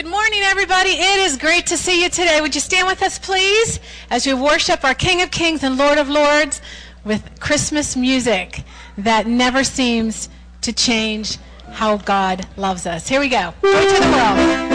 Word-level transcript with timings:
Good 0.00 0.08
morning, 0.08 0.40
everybody. 0.44 0.92
It 0.92 1.20
is 1.20 1.36
great 1.36 1.66
to 1.66 1.76
see 1.76 2.02
you 2.02 2.08
today. 2.08 2.40
Would 2.40 2.54
you 2.54 2.60
stand 2.62 2.88
with 2.88 3.02
us, 3.02 3.18
please, 3.18 3.80
as 4.08 4.26
we 4.26 4.32
worship 4.32 4.82
our 4.82 4.94
King 4.94 5.20
of 5.20 5.30
Kings 5.30 5.62
and 5.62 5.76
Lord 5.76 5.98
of 5.98 6.08
Lords 6.08 6.62
with 7.04 7.38
Christmas 7.38 7.96
music 7.96 8.64
that 8.96 9.26
never 9.26 9.62
seems 9.62 10.30
to 10.62 10.72
change 10.72 11.36
how 11.68 11.98
God 11.98 12.46
loves 12.56 12.86
us. 12.86 13.08
Here 13.08 13.20
we 13.20 13.28
go. 13.28 13.52
Joy 13.60 13.72
to 13.72 14.00
the 14.00 14.10
world. 14.10 14.69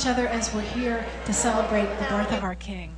Each 0.00 0.06
other 0.06 0.26
as 0.28 0.54
we're 0.54 0.62
here 0.62 1.04
to 1.26 1.32
celebrate 1.32 1.84
the 1.98 2.04
birth 2.06 2.32
of 2.32 2.42
our 2.42 2.54
King. 2.54 2.90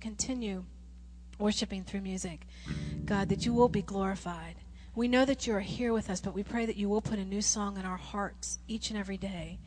Continue 0.00 0.64
worshiping 1.38 1.84
through 1.84 2.00
music, 2.00 2.46
God, 3.04 3.28
that 3.28 3.46
you 3.46 3.52
will 3.52 3.68
be 3.68 3.82
glorified. 3.82 4.56
We 4.94 5.08
know 5.08 5.24
that 5.24 5.46
you 5.46 5.54
are 5.54 5.60
here 5.60 5.92
with 5.92 6.10
us, 6.10 6.20
but 6.20 6.34
we 6.34 6.42
pray 6.42 6.66
that 6.66 6.76
you 6.76 6.88
will 6.88 7.00
put 7.00 7.18
a 7.18 7.24
new 7.24 7.40
song 7.40 7.78
in 7.78 7.84
our 7.84 7.96
hearts 7.96 8.58
each 8.66 8.90
and 8.90 8.98
every 8.98 9.16
day 9.16 9.58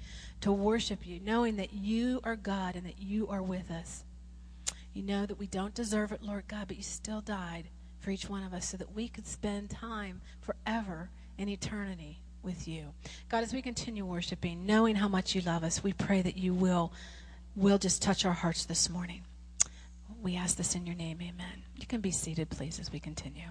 to 0.42 0.52
worship 0.52 1.08
you, 1.08 1.20
knowing 1.20 1.56
that 1.56 1.74
you 1.74 2.20
are 2.24 2.36
God 2.36 2.76
and 2.76 2.86
that 2.86 3.00
you 3.00 3.28
are 3.30 3.42
with 3.42 3.72
us. 3.72 4.04
You 4.94 5.02
know 5.02 5.26
that 5.26 5.40
we 5.40 5.48
don't 5.48 5.74
deserve 5.74 6.12
it, 6.12 6.22
Lord 6.22 6.48
God, 6.48 6.68
but 6.68 6.78
you 6.78 6.84
still 6.84 7.22
died 7.22 7.70
for 8.00 8.12
each 8.12 8.30
one 8.30 8.44
of 8.44 8.54
us 8.54 8.68
so 8.68 8.78
that 8.78 8.94
we 8.94 9.08
could 9.08 9.26
spend 9.26 9.70
time 9.70 10.22
forever 10.42 11.10
in 11.38 11.50
eternity 11.50 12.20
with 12.44 12.68
you. 12.68 12.88
God, 13.30 13.44
as 13.44 13.54
we 13.54 13.62
continue 13.62 14.06
worshiping, 14.06 14.66
knowing 14.66 14.98
how 14.98 15.08
much 15.08 15.34
you 15.34 15.42
love 15.42 15.64
us, 15.64 15.84
we 15.84 15.94
pray 15.94 16.22
that 16.22 16.38
you 16.38 16.54
will 16.54 16.92
will 17.56 17.78
just 17.78 18.02
touch 18.02 18.26
our 18.26 18.34
hearts 18.34 18.66
this 18.66 18.90
morning. 18.90 19.22
We 20.24 20.38
ask 20.38 20.56
this 20.56 20.74
in 20.74 20.86
your 20.86 20.96
name. 20.96 21.18
Amen. 21.22 21.64
You 21.76 21.86
can 21.86 22.00
be 22.00 22.12
seated, 22.12 22.50
please, 22.50 22.80
as 22.80 22.90
we 22.94 23.00
continue. 23.02 23.50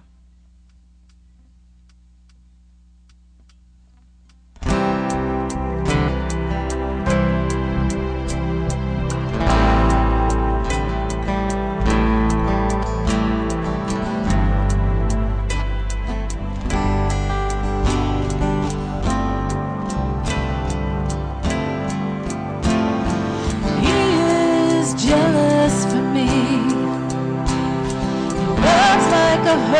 So 29.45 29.73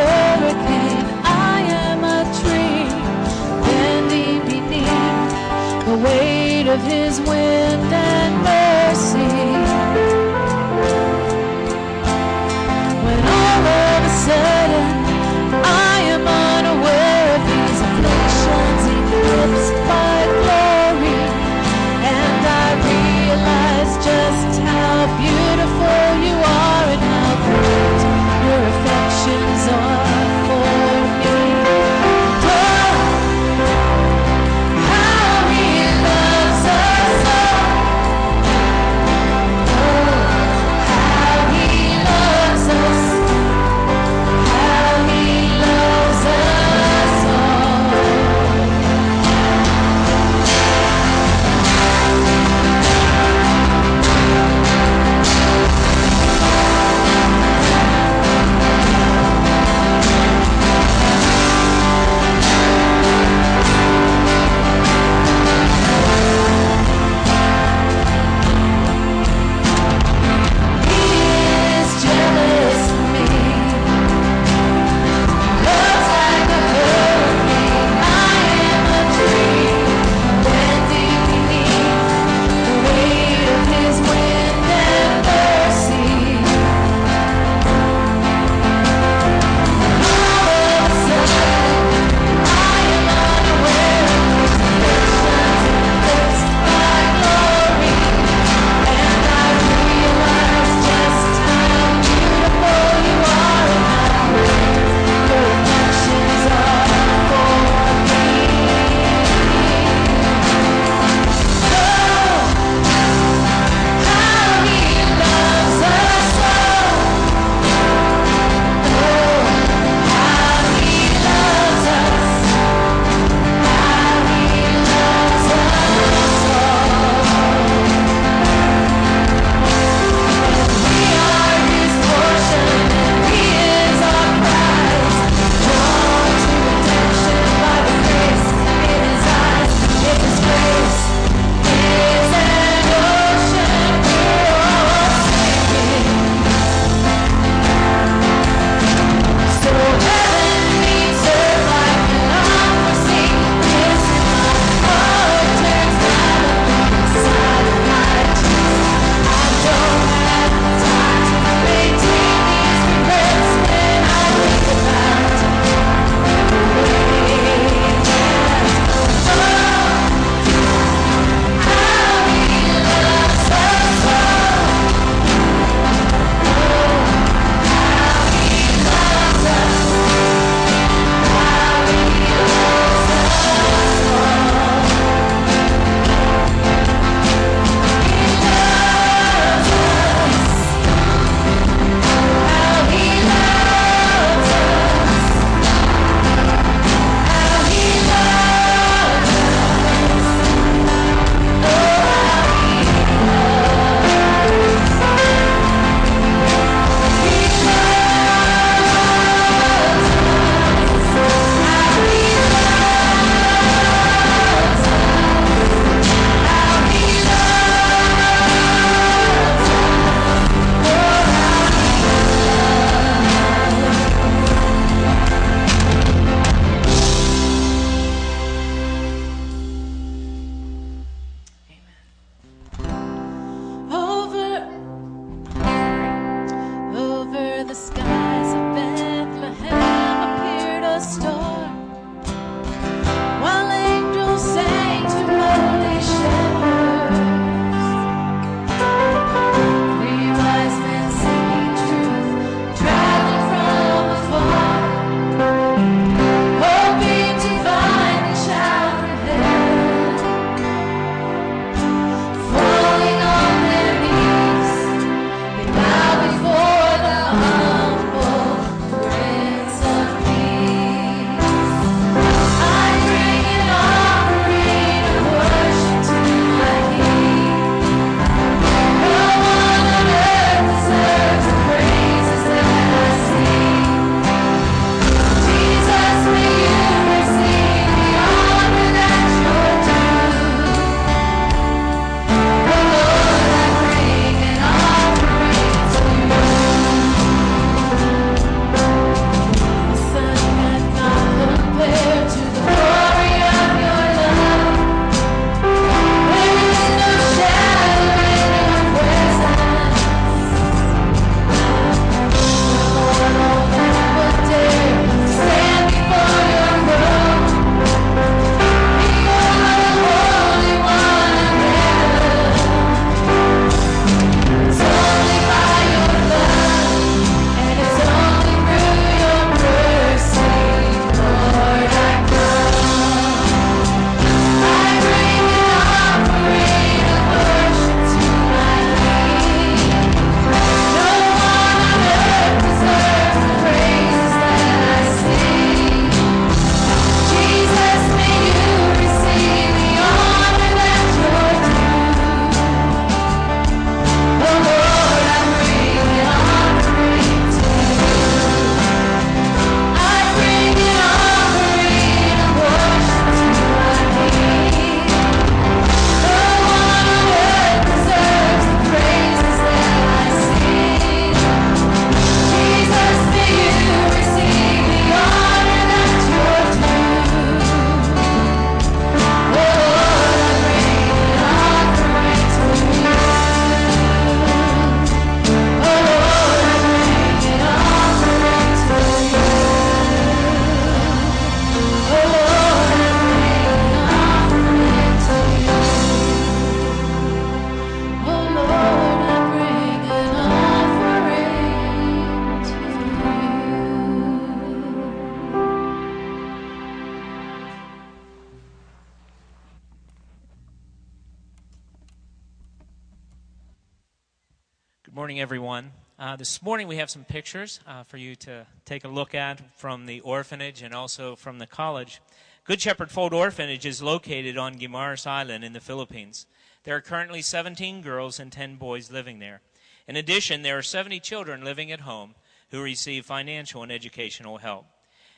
morning, 415.23 415.39
everyone. 415.39 415.89
Uh, 416.19 416.35
this 416.35 416.61
morning 416.61 416.85
we 416.85 416.97
have 416.97 417.09
some 417.09 417.23
pictures 417.23 417.79
uh, 417.87 418.03
for 418.03 418.17
you 418.17 418.35
to 418.35 418.67
take 418.83 419.05
a 419.05 419.07
look 419.07 419.33
at 419.33 419.61
from 419.79 420.05
the 420.05 420.19
orphanage 420.19 420.81
and 420.81 420.93
also 420.93 421.33
from 421.33 421.59
the 421.59 421.65
college. 421.65 422.19
Good 422.65 422.81
Shepherd 422.81 423.09
Fold 423.09 423.33
Orphanage 423.33 423.85
is 423.85 424.01
located 424.01 424.57
on 424.57 424.75
Guimaras 424.75 425.25
Island 425.25 425.63
in 425.63 425.71
the 425.71 425.79
Philippines. 425.79 426.45
There 426.83 426.97
are 426.97 426.99
currently 426.99 427.41
17 427.41 428.01
girls 428.01 428.37
and 428.37 428.51
10 428.51 428.75
boys 428.75 429.13
living 429.13 429.39
there. 429.39 429.61
In 430.09 430.17
addition, 430.17 430.61
there 430.61 430.77
are 430.77 430.83
70 430.83 431.21
children 431.21 431.63
living 431.63 431.89
at 431.89 432.01
home 432.01 432.35
who 432.71 432.83
receive 432.83 433.25
financial 433.25 433.81
and 433.81 433.93
educational 433.93 434.57
help. 434.57 434.87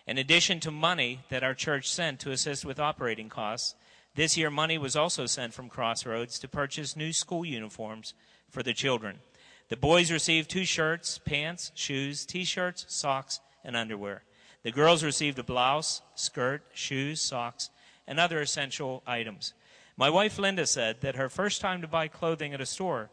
In 0.08 0.18
addition 0.18 0.60
to 0.62 0.72
money 0.72 1.20
that 1.30 1.44
our 1.44 1.54
church 1.54 1.92
sent 1.92 2.20
to 2.22 2.32
assist 2.32 2.66
with 2.66 2.80
operating 2.80 3.30
costs, 3.30 3.76
this 4.16 4.36
year 4.36 4.50
money 4.50 4.80
was 4.80 4.96
also 4.96 5.28
sent 5.28 5.54
from 5.54 5.70
Crossroads 5.70 6.40
to 6.40 6.48
purchase 6.48 6.96
new 6.96 7.14
school 7.14 7.46
uniforms 7.46 8.16
for 8.50 8.64
the 8.64 8.74
children. 8.74 9.20
The 9.70 9.78
boys 9.78 10.12
received 10.12 10.50
two 10.50 10.66
shirts, 10.66 11.18
pants, 11.18 11.72
shoes, 11.74 12.26
t-shirts, 12.26 12.86
socks, 12.88 13.40
and 13.64 13.76
underwear. 13.76 14.24
The 14.62 14.72
girls 14.72 15.04
received 15.04 15.40
a 15.40 15.44
blouse, 15.44 16.02
skirt, 16.14 16.64
shoes, 16.74 17.22
socks, 17.22 17.70
and 18.08 18.20
other 18.20 18.42
essential 18.42 19.02
items. 19.08 19.54
My 19.98 20.10
wife 20.10 20.38
Linda 20.38 20.68
said 20.68 21.02
that 21.02 21.16
her 21.16 21.30
first 21.30 21.62
time 21.62 21.82
to 21.82 21.88
buy 21.88 22.08
clothing 22.08 22.54
at 22.54 22.62
a 22.62 22.66
store 22.66 23.10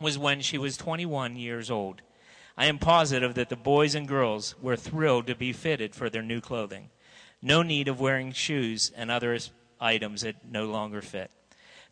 was 0.00 0.18
when 0.18 0.40
she 0.40 0.58
was 0.58 0.76
21 0.76 1.36
years 1.36 1.70
old. 1.70 2.02
I 2.56 2.66
am 2.66 2.78
positive 2.78 3.34
that 3.34 3.48
the 3.48 3.56
boys 3.56 3.94
and 3.94 4.06
girls 4.06 4.54
were 4.60 4.76
thrilled 4.76 5.26
to 5.26 5.34
be 5.34 5.52
fitted 5.52 5.94
for 5.94 6.10
their 6.10 6.22
new 6.22 6.40
clothing. 6.40 6.90
No 7.42 7.62
need 7.62 7.88
of 7.88 8.00
wearing 8.00 8.32
shoes 8.32 8.92
and 8.94 9.10
other 9.10 9.38
items 9.80 10.22
that 10.22 10.44
no 10.44 10.66
longer 10.66 11.00
fit. 11.00 11.30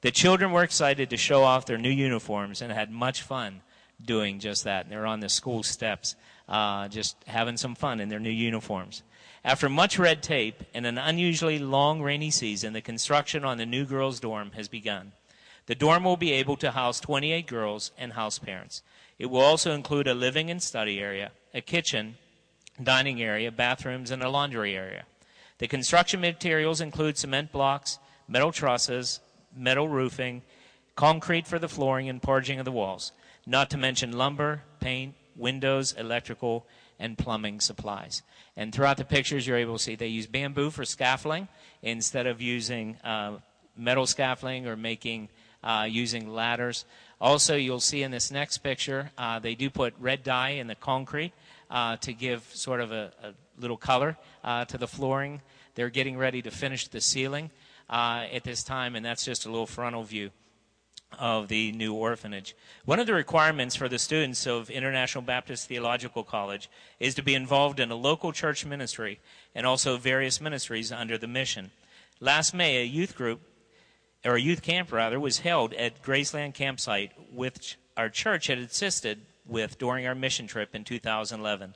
The 0.02 0.10
children 0.10 0.52
were 0.52 0.62
excited 0.62 1.10
to 1.10 1.16
show 1.16 1.42
off 1.42 1.66
their 1.66 1.78
new 1.78 1.90
uniforms 1.90 2.62
and 2.62 2.70
had 2.70 2.90
much 2.90 3.22
fun 3.22 3.62
doing 4.02 4.38
just 4.38 4.64
that. 4.64 4.84
And 4.84 4.92
they're 4.92 5.06
on 5.06 5.20
the 5.20 5.28
school 5.28 5.62
steps, 5.62 6.14
uh, 6.48 6.88
just 6.88 7.16
having 7.26 7.56
some 7.56 7.74
fun 7.74 8.00
in 8.00 8.08
their 8.08 8.20
new 8.20 8.30
uniforms. 8.30 9.02
After 9.44 9.68
much 9.68 9.98
red 9.98 10.22
tape 10.22 10.62
and 10.74 10.86
an 10.86 10.98
unusually 10.98 11.58
long 11.58 12.02
rainy 12.02 12.30
season, 12.30 12.72
the 12.72 12.80
construction 12.80 13.44
on 13.44 13.58
the 13.58 13.66
new 13.66 13.84
girls' 13.84 14.20
dorm 14.20 14.52
has 14.52 14.68
begun. 14.68 15.12
The 15.66 15.74
dorm 15.74 16.04
will 16.04 16.16
be 16.16 16.32
able 16.32 16.56
to 16.56 16.72
house 16.72 16.98
28 17.00 17.46
girls 17.46 17.92
and 17.98 18.14
house 18.14 18.38
parents. 18.38 18.82
It 19.18 19.26
will 19.26 19.40
also 19.40 19.72
include 19.72 20.08
a 20.08 20.14
living 20.14 20.50
and 20.50 20.62
study 20.62 20.98
area, 20.98 21.32
a 21.52 21.60
kitchen, 21.60 22.16
dining 22.82 23.22
area, 23.22 23.52
bathrooms, 23.52 24.10
and 24.10 24.22
a 24.22 24.30
laundry 24.30 24.76
area. 24.76 25.04
The 25.58 25.68
construction 25.68 26.20
materials 26.20 26.80
include 26.80 27.18
cement 27.18 27.52
blocks, 27.52 27.98
metal 28.28 28.52
trusses, 28.52 29.20
metal 29.54 29.88
roofing, 29.88 30.42
concrete 30.94 31.46
for 31.46 31.58
the 31.58 31.68
flooring 31.68 32.08
and 32.08 32.22
parging 32.22 32.58
of 32.58 32.64
the 32.64 32.72
walls 32.72 33.12
not 33.48 33.70
to 33.70 33.78
mention 33.78 34.12
lumber, 34.12 34.62
paint, 34.78 35.14
windows, 35.34 35.94
electrical, 35.94 36.66
and 36.98 37.16
plumbing 37.16 37.60
supplies. 37.60 38.22
And 38.56 38.74
throughout 38.74 38.98
the 38.98 39.06
pictures, 39.06 39.46
you're 39.46 39.56
able 39.56 39.78
to 39.78 39.82
see 39.82 39.96
they 39.96 40.08
use 40.08 40.26
bamboo 40.26 40.70
for 40.70 40.84
scaffolding 40.84 41.48
instead 41.82 42.26
of 42.26 42.42
using 42.42 42.96
uh, 43.02 43.38
metal 43.74 44.06
scaffolding 44.06 44.66
or 44.66 44.76
making 44.76 45.30
uh, 45.64 45.86
using 45.88 46.28
ladders. 46.28 46.84
Also, 47.20 47.56
you'll 47.56 47.80
see 47.80 48.02
in 48.02 48.10
this 48.10 48.30
next 48.30 48.58
picture, 48.58 49.10
uh, 49.18 49.38
they 49.38 49.54
do 49.54 49.70
put 49.70 49.94
red 49.98 50.22
dye 50.22 50.50
in 50.50 50.66
the 50.66 50.74
concrete 50.74 51.32
uh, 51.70 51.96
to 51.96 52.12
give 52.12 52.42
sort 52.54 52.80
of 52.80 52.92
a, 52.92 53.10
a 53.24 53.32
little 53.58 53.76
color 53.76 54.16
uh, 54.44 54.64
to 54.66 54.78
the 54.78 54.86
flooring. 54.86 55.40
They're 55.74 55.90
getting 55.90 56.16
ready 56.16 56.42
to 56.42 56.50
finish 56.50 56.86
the 56.86 57.00
ceiling 57.00 57.50
uh, 57.90 58.26
at 58.32 58.44
this 58.44 58.62
time, 58.62 58.94
and 58.94 59.04
that's 59.04 59.24
just 59.24 59.46
a 59.46 59.50
little 59.50 59.66
frontal 59.66 60.04
view 60.04 60.30
of 61.18 61.48
the 61.48 61.72
new 61.72 61.94
orphanage. 61.94 62.54
One 62.84 62.98
of 62.98 63.06
the 63.06 63.14
requirements 63.14 63.76
for 63.76 63.88
the 63.88 63.98
students 63.98 64.46
of 64.46 64.70
International 64.70 65.22
Baptist 65.22 65.68
Theological 65.68 66.24
College 66.24 66.68
is 67.00 67.14
to 67.14 67.22
be 67.22 67.34
involved 67.34 67.80
in 67.80 67.90
a 67.90 67.96
local 67.96 68.32
church 68.32 68.66
ministry 68.66 69.20
and 69.54 69.66
also 69.66 69.96
various 69.96 70.40
ministries 70.40 70.92
under 70.92 71.16
the 71.16 71.26
mission. 71.26 71.70
Last 72.20 72.52
May, 72.52 72.78
a 72.78 72.84
youth 72.84 73.14
group, 73.16 73.40
or 74.24 74.34
a 74.34 74.40
youth 74.40 74.62
camp 74.62 74.92
rather, 74.92 75.18
was 75.18 75.38
held 75.38 75.72
at 75.74 76.02
Graceland 76.02 76.54
Campsite, 76.54 77.12
which 77.32 77.78
our 77.96 78.08
church 78.08 78.48
had 78.48 78.58
assisted 78.58 79.20
with 79.46 79.78
during 79.78 80.06
our 80.06 80.14
mission 80.14 80.46
trip 80.46 80.74
in 80.74 80.84
2011. 80.84 81.74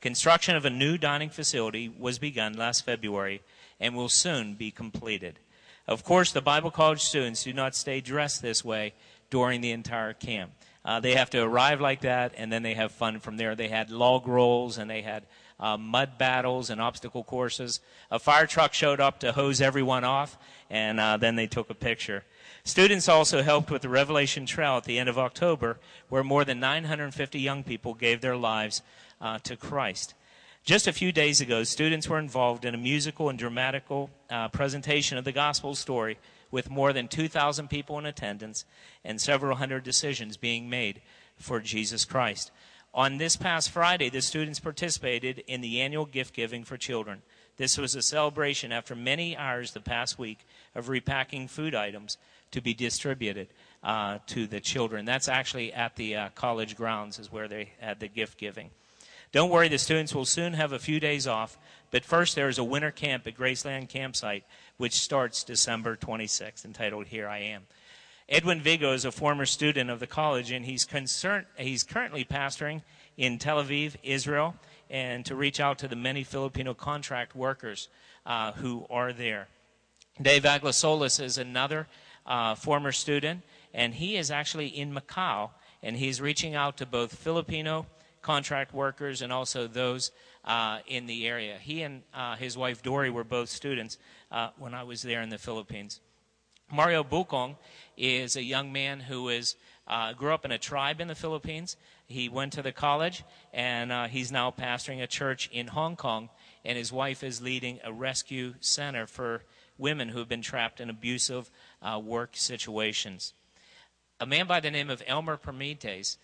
Construction 0.00 0.54
of 0.54 0.64
a 0.64 0.70
new 0.70 0.98
dining 0.98 1.30
facility 1.30 1.88
was 1.88 2.18
begun 2.18 2.52
last 2.52 2.84
February 2.84 3.40
and 3.80 3.96
will 3.96 4.08
soon 4.08 4.54
be 4.54 4.70
completed. 4.70 5.38
Of 5.86 6.04
course, 6.04 6.32
the 6.32 6.40
Bible 6.40 6.70
college 6.70 7.02
students 7.02 7.44
do 7.44 7.52
not 7.52 7.74
stay 7.74 8.00
dressed 8.00 8.40
this 8.40 8.64
way 8.64 8.94
during 9.30 9.60
the 9.60 9.72
entire 9.72 10.14
camp. 10.14 10.52
Uh, 10.84 11.00
they 11.00 11.14
have 11.14 11.30
to 11.30 11.38
arrive 11.38 11.80
like 11.80 12.02
that, 12.02 12.34
and 12.36 12.52
then 12.52 12.62
they 12.62 12.74
have 12.74 12.92
fun 12.92 13.18
from 13.18 13.36
there. 13.36 13.54
They 13.54 13.68
had 13.68 13.90
log 13.90 14.28
rolls, 14.28 14.76
and 14.76 14.90
they 14.90 15.02
had 15.02 15.24
uh, 15.58 15.76
mud 15.76 16.18
battles 16.18 16.68
and 16.68 16.80
obstacle 16.80 17.24
courses. 17.24 17.80
A 18.10 18.18
fire 18.18 18.46
truck 18.46 18.74
showed 18.74 19.00
up 19.00 19.20
to 19.20 19.32
hose 19.32 19.60
everyone 19.60 20.04
off, 20.04 20.36
and 20.68 21.00
uh, 21.00 21.16
then 21.16 21.36
they 21.36 21.46
took 21.46 21.70
a 21.70 21.74
picture. 21.74 22.24
Students 22.64 23.08
also 23.08 23.42
helped 23.42 23.70
with 23.70 23.82
the 23.82 23.88
Revelation 23.88 24.46
Trail 24.46 24.76
at 24.76 24.84
the 24.84 24.98
end 24.98 25.08
of 25.08 25.18
October, 25.18 25.78
where 26.08 26.24
more 26.24 26.44
than 26.44 26.60
950 26.60 27.40
young 27.40 27.62
people 27.62 27.94
gave 27.94 28.20
their 28.20 28.36
lives 28.36 28.82
uh, 29.20 29.38
to 29.40 29.56
Christ. 29.56 30.14
Just 30.64 30.86
a 30.86 30.94
few 30.94 31.12
days 31.12 31.42
ago, 31.42 31.62
students 31.62 32.08
were 32.08 32.18
involved 32.18 32.64
in 32.64 32.74
a 32.74 32.78
musical 32.78 33.28
and 33.28 33.38
dramatical 33.38 34.08
uh, 34.30 34.48
presentation 34.48 35.18
of 35.18 35.24
the 35.24 35.30
gospel 35.30 35.74
story 35.74 36.16
with 36.50 36.70
more 36.70 36.94
than 36.94 37.06
2,000 37.06 37.68
people 37.68 37.98
in 37.98 38.06
attendance 38.06 38.64
and 39.04 39.20
several 39.20 39.58
hundred 39.58 39.84
decisions 39.84 40.38
being 40.38 40.70
made 40.70 41.02
for 41.36 41.60
Jesus 41.60 42.06
Christ. 42.06 42.50
On 42.94 43.18
this 43.18 43.36
past 43.36 43.68
Friday, 43.68 44.08
the 44.08 44.22
students 44.22 44.58
participated 44.58 45.44
in 45.46 45.60
the 45.60 45.82
annual 45.82 46.06
gift 46.06 46.32
giving 46.34 46.64
for 46.64 46.78
children. 46.78 47.20
This 47.58 47.76
was 47.76 47.94
a 47.94 48.00
celebration 48.00 48.72
after 48.72 48.94
many 48.94 49.36
hours 49.36 49.72
the 49.72 49.80
past 49.80 50.18
week 50.18 50.46
of 50.74 50.88
repacking 50.88 51.46
food 51.46 51.74
items 51.74 52.16
to 52.52 52.62
be 52.62 52.72
distributed 52.72 53.48
uh, 53.82 54.20
to 54.28 54.46
the 54.46 54.60
children. 54.60 55.04
That's 55.04 55.28
actually 55.28 55.74
at 55.74 55.96
the 55.96 56.16
uh, 56.16 56.28
college 56.34 56.74
grounds, 56.74 57.18
is 57.18 57.30
where 57.30 57.48
they 57.48 57.72
had 57.80 58.00
the 58.00 58.08
gift 58.08 58.38
giving. 58.38 58.70
Don't 59.34 59.50
worry, 59.50 59.66
the 59.66 59.78
students 59.78 60.14
will 60.14 60.26
soon 60.26 60.52
have 60.52 60.70
a 60.70 60.78
few 60.78 61.00
days 61.00 61.26
off, 61.26 61.58
but 61.90 62.04
first 62.04 62.36
there 62.36 62.48
is 62.48 62.58
a 62.58 62.62
winter 62.62 62.92
camp 62.92 63.26
at 63.26 63.36
Graceland 63.36 63.88
Campsite, 63.88 64.44
which 64.76 64.92
starts 64.92 65.42
December 65.42 65.96
26th, 65.96 66.64
entitled 66.64 67.08
Here 67.08 67.26
I 67.26 67.38
Am. 67.38 67.62
Edwin 68.28 68.60
Vigo 68.60 68.92
is 68.92 69.04
a 69.04 69.10
former 69.10 69.44
student 69.44 69.90
of 69.90 69.98
the 69.98 70.06
college, 70.06 70.52
and 70.52 70.64
he's, 70.64 70.84
concerned, 70.84 71.46
he's 71.58 71.82
currently 71.82 72.24
pastoring 72.24 72.82
in 73.16 73.38
Tel 73.38 73.60
Aviv, 73.60 73.96
Israel, 74.04 74.54
and 74.88 75.26
to 75.26 75.34
reach 75.34 75.58
out 75.58 75.78
to 75.78 75.88
the 75.88 75.96
many 75.96 76.22
Filipino 76.22 76.72
contract 76.72 77.34
workers 77.34 77.88
uh, 78.26 78.52
who 78.52 78.86
are 78.88 79.12
there. 79.12 79.48
Dave 80.22 80.44
Aglasolis 80.44 81.20
is 81.20 81.38
another 81.38 81.88
uh, 82.24 82.54
former 82.54 82.92
student, 82.92 83.42
and 83.74 83.94
he 83.94 84.16
is 84.16 84.30
actually 84.30 84.68
in 84.68 84.94
Macau, 84.94 85.50
and 85.82 85.96
he's 85.96 86.20
reaching 86.20 86.54
out 86.54 86.76
to 86.76 86.86
both 86.86 87.16
Filipino 87.16 87.86
contract 88.24 88.74
workers 88.74 89.22
and 89.22 89.32
also 89.32 89.68
those 89.68 90.10
uh, 90.44 90.78
in 90.88 91.06
the 91.06 91.28
area. 91.28 91.58
He 91.60 91.82
and 91.82 92.02
uh, 92.12 92.36
his 92.36 92.56
wife 92.56 92.82
Dory 92.82 93.10
were 93.10 93.22
both 93.22 93.50
students 93.50 93.98
uh, 94.32 94.48
when 94.58 94.74
I 94.74 94.82
was 94.82 95.02
there 95.02 95.22
in 95.22 95.28
the 95.28 95.38
Philippines. 95.38 96.00
Mario 96.72 97.04
Bukong 97.04 97.56
is 97.96 98.34
a 98.34 98.42
young 98.42 98.72
man 98.72 98.98
who 98.98 99.28
is 99.28 99.54
uh, 99.86 100.14
grew 100.14 100.32
up 100.32 100.46
in 100.46 100.50
a 100.50 100.58
tribe 100.58 101.00
in 101.00 101.08
the 101.08 101.14
Philippines. 101.14 101.76
He 102.06 102.30
went 102.30 102.54
to 102.54 102.62
the 102.62 102.72
college 102.72 103.22
and 103.52 103.92
uh, 103.92 104.06
he's 104.08 104.32
now 104.32 104.50
pastoring 104.50 105.02
a 105.02 105.06
church 105.06 105.50
in 105.52 105.68
Hong 105.68 105.94
Kong. 105.94 106.30
And 106.64 106.78
his 106.78 106.90
wife 106.90 107.22
is 107.22 107.42
leading 107.42 107.78
a 107.84 107.92
rescue 107.92 108.54
center 108.60 109.06
for 109.06 109.42
women 109.76 110.08
who 110.08 110.18
have 110.20 110.28
been 110.28 110.40
trapped 110.40 110.80
in 110.80 110.88
abusive 110.88 111.50
uh, 111.82 112.00
work 112.02 112.30
situations. 112.32 113.34
A 114.18 114.24
man 114.24 114.46
by 114.46 114.60
the 114.60 114.70
name 114.70 114.88
of 114.88 115.02
Elmer 115.06 115.36
Permites 115.36 116.16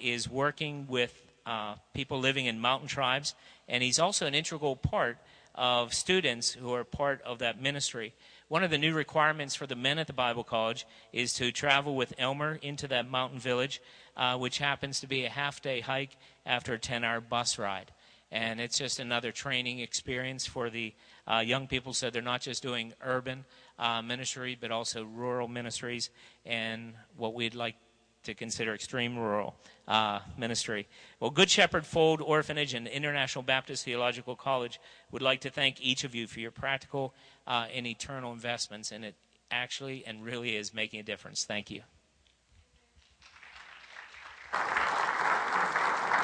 is 0.00 0.30
working 0.30 0.86
with 0.88 1.25
uh, 1.46 1.76
people 1.94 2.18
living 2.18 2.46
in 2.46 2.60
mountain 2.60 2.88
tribes, 2.88 3.34
and 3.68 3.82
he's 3.82 3.98
also 3.98 4.26
an 4.26 4.34
integral 4.34 4.76
part 4.76 5.18
of 5.54 5.94
students 5.94 6.52
who 6.52 6.74
are 6.74 6.84
part 6.84 7.22
of 7.22 7.38
that 7.38 7.60
ministry. 7.60 8.14
One 8.48 8.62
of 8.62 8.70
the 8.70 8.78
new 8.78 8.92
requirements 8.92 9.54
for 9.54 9.66
the 9.66 9.74
men 9.74 9.98
at 9.98 10.06
the 10.06 10.12
Bible 10.12 10.44
College 10.44 10.86
is 11.12 11.32
to 11.34 11.50
travel 11.50 11.96
with 11.96 12.12
Elmer 12.18 12.58
into 12.62 12.86
that 12.88 13.08
mountain 13.08 13.38
village, 13.38 13.80
uh, 14.16 14.36
which 14.36 14.58
happens 14.58 15.00
to 15.00 15.06
be 15.06 15.24
a 15.24 15.30
half 15.30 15.62
day 15.62 15.80
hike 15.80 16.16
after 16.44 16.74
a 16.74 16.78
10 16.78 17.04
hour 17.04 17.20
bus 17.20 17.58
ride. 17.58 17.90
And 18.30 18.60
it's 18.60 18.76
just 18.76 18.98
another 18.98 19.32
training 19.32 19.78
experience 19.78 20.46
for 20.46 20.68
the 20.68 20.92
uh, 21.26 21.38
young 21.38 21.68
people 21.68 21.92
so 21.92 22.10
they're 22.10 22.22
not 22.22 22.40
just 22.40 22.62
doing 22.62 22.92
urban 23.00 23.44
uh, 23.78 24.02
ministry, 24.02 24.58
but 24.60 24.70
also 24.70 25.04
rural 25.04 25.48
ministries 25.48 26.10
and 26.44 26.92
what 27.16 27.34
we'd 27.34 27.54
like 27.54 27.76
to 28.24 28.34
consider 28.34 28.74
extreme 28.74 29.16
rural 29.16 29.54
uh, 29.88 30.20
ministry. 30.36 30.86
Well, 31.20 31.30
Good 31.30 31.50
Shepherd 31.50 31.86
Fold 31.86 32.20
Orphanage 32.20 32.74
and 32.74 32.86
International 32.86 33.42
Baptist 33.42 33.84
Theological 33.84 34.36
College 34.36 34.80
would 35.10 35.22
like 35.22 35.40
to 35.42 35.50
thank 35.50 35.80
each 35.80 36.04
of 36.04 36.14
you 36.14 36.26
for 36.26 36.40
your 36.40 36.50
practical 36.50 37.14
uh, 37.46 37.66
and 37.72 37.86
eternal 37.86 38.32
investments, 38.32 38.90
and 38.90 39.04
it 39.04 39.14
actually 39.50 40.04
and 40.04 40.24
really 40.24 40.56
is 40.56 40.74
making 40.74 41.00
a 41.00 41.02
difference. 41.02 41.44
Thank 41.44 41.70
you. 41.70 41.82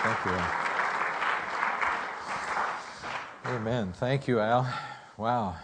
Thank 0.02 0.24
you, 0.26 0.32
Amen. 3.44 3.92
Thank 3.92 4.26
you, 4.26 4.40
Al. 4.40 4.72
Wow. 5.16 5.56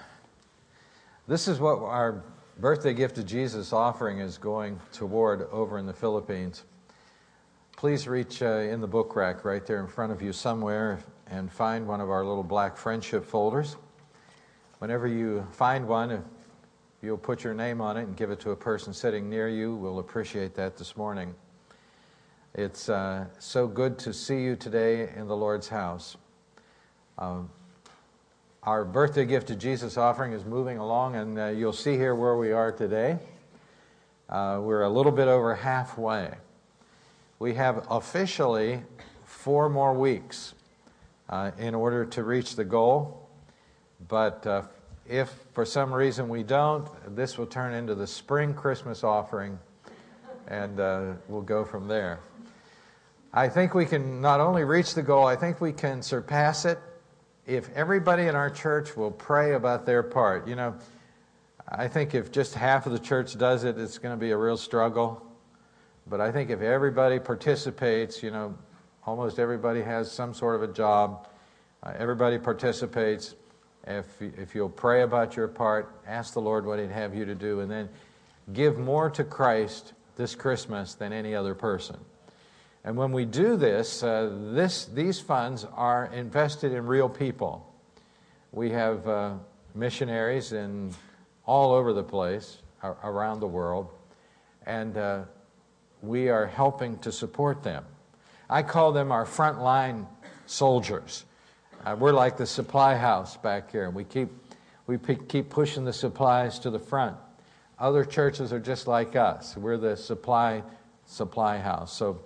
This 1.26 1.48
is 1.48 1.58
what 1.58 1.78
our 1.80 2.22
birthday 2.60 2.94
gift 2.94 3.16
to 3.16 3.24
Jesus 3.24 3.72
offering 3.72 4.18
is 4.18 4.38
going 4.38 4.80
toward 4.92 5.42
over 5.50 5.78
in 5.78 5.86
the 5.86 5.92
Philippines. 5.92 6.64
Please 7.78 8.08
reach 8.08 8.42
uh, 8.42 8.46
in 8.46 8.80
the 8.80 8.88
book 8.88 9.14
rack 9.14 9.44
right 9.44 9.64
there 9.64 9.78
in 9.78 9.86
front 9.86 10.10
of 10.10 10.20
you 10.20 10.32
somewhere 10.32 10.98
and 11.28 11.48
find 11.48 11.86
one 11.86 12.00
of 12.00 12.10
our 12.10 12.24
little 12.24 12.42
black 12.42 12.76
friendship 12.76 13.24
folders. 13.24 13.76
Whenever 14.80 15.06
you 15.06 15.46
find 15.52 15.86
one, 15.86 16.10
if 16.10 16.24
you'll 17.02 17.16
put 17.16 17.44
your 17.44 17.54
name 17.54 17.80
on 17.80 17.96
it 17.96 18.02
and 18.02 18.16
give 18.16 18.32
it 18.32 18.40
to 18.40 18.50
a 18.50 18.56
person 18.56 18.92
sitting 18.92 19.30
near 19.30 19.48
you, 19.48 19.76
we'll 19.76 20.00
appreciate 20.00 20.56
that 20.56 20.76
this 20.76 20.96
morning. 20.96 21.32
It's 22.52 22.88
uh, 22.88 23.26
so 23.38 23.68
good 23.68 23.96
to 24.00 24.12
see 24.12 24.42
you 24.42 24.56
today 24.56 25.12
in 25.14 25.28
the 25.28 25.36
Lord's 25.36 25.68
house. 25.68 26.16
Um, 27.16 27.48
our 28.64 28.84
birthday 28.84 29.24
gift 29.24 29.46
to 29.46 29.54
Jesus 29.54 29.96
offering 29.96 30.32
is 30.32 30.44
moving 30.44 30.78
along, 30.78 31.14
and 31.14 31.38
uh, 31.38 31.46
you'll 31.50 31.72
see 31.72 31.94
here 31.94 32.16
where 32.16 32.36
we 32.36 32.50
are 32.50 32.72
today. 32.72 33.20
Uh, 34.28 34.58
we're 34.60 34.82
a 34.82 34.90
little 34.90 35.12
bit 35.12 35.28
over 35.28 35.54
halfway. 35.54 36.34
We 37.40 37.54
have 37.54 37.86
officially 37.88 38.82
four 39.24 39.68
more 39.68 39.94
weeks 39.94 40.54
uh, 41.28 41.52
in 41.56 41.72
order 41.72 42.04
to 42.06 42.24
reach 42.24 42.56
the 42.56 42.64
goal, 42.64 43.28
but 44.08 44.44
uh, 44.44 44.62
if 45.08 45.30
for 45.52 45.64
some 45.64 45.94
reason 45.94 46.28
we 46.28 46.42
don't, 46.42 46.88
this 47.14 47.38
will 47.38 47.46
turn 47.46 47.74
into 47.74 47.94
the 47.94 48.08
spring 48.08 48.54
Christmas 48.54 49.04
offering, 49.04 49.56
and 50.48 50.80
uh, 50.80 51.12
we'll 51.28 51.42
go 51.42 51.64
from 51.64 51.86
there. 51.86 52.18
I 53.32 53.48
think 53.48 53.72
we 53.72 53.86
can 53.86 54.20
not 54.20 54.40
only 54.40 54.64
reach 54.64 54.94
the 54.94 55.02
goal, 55.02 55.24
I 55.24 55.36
think 55.36 55.60
we 55.60 55.72
can 55.72 56.02
surpass 56.02 56.64
it 56.64 56.80
if 57.46 57.70
everybody 57.76 58.24
in 58.24 58.34
our 58.34 58.50
church 58.50 58.96
will 58.96 59.12
pray 59.12 59.54
about 59.54 59.86
their 59.86 60.02
part. 60.02 60.48
You 60.48 60.56
know, 60.56 60.74
I 61.68 61.86
think 61.86 62.16
if 62.16 62.32
just 62.32 62.54
half 62.54 62.86
of 62.86 62.92
the 62.92 62.98
church 62.98 63.38
does 63.38 63.62
it, 63.62 63.78
it's 63.78 63.98
going 63.98 64.12
to 64.12 64.20
be 64.20 64.32
a 64.32 64.36
real 64.36 64.56
struggle. 64.56 65.24
But 66.08 66.20
I 66.20 66.32
think 66.32 66.50
if 66.50 66.60
everybody 66.62 67.18
participates, 67.18 68.22
you 68.22 68.30
know, 68.30 68.56
almost 69.06 69.38
everybody 69.38 69.82
has 69.82 70.10
some 70.10 70.32
sort 70.32 70.56
of 70.56 70.62
a 70.62 70.72
job, 70.72 71.28
uh, 71.82 71.92
everybody 71.98 72.38
participates. 72.38 73.34
If, 73.86 74.06
if 74.20 74.54
you'll 74.54 74.70
pray 74.70 75.02
about 75.02 75.36
your 75.36 75.48
part, 75.48 75.94
ask 76.06 76.34
the 76.34 76.40
Lord 76.40 76.64
what 76.64 76.78
He'd 76.78 76.90
have 76.90 77.14
you 77.14 77.24
to 77.24 77.34
do, 77.34 77.60
and 77.60 77.70
then 77.70 77.88
give 78.52 78.78
more 78.78 79.10
to 79.10 79.24
Christ 79.24 79.92
this 80.16 80.34
Christmas 80.34 80.94
than 80.94 81.12
any 81.12 81.34
other 81.34 81.54
person. 81.54 81.96
And 82.84 82.96
when 82.96 83.12
we 83.12 83.24
do 83.24 83.56
this, 83.56 84.02
uh, 84.02 84.34
this 84.52 84.86
these 84.86 85.20
funds 85.20 85.66
are 85.74 86.06
invested 86.06 86.72
in 86.72 86.86
real 86.86 87.08
people. 87.08 87.70
We 88.52 88.70
have 88.70 89.06
uh, 89.06 89.34
missionaries 89.74 90.52
in 90.52 90.94
all 91.44 91.72
over 91.72 91.92
the 91.92 92.02
place, 92.02 92.58
around 92.82 93.40
the 93.40 93.46
world, 93.46 93.90
and 94.64 94.96
uh, 94.96 95.22
we 96.02 96.28
are 96.28 96.46
helping 96.46 96.98
to 96.98 97.12
support 97.12 97.62
them. 97.62 97.84
I 98.50 98.62
call 98.62 98.92
them 98.92 99.12
our 99.12 99.24
frontline 99.24 100.06
soldiers. 100.46 101.24
Uh, 101.84 101.96
we're 101.98 102.12
like 102.12 102.36
the 102.36 102.46
supply 102.46 102.94
house 102.94 103.36
back 103.36 103.70
here. 103.70 103.90
We 103.90 104.04
keep, 104.04 104.28
we 104.86 104.96
p- 104.96 105.16
keep 105.16 105.50
pushing 105.50 105.84
the 105.84 105.92
supplies 105.92 106.58
to 106.60 106.70
the 106.70 106.78
front. 106.78 107.16
Other 107.78 108.04
churches 108.04 108.52
are 108.52 108.60
just 108.60 108.86
like 108.86 109.16
us. 109.16 109.56
We're 109.56 109.76
the 109.76 109.96
supply 109.96 110.62
supply 111.06 111.58
house. 111.58 111.92
So 111.96 112.20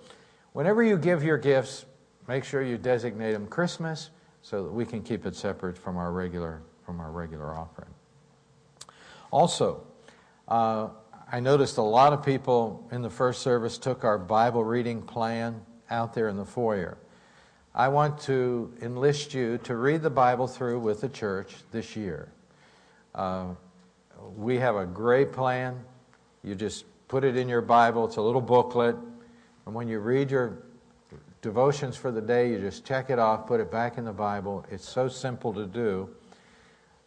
Whenever 0.53 0.83
you 0.83 0.97
give 0.97 1.23
your 1.23 1.37
gifts, 1.37 1.85
make 2.27 2.43
sure 2.43 2.61
you 2.61 2.77
designate 2.77 3.33
them 3.33 3.47
Christmas 3.47 4.11
so 4.43 4.63
that 4.63 4.71
we 4.71 4.85
can 4.85 5.01
keep 5.01 5.25
it 5.25 5.35
separate 5.35 5.77
from 5.77 5.97
our 5.97 6.11
regular, 6.11 6.61
from 6.85 6.99
our 6.99 7.11
regular 7.11 7.55
offering. 7.55 7.89
Also, 9.31 9.83
uh, 10.47 10.89
I 11.33 11.39
noticed 11.39 11.79
a 11.79 11.81
lot 11.81 12.13
of 12.13 12.23
people 12.23 12.87
in 12.91 13.01
the 13.01 13.09
first 13.09 13.41
service 13.41 13.79
took 13.79 14.03
our 14.03 14.19
Bible 14.19 14.63
reading 14.63 15.01
plan 15.01 15.59
out 15.89 16.13
there 16.13 16.29
in 16.29 16.37
the 16.37 16.45
foyer. 16.45 16.95
I 17.73 17.87
want 17.87 18.19
to 18.21 18.71
enlist 18.83 19.33
you 19.33 19.57
to 19.63 19.75
read 19.75 20.03
the 20.03 20.11
Bible 20.11 20.45
through 20.45 20.79
with 20.81 21.01
the 21.01 21.09
church 21.09 21.55
this 21.71 21.95
year. 21.95 22.31
Uh, 23.15 23.55
we 24.37 24.57
have 24.57 24.75
a 24.75 24.85
great 24.85 25.33
plan. 25.33 25.83
You 26.43 26.53
just 26.53 26.85
put 27.07 27.23
it 27.23 27.35
in 27.35 27.49
your 27.49 27.61
Bible, 27.61 28.05
it's 28.05 28.17
a 28.17 28.21
little 28.21 28.39
booklet. 28.39 28.95
And 29.65 29.73
when 29.73 29.87
you 29.87 29.97
read 30.01 30.29
your 30.29 30.59
devotions 31.41 31.97
for 31.97 32.11
the 32.11 32.21
day, 32.21 32.51
you 32.51 32.59
just 32.59 32.85
check 32.85 33.09
it 33.09 33.17
off, 33.17 33.47
put 33.47 33.59
it 33.59 33.71
back 33.71 33.97
in 33.97 34.05
the 34.05 34.13
Bible. 34.13 34.67
It's 34.69 34.87
so 34.87 35.07
simple 35.07 35.51
to 35.53 35.65
do. 35.65 36.09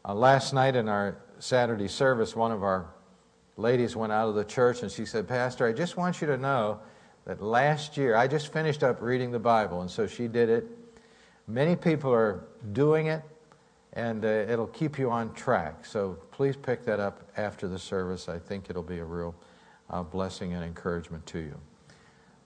Uh, 0.04 0.14
last 0.14 0.52
night 0.52 0.74
in 0.74 0.88
our 0.88 1.16
Saturday 1.38 1.86
service, 1.86 2.34
one 2.34 2.50
of 2.50 2.64
our 2.64 2.88
ladies 3.56 3.96
went 3.96 4.12
out 4.12 4.28
of 4.28 4.34
the 4.34 4.44
church 4.44 4.82
and 4.82 4.90
she 4.90 5.04
said, 5.04 5.26
Pastor, 5.26 5.66
I 5.66 5.72
just 5.72 5.96
want 5.96 6.20
you 6.20 6.26
to 6.26 6.36
know 6.36 6.80
that 7.24 7.42
last 7.42 7.96
year 7.96 8.14
I 8.16 8.28
just 8.28 8.52
finished 8.52 8.82
up 8.82 9.00
reading 9.00 9.30
the 9.30 9.38
Bible, 9.38 9.80
and 9.80 9.90
so 9.90 10.06
she 10.06 10.28
did 10.28 10.48
it. 10.48 10.66
Many 11.48 11.76
people 11.76 12.12
are 12.12 12.44
doing 12.72 13.06
it, 13.06 13.22
and 13.92 14.24
uh, 14.24 14.28
it'll 14.28 14.66
keep 14.68 14.98
you 14.98 15.10
on 15.10 15.32
track. 15.34 15.84
So 15.84 16.18
please 16.30 16.56
pick 16.56 16.84
that 16.84 17.00
up 17.00 17.28
after 17.36 17.66
the 17.66 17.78
service. 17.78 18.28
I 18.28 18.38
think 18.38 18.68
it'll 18.68 18.82
be 18.82 18.98
a 18.98 19.04
real 19.04 19.34
uh, 19.90 20.02
blessing 20.02 20.52
and 20.54 20.62
encouragement 20.62 21.24
to 21.26 21.38
you. 21.38 21.60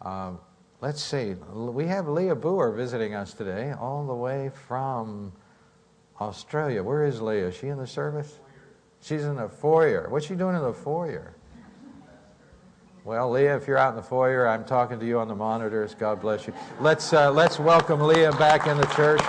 Uh, 0.01 0.33
let's 0.81 1.03
see. 1.03 1.35
We 1.53 1.87
have 1.87 2.09
Leah 2.09 2.37
Boer 2.37 2.73
visiting 2.73 3.15
us 3.15 3.35
today, 3.35 3.73
all 3.73 4.07
the 4.07 4.15
way 4.15 4.51
from 4.67 5.33
Australia. 6.21 6.83
Where 6.83 7.05
is 7.05 7.21
Leah? 7.21 7.49
Is 7.49 7.57
she 7.57 7.69
in 7.69 7.79
the 7.79 7.87
service? 7.87 8.39
She's 9.01 9.25
in 9.25 9.37
the 9.37 9.49
foyer. 9.49 10.09
What's 10.09 10.27
she 10.27 10.35
doing 10.35 10.55
in 10.57 10.63
the 10.63 10.73
foyer? 10.73 11.35
Well, 13.05 13.31
Leah, 13.31 13.57
if 13.57 13.67
you're 13.67 13.79
out 13.79 13.91
in 13.91 13.97
the 13.97 14.03
foyer, 14.03 14.47
I'm 14.47 14.65
talking 14.65 15.01
to 15.01 15.07
you 15.07 15.19
on 15.19 15.27
the 15.27 15.35
monitors. 15.35 15.95
God 15.95 16.21
bless 16.21 16.47
you. 16.47 16.53
Let's 16.81 17.13
uh, 17.13 17.33
let's 17.33 17.59
welcome 17.59 18.01
Leah 18.01 18.33
back 18.33 18.67
in 18.67 18.77
the 18.77 18.87
church. 18.89 19.21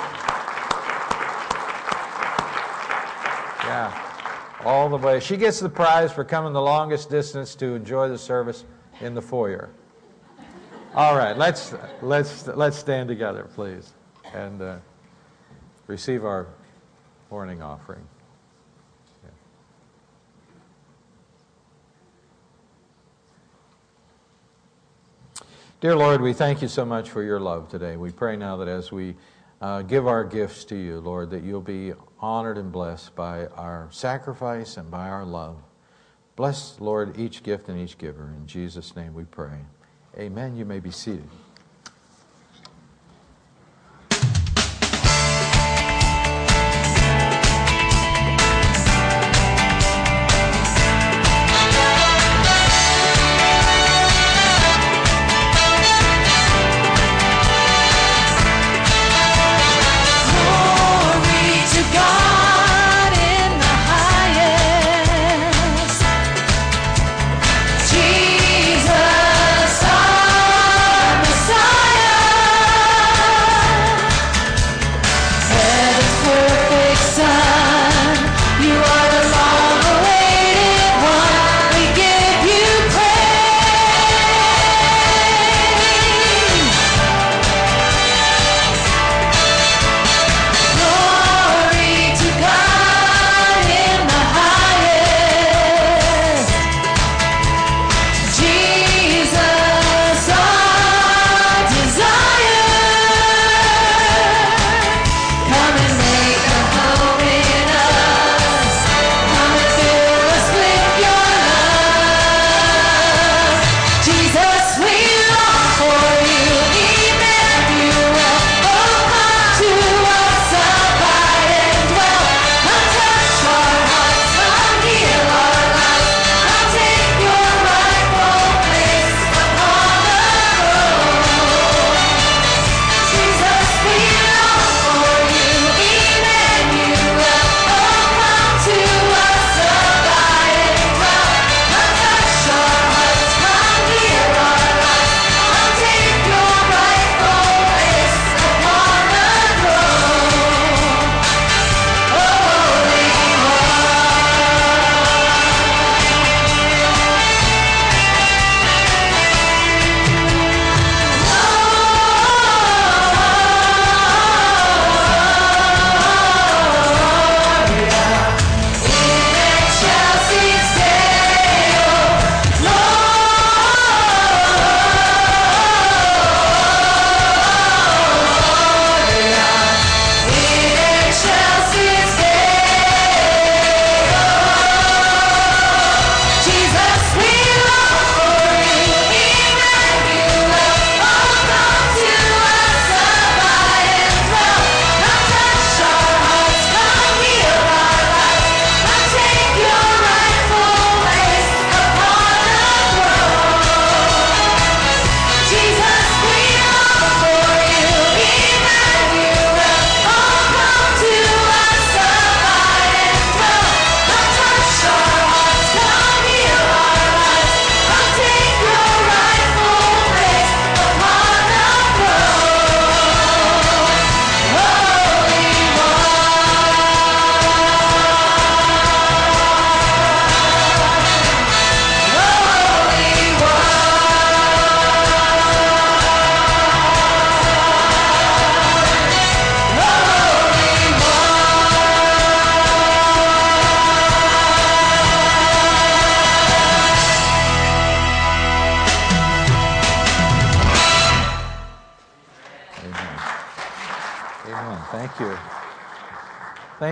Yeah, 3.63 3.93
all 4.65 4.89
the 4.89 4.97
way. 4.97 5.21
She 5.21 5.37
gets 5.37 5.61
the 5.61 5.69
prize 5.69 6.11
for 6.11 6.25
coming 6.25 6.51
the 6.51 6.61
longest 6.61 7.09
distance 7.09 7.55
to 7.55 7.67
enjoy 7.73 8.09
the 8.09 8.17
service 8.17 8.65
in 8.99 9.13
the 9.13 9.21
foyer. 9.21 9.69
All 10.93 11.15
right, 11.15 11.37
let's, 11.37 11.73
let's, 12.01 12.47
let's 12.47 12.75
stand 12.75 13.07
together, 13.07 13.47
please, 13.55 13.93
and 14.33 14.61
uh, 14.61 14.75
receive 15.87 16.25
our 16.25 16.47
morning 17.29 17.61
offering. 17.61 18.05
Dear 25.81 25.95
Lord, 25.95 26.21
we 26.21 26.31
thank 26.31 26.61
you 26.61 26.67
so 26.67 26.85
much 26.85 27.09
for 27.09 27.23
your 27.23 27.39
love 27.39 27.67
today. 27.67 27.97
We 27.97 28.11
pray 28.11 28.37
now 28.37 28.55
that 28.57 28.67
as 28.67 28.91
we 28.91 29.15
uh, 29.61 29.81
give 29.81 30.05
our 30.05 30.23
gifts 30.23 30.63
to 30.65 30.75
you, 30.75 30.99
Lord, 30.99 31.31
that 31.31 31.41
you'll 31.43 31.59
be 31.59 31.93
honored 32.19 32.59
and 32.59 32.71
blessed 32.71 33.15
by 33.15 33.47
our 33.47 33.87
sacrifice 33.89 34.77
and 34.77 34.91
by 34.91 35.09
our 35.09 35.25
love. 35.25 35.57
Bless, 36.35 36.79
Lord, 36.79 37.17
each 37.17 37.41
gift 37.41 37.67
and 37.67 37.79
each 37.79 37.97
giver. 37.97 38.31
In 38.37 38.45
Jesus' 38.45 38.95
name 38.95 39.15
we 39.15 39.23
pray. 39.23 39.57
Amen. 40.19 40.55
You 40.55 40.65
may 40.65 40.79
be 40.79 40.91
seated. 40.91 41.27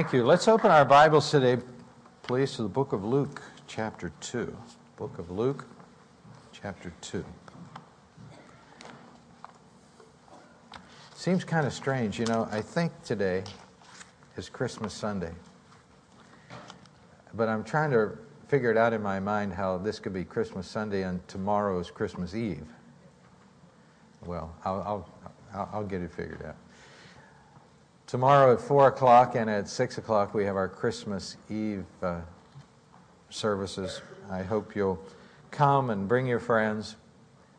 Thank 0.10 0.24
you. 0.24 0.26
Let's 0.26 0.48
open 0.48 0.72
our 0.72 0.86
Bibles 0.86 1.30
today, 1.30 1.62
please, 2.24 2.56
to 2.56 2.64
the 2.64 2.68
book 2.68 2.94
of 2.94 3.06
Luke, 3.06 3.44
chapter 3.68 4.12
2. 4.22 4.58
Book 4.98 5.20
of 5.20 5.30
Luke, 5.30 5.68
chapter 6.52 6.92
2. 7.02 7.24
Seems 11.14 11.44
kind 11.44 11.68
of 11.68 11.74
strange. 11.74 12.18
You 12.18 12.26
know, 12.26 12.48
I 12.52 12.60
think 12.60 12.92
today 13.04 13.44
is 14.36 14.50
Christmas 14.50 14.96
Sunday. 14.96 15.32
But 17.36 17.48
I'm 17.48 17.64
trying 17.64 17.92
to 17.92 18.18
figure 18.48 18.72
it 18.72 18.78
out 18.78 18.94
in 18.94 19.04
my 19.04 19.20
mind 19.20 19.54
how 19.54 19.78
this 19.78 20.00
could 20.00 20.14
be 20.14 20.24
Christmas 20.24 20.68
Sunday 20.68 21.04
and 21.04 21.28
tomorrow 21.28 21.78
is 21.78 21.92
Christmas 21.92 22.34
Eve. 22.34 22.66
Well, 24.26 24.56
I'll, 24.66 25.06
I'll, 25.54 25.70
I'll 25.72 25.86
get 25.86 26.02
it 26.02 26.12
figured 26.12 26.44
out. 26.44 26.56
Tomorrow 28.10 28.54
at 28.54 28.60
4 28.60 28.88
o'clock 28.88 29.36
and 29.36 29.48
at 29.48 29.70
6 29.70 30.00
o'clock, 30.00 30.34
we 30.34 30.44
have 30.46 30.56
our 30.56 30.68
Christmas 30.68 31.38
Eve 31.48 31.86
uh, 32.02 32.22
services. 33.30 34.02
I 34.32 34.42
hope 34.42 34.76
you'll 34.76 35.00
come 35.52 35.92
and 35.92 36.08
bring 36.08 36.26
your 36.26 36.40
friends, 36.40 36.96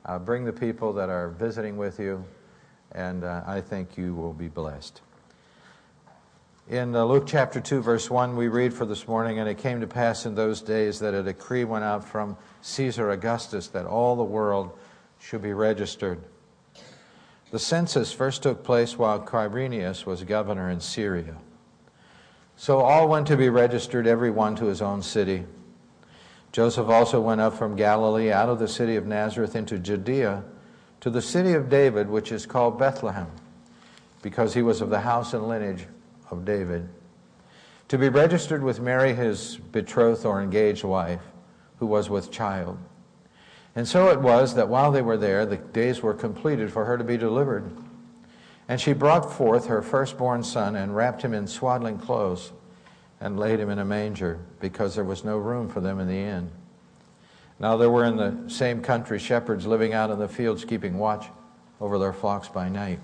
uh, 0.06 0.18
bring 0.18 0.44
the 0.44 0.52
people 0.52 0.92
that 0.94 1.08
are 1.08 1.28
visiting 1.28 1.76
with 1.76 2.00
you, 2.00 2.24
and 2.90 3.22
uh, 3.22 3.44
I 3.46 3.60
think 3.60 3.96
you 3.96 4.12
will 4.12 4.32
be 4.32 4.48
blessed. 4.48 5.02
In 6.68 6.96
uh, 6.96 7.04
Luke 7.04 7.28
chapter 7.28 7.60
2, 7.60 7.80
verse 7.80 8.10
1, 8.10 8.34
we 8.34 8.48
read 8.48 8.74
for 8.74 8.86
this 8.86 9.06
morning, 9.06 9.38
And 9.38 9.48
it 9.48 9.58
came 9.58 9.80
to 9.80 9.86
pass 9.86 10.26
in 10.26 10.34
those 10.34 10.60
days 10.60 10.98
that 10.98 11.14
a 11.14 11.22
decree 11.22 11.62
went 11.62 11.84
out 11.84 12.04
from 12.04 12.36
Caesar 12.62 13.12
Augustus 13.12 13.68
that 13.68 13.86
all 13.86 14.16
the 14.16 14.24
world 14.24 14.76
should 15.20 15.42
be 15.42 15.52
registered. 15.52 16.20
The 17.50 17.58
census 17.58 18.12
first 18.12 18.44
took 18.44 18.62
place 18.62 18.96
while 18.96 19.18
Quirinius 19.18 20.06
was 20.06 20.22
governor 20.22 20.70
in 20.70 20.80
Syria. 20.80 21.36
So 22.56 22.78
all 22.78 23.08
went 23.08 23.26
to 23.28 23.36
be 23.36 23.48
registered, 23.48 24.06
every 24.06 24.30
one 24.30 24.54
to 24.56 24.66
his 24.66 24.80
own 24.80 25.02
city. 25.02 25.44
Joseph 26.52 26.88
also 26.88 27.20
went 27.20 27.40
up 27.40 27.54
from 27.54 27.74
Galilee 27.74 28.30
out 28.30 28.48
of 28.48 28.58
the 28.58 28.68
city 28.68 28.96
of 28.96 29.06
Nazareth 29.06 29.56
into 29.56 29.78
Judea 29.78 30.44
to 31.00 31.10
the 31.10 31.22
city 31.22 31.54
of 31.54 31.68
David, 31.68 32.08
which 32.08 32.30
is 32.30 32.46
called 32.46 32.78
Bethlehem, 32.78 33.30
because 34.22 34.54
he 34.54 34.62
was 34.62 34.80
of 34.80 34.90
the 34.90 35.00
house 35.00 35.32
and 35.32 35.48
lineage 35.48 35.86
of 36.30 36.44
David, 36.44 36.88
to 37.88 37.98
be 37.98 38.08
registered 38.08 38.62
with 38.62 38.78
Mary, 38.78 39.14
his 39.14 39.56
betrothed 39.56 40.24
or 40.24 40.40
engaged 40.42 40.84
wife, 40.84 41.22
who 41.78 41.86
was 41.86 42.10
with 42.10 42.30
child. 42.30 42.78
And 43.76 43.86
so 43.86 44.10
it 44.10 44.20
was 44.20 44.54
that 44.54 44.68
while 44.68 44.90
they 44.90 45.02
were 45.02 45.16
there, 45.16 45.46
the 45.46 45.56
days 45.56 46.02
were 46.02 46.14
completed 46.14 46.72
for 46.72 46.84
her 46.84 46.98
to 46.98 47.04
be 47.04 47.16
delivered. 47.16 47.70
And 48.68 48.80
she 48.80 48.92
brought 48.92 49.32
forth 49.32 49.66
her 49.66 49.82
firstborn 49.82 50.42
son 50.42 50.76
and 50.76 50.94
wrapped 50.94 51.22
him 51.22 51.34
in 51.34 51.46
swaddling 51.46 51.98
clothes 51.98 52.52
and 53.20 53.38
laid 53.38 53.60
him 53.60 53.70
in 53.70 53.78
a 53.78 53.84
manger 53.84 54.38
because 54.60 54.94
there 54.94 55.04
was 55.04 55.24
no 55.24 55.38
room 55.38 55.68
for 55.68 55.80
them 55.80 56.00
in 56.00 56.08
the 56.08 56.14
inn. 56.14 56.50
Now 57.58 57.76
there 57.76 57.90
were 57.90 58.04
in 58.04 58.16
the 58.16 58.48
same 58.48 58.80
country 58.80 59.18
shepherds 59.18 59.66
living 59.66 59.92
out 59.92 60.10
in 60.10 60.18
the 60.18 60.28
fields 60.28 60.64
keeping 60.64 60.98
watch 60.98 61.26
over 61.80 61.98
their 61.98 62.12
flocks 62.12 62.48
by 62.48 62.68
night. 62.68 62.98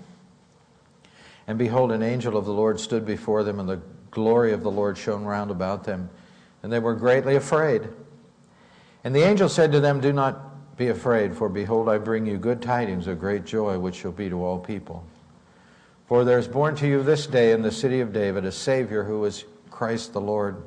And 1.47 1.57
behold, 1.57 1.91
an 1.91 2.03
angel 2.03 2.35
of 2.35 2.45
the 2.45 2.51
Lord 2.51 2.79
stood 2.79 3.05
before 3.05 3.43
them, 3.43 3.59
and 3.59 3.69
the 3.69 3.81
glory 4.11 4.51
of 4.51 4.63
the 4.63 4.71
Lord 4.71 4.97
shone 4.97 5.23
round 5.23 5.51
about 5.51 5.83
them, 5.83 6.09
and 6.61 6.73
they 6.73 6.79
were 6.79 6.95
greatly 6.95 7.35
afraid. 7.35 7.87
And 9.03 9.15
the 9.15 9.23
angel 9.23 9.47
said 9.47 9.71
to 9.71 9.79
them, 9.79 10.01
Do 10.01 10.11
not 10.11 10.41
be 10.77 10.89
afraid, 10.89 11.35
for 11.35 11.49
behold, 11.49 11.89
I 11.89 11.97
bring 11.97 12.27
you 12.27 12.37
good 12.37 12.61
tidings 12.61 13.07
of 13.07 13.19
great 13.19 13.45
joy, 13.45 13.79
which 13.79 13.95
shall 13.95 14.11
be 14.11 14.29
to 14.29 14.43
all 14.43 14.59
people. 14.59 15.03
For 16.07 16.23
there 16.23 16.37
is 16.37 16.47
born 16.47 16.75
to 16.77 16.87
you 16.87 17.01
this 17.01 17.25
day 17.25 17.51
in 17.51 17.63
the 17.63 17.71
city 17.71 17.99
of 17.99 18.13
David 18.13 18.45
a 18.45 18.51
Savior 18.51 19.03
who 19.03 19.25
is 19.25 19.43
Christ 19.71 20.13
the 20.13 20.21
Lord. 20.21 20.61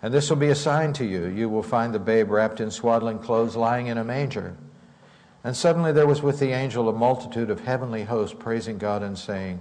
And 0.00 0.12
this 0.12 0.30
will 0.30 0.38
be 0.38 0.48
a 0.48 0.54
sign 0.54 0.94
to 0.94 1.04
you. 1.04 1.26
You 1.26 1.48
will 1.48 1.62
find 1.62 1.94
the 1.94 1.98
babe 1.98 2.30
wrapped 2.30 2.58
in 2.58 2.70
swaddling 2.70 3.18
clothes, 3.18 3.54
lying 3.54 3.86
in 3.86 3.98
a 3.98 4.04
manger. 4.04 4.56
And 5.44 5.56
suddenly 5.56 5.92
there 5.92 6.06
was 6.06 6.22
with 6.22 6.40
the 6.40 6.50
angel 6.50 6.88
a 6.88 6.92
multitude 6.92 7.50
of 7.50 7.60
heavenly 7.60 8.04
hosts 8.04 8.34
praising 8.36 8.78
God 8.78 9.02
and 9.02 9.16
saying, 9.16 9.60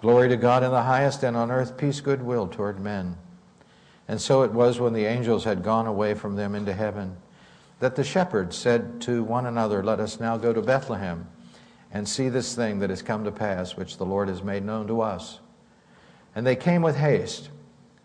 Glory 0.00 0.28
to 0.28 0.36
God 0.36 0.62
in 0.62 0.70
the 0.70 0.84
highest, 0.84 1.22
and 1.24 1.36
on 1.36 1.50
earth 1.50 1.76
peace, 1.76 2.00
goodwill 2.00 2.46
toward 2.46 2.80
men. 2.80 3.16
And 4.08 4.20
so 4.20 4.42
it 4.42 4.52
was 4.52 4.80
when 4.80 4.94
the 4.94 5.04
angels 5.04 5.44
had 5.44 5.62
gone 5.62 5.86
away 5.86 6.14
from 6.14 6.36
them 6.36 6.54
into 6.54 6.72
heaven 6.72 7.16
that 7.80 7.96
the 7.96 8.04
shepherds 8.04 8.56
said 8.56 9.00
to 9.02 9.24
one 9.24 9.46
another, 9.46 9.82
Let 9.82 10.00
us 10.00 10.20
now 10.20 10.36
go 10.36 10.52
to 10.52 10.62
Bethlehem 10.62 11.26
and 11.90 12.08
see 12.08 12.28
this 12.28 12.54
thing 12.54 12.78
that 12.78 12.90
has 12.90 13.02
come 13.02 13.24
to 13.24 13.32
pass, 13.32 13.76
which 13.76 13.96
the 13.96 14.06
Lord 14.06 14.28
has 14.28 14.42
made 14.42 14.64
known 14.64 14.86
to 14.86 15.00
us. 15.00 15.40
And 16.34 16.46
they 16.46 16.56
came 16.56 16.82
with 16.82 16.96
haste 16.96 17.50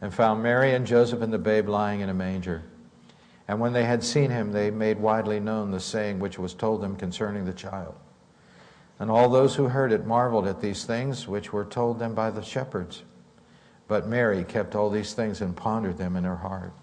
and 0.02 0.14
found 0.14 0.42
Mary 0.42 0.74
and 0.74 0.88
Joseph 0.88 1.22
and 1.22 1.32
the 1.32 1.38
babe 1.38 1.70
lying 1.70 2.00
in 2.00 2.10
a 2.10 2.14
manger. 2.14 2.64
And 3.48 3.60
when 3.60 3.74
they 3.74 3.84
had 3.84 4.04
seen 4.04 4.32
him, 4.32 4.52
they 4.52 4.72
made 4.72 5.00
widely 5.00 5.40
known 5.40 5.70
the 5.70 5.80
saying 5.80 6.20
which 6.20 6.40
was 6.40 6.54
told 6.54 6.82
them 6.82 6.96
concerning 6.96 7.46
the 7.46 7.54
child. 7.54 7.94
And 8.98 9.12
all 9.12 9.30
those 9.30 9.56
who 9.56 9.66
heard 9.66 9.92
it 9.92 10.08
marveled 10.08 10.48
at 10.48 10.62
these 10.62 10.86
things 10.86 11.28
which 11.28 11.54
were 11.54 11.66
told 11.66 12.00
them 12.00 12.16
by 12.16 12.32
the 12.32 12.42
shepherds. 12.42 13.04
But 13.88 14.08
Mary 14.08 14.44
kept 14.46 14.74
all 14.74 14.90
these 14.90 15.14
things 15.14 15.42
and 15.42 15.56
pondered 15.56 15.98
them 15.98 16.16
in 16.16 16.24
her 16.24 16.38
heart. 16.38 16.74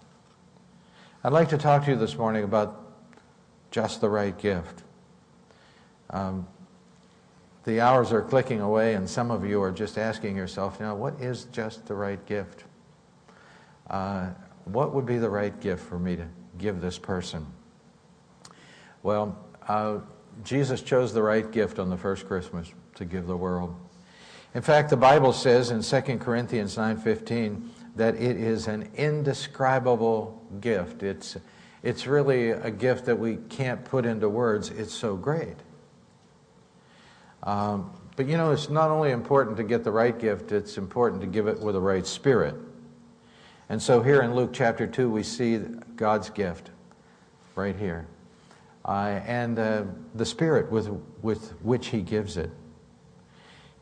I'd 1.23 1.33
like 1.33 1.49
to 1.49 1.57
talk 1.57 1.85
to 1.85 1.91
you 1.91 1.97
this 1.97 2.17
morning 2.17 2.43
about 2.43 2.82
just 3.73 4.01
the 4.01 4.09
right 4.09 4.37
gift. 4.37 4.83
Um, 6.11 6.47
the 7.63 7.81
hours 7.81 8.13
are 8.13 8.21
clicking 8.21 8.61
away, 8.61 8.93
and 8.93 9.09
some 9.09 9.31
of 9.31 9.43
you 9.43 9.63
are 9.63 9.71
just 9.71 9.97
asking 9.97 10.37
yourself, 10.37 10.77
you 10.79 10.85
know, 10.85 10.93
what 10.93 11.19
is 11.19 11.45
just 11.45 11.87
the 11.87 11.95
right 11.95 12.23
gift? 12.27 12.65
Uh, 13.89 14.29
what 14.65 14.93
would 14.93 15.07
be 15.07 15.17
the 15.17 15.29
right 15.29 15.59
gift 15.59 15.83
for 15.83 15.97
me 15.97 16.15
to 16.15 16.27
give 16.59 16.81
this 16.81 16.99
person? 16.99 17.47
Well, 19.01 19.43
uh, 19.67 19.99
Jesus 20.43 20.83
chose 20.83 21.11
the 21.11 21.23
right 21.23 21.49
gift 21.49 21.79
on 21.79 21.89
the 21.89 21.97
first 21.97 22.27
Christmas 22.27 22.71
to 22.93 23.05
give 23.05 23.25
the 23.25 23.37
world. 23.37 23.75
In 24.53 24.61
fact, 24.61 24.91
the 24.91 24.97
Bible 24.97 25.33
says 25.33 25.71
in 25.71 25.81
2 25.81 26.19
Corinthians 26.19 26.77
9:15 26.77 27.71
that 27.95 28.13
it 28.15 28.37
is 28.37 28.67
an 28.67 28.91
indescribable 28.95 30.39
gift. 30.61 31.01
It's 31.01 31.37
it's 31.83 32.07
really 32.07 32.51
a 32.51 32.71
gift 32.71 33.05
that 33.05 33.19
we 33.19 33.35
can't 33.49 33.83
put 33.83 34.05
into 34.05 34.29
words. 34.29 34.69
It's 34.69 34.93
so 34.93 35.17
great. 35.17 35.57
Um, 37.43 37.91
but 38.15 38.27
you 38.27 38.37
know, 38.37 38.51
it's 38.51 38.69
not 38.69 38.89
only 38.89 39.11
important 39.11 39.57
to 39.57 39.63
get 39.63 39.83
the 39.83 39.91
right 39.91 40.17
gift, 40.17 40.53
it's 40.53 40.77
important 40.77 41.21
to 41.21 41.27
give 41.27 41.47
it 41.47 41.59
with 41.59 41.75
the 41.75 41.81
right 41.81 42.07
spirit. 42.07 42.55
And 43.67 43.81
so 43.81 44.01
here 44.01 44.21
in 44.21 44.33
Luke 44.33 44.51
chapter 44.53 44.87
2, 44.87 45.09
we 45.09 45.23
see 45.23 45.57
God's 45.95 46.29
gift 46.29 46.71
right 47.55 47.75
here. 47.75 48.07
Uh, 48.85 49.19
and 49.25 49.59
uh, 49.59 49.83
the 50.15 50.25
spirit 50.25 50.71
with, 50.71 50.89
with 51.21 51.51
which 51.63 51.87
he 51.87 52.01
gives 52.01 52.37
it. 52.37 52.49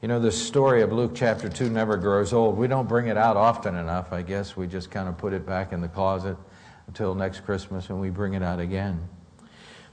You 0.01 0.07
know, 0.07 0.19
the 0.19 0.31
story 0.31 0.81
of 0.81 0.91
Luke 0.91 1.11
chapter 1.13 1.49
2 1.49 1.69
never 1.69 1.97
grows 1.97 2.33
old. 2.33 2.57
We 2.57 2.67
don't 2.67 2.87
bring 2.87 3.07
it 3.07 3.17
out 3.17 3.37
often 3.37 3.75
enough, 3.75 4.11
I 4.11 4.23
guess. 4.23 4.57
We 4.57 4.65
just 4.65 4.89
kind 4.89 5.07
of 5.07 5.17
put 5.17 5.33
it 5.33 5.45
back 5.45 5.73
in 5.73 5.81
the 5.81 5.87
closet 5.87 6.37
until 6.87 7.15
next 7.15 7.41
Christmas 7.41 7.89
when 7.89 7.99
we 7.99 8.09
bring 8.09 8.33
it 8.33 8.43
out 8.43 8.59
again. 8.59 9.07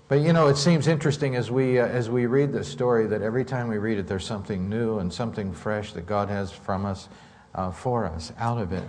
But 0.08 0.20
you 0.20 0.32
know, 0.32 0.48
it 0.48 0.56
seems 0.56 0.88
interesting 0.88 1.36
as 1.36 1.50
we, 1.50 1.78
uh, 1.78 1.86
as 1.86 2.08
we 2.08 2.24
read 2.24 2.50
this 2.50 2.66
story 2.66 3.06
that 3.08 3.20
every 3.20 3.44
time 3.44 3.68
we 3.68 3.76
read 3.76 3.98
it, 3.98 4.06
there's 4.06 4.24
something 4.24 4.68
new 4.68 5.00
and 5.00 5.12
something 5.12 5.52
fresh 5.52 5.92
that 5.92 6.06
God 6.06 6.30
has 6.30 6.50
from 6.50 6.86
us, 6.86 7.10
uh, 7.54 7.70
for 7.70 8.06
us, 8.06 8.32
out 8.38 8.56
of 8.56 8.72
it. 8.72 8.84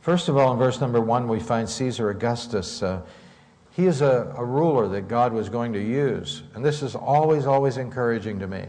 First 0.00 0.28
of 0.28 0.36
all, 0.36 0.52
in 0.52 0.58
verse 0.58 0.80
number 0.80 1.00
one, 1.00 1.28
we 1.28 1.38
find 1.38 1.68
Caesar 1.68 2.10
Augustus. 2.10 2.82
Uh, 2.82 3.02
he 3.70 3.86
is 3.86 4.00
a, 4.00 4.34
a 4.36 4.44
ruler 4.44 4.88
that 4.88 5.06
God 5.06 5.32
was 5.32 5.48
going 5.48 5.72
to 5.74 5.80
use. 5.80 6.42
And 6.54 6.64
this 6.64 6.82
is 6.82 6.96
always, 6.96 7.46
always 7.46 7.76
encouraging 7.76 8.40
to 8.40 8.48
me. 8.48 8.64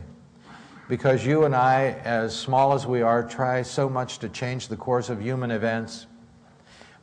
Because 0.88 1.26
you 1.26 1.46
and 1.46 1.56
I, 1.56 2.00
as 2.04 2.38
small 2.38 2.74
as 2.74 2.86
we 2.86 3.02
are, 3.02 3.28
try 3.28 3.62
so 3.62 3.90
much 3.90 4.20
to 4.20 4.30
change 4.30 4.68
the 4.68 4.78
course 4.78 5.10
of 5.10 5.22
human 5.22 5.50
events 5.50 6.06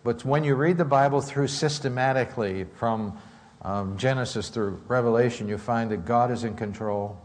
but 0.04 0.22
when 0.22 0.44
you 0.44 0.54
read 0.54 0.76
the 0.76 0.84
Bible 0.84 1.22
through 1.22 1.48
systematically 1.48 2.64
from 2.76 3.18
um, 3.62 3.96
Genesis 3.96 4.50
through 4.50 4.80
Revelation, 4.86 5.48
you 5.48 5.56
find 5.56 5.90
that 5.90 6.04
God 6.04 6.30
is 6.30 6.44
in 6.44 6.54
control. 6.54 7.18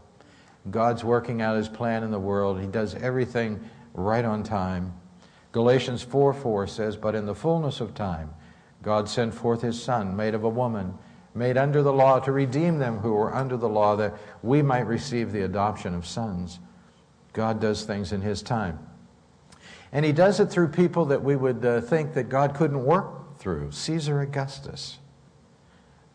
God's 0.70 1.04
working 1.04 1.42
out 1.42 1.56
his 1.56 1.68
plan 1.68 2.02
in 2.02 2.10
the 2.10 2.18
world. 2.18 2.58
He 2.58 2.66
does 2.66 2.94
everything 2.94 3.60
right 3.92 4.24
on 4.24 4.42
time. 4.42 4.94
Galatians 5.52 6.02
4 6.02 6.32
4 6.32 6.66
says, 6.66 6.96
But 6.96 7.14
in 7.14 7.26
the 7.26 7.34
fullness 7.34 7.82
of 7.82 7.94
time, 7.94 8.30
God 8.82 9.10
sent 9.10 9.34
forth 9.34 9.60
his 9.60 9.80
Son, 9.80 10.16
made 10.16 10.34
of 10.34 10.44
a 10.44 10.48
woman, 10.48 10.96
made 11.34 11.58
under 11.58 11.82
the 11.82 11.92
law, 11.92 12.18
to 12.20 12.32
redeem 12.32 12.78
them 12.78 12.98
who 12.98 13.12
were 13.12 13.34
under 13.34 13.58
the 13.58 13.68
law, 13.68 13.94
that 13.96 14.16
we 14.42 14.62
might 14.62 14.86
receive 14.86 15.32
the 15.32 15.42
adoption 15.42 15.94
of 15.94 16.06
sons. 16.06 16.60
God 17.34 17.60
does 17.60 17.84
things 17.84 18.12
in 18.12 18.22
his 18.22 18.40
time. 18.40 18.78
And 19.92 20.04
he 20.04 20.12
does 20.12 20.40
it 20.40 20.46
through 20.46 20.68
people 20.68 21.06
that 21.06 21.22
we 21.22 21.36
would 21.36 21.64
uh, 21.64 21.80
think 21.80 22.14
that 22.14 22.28
God 22.28 22.54
couldn't 22.54 22.84
work 22.84 23.38
through. 23.38 23.72
Caesar 23.72 24.20
Augustus. 24.20 24.98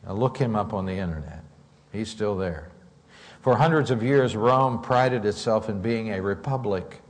Now 0.05 0.13
look 0.13 0.37
him 0.37 0.55
up 0.55 0.73
on 0.73 0.85
the 0.85 0.93
internet. 0.93 1.43
He's 1.91 2.09
still 2.09 2.37
there. 2.37 2.69
For 3.41 3.57
hundreds 3.57 3.91
of 3.91 4.01
years, 4.01 4.35
Rome 4.35 4.81
prided 4.81 5.25
itself 5.25 5.69
in 5.69 5.81
being 5.81 6.11
a 6.11 6.21
republic. 6.21 7.01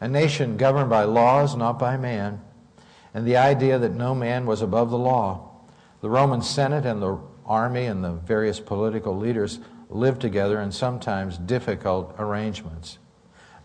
a 0.00 0.08
nation 0.08 0.56
governed 0.56 0.88
by 0.90 1.04
laws, 1.04 1.54
not 1.54 1.78
by 1.78 1.96
man, 1.96 2.40
and 3.12 3.26
the 3.26 3.36
idea 3.36 3.78
that 3.78 3.92
no 3.92 4.14
man 4.14 4.46
was 4.46 4.62
above 4.62 4.90
the 4.90 4.98
law. 4.98 5.50
The 6.00 6.10
Roman 6.10 6.42
Senate 6.42 6.86
and 6.86 7.02
the 7.02 7.18
army 7.44 7.86
and 7.86 8.02
the 8.02 8.12
various 8.12 8.60
political 8.60 9.16
leaders 9.16 9.58
lived 9.90 10.20
together 10.20 10.60
in 10.60 10.72
sometimes 10.72 11.36
difficult 11.36 12.14
arrangements. 12.18 12.98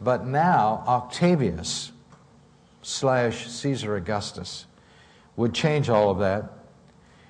But 0.01 0.25
now, 0.25 0.83
Octavius 0.87 1.91
slash 2.85 3.47
Caesar 3.47 3.95
Augustus 3.95 4.67
would 5.35 5.55
change 5.55 5.89
all 5.89 6.11
of 6.11 6.19
that. 6.19 6.51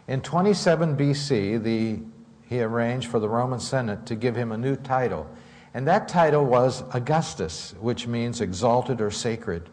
In 0.06 0.22
27 0.22 0.98
BC, 0.98 1.64
the, 1.64 2.00
he 2.48 2.62
arranged 2.62 3.08
for 3.08 3.20
the 3.20 3.30
Roman 3.30 3.62
Senate 3.62 4.06
to 4.06 4.16
give 4.16 4.36
him 4.36 4.52
a 4.52 4.58
new 4.58 4.76
title. 4.76 5.28
And 5.74 5.88
that 5.88 6.10
title 6.10 6.46
was 6.46 6.84
Augustus, 6.94 7.74
which 7.80 8.06
means 8.06 8.42
exalted 8.42 9.00
or 9.00 9.10
sacred. 9.10 9.70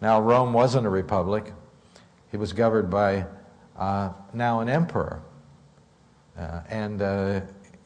Now, 0.00 0.18
Rome 0.18 0.54
wasn't 0.54 0.86
a 0.86 0.90
republic, 0.90 1.52
he 2.30 2.38
was 2.38 2.54
governed 2.54 2.90
by 2.90 3.26
uh, 3.78 4.10
now 4.32 4.60
an 4.60 4.70
emperor. 4.70 5.20
Uh, 6.38 6.62
and 6.70 7.02
uh, 7.02 7.40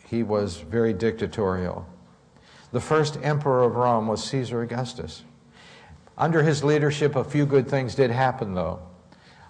he 0.06 0.22
was 0.22 0.58
very 0.58 0.92
dictatorial. 0.92 1.86
The 2.70 2.80
first 2.80 3.18
emperor 3.20 3.64
of 3.64 3.74
Rome 3.74 4.06
was 4.06 4.22
Caesar 4.24 4.62
Augustus. 4.62 5.24
Under 6.16 6.42
his 6.42 6.62
leadership, 6.62 7.16
a 7.16 7.24
few 7.24 7.44
good 7.44 7.68
things 7.68 7.94
did 7.94 8.10
happen, 8.10 8.54
though. 8.54 8.80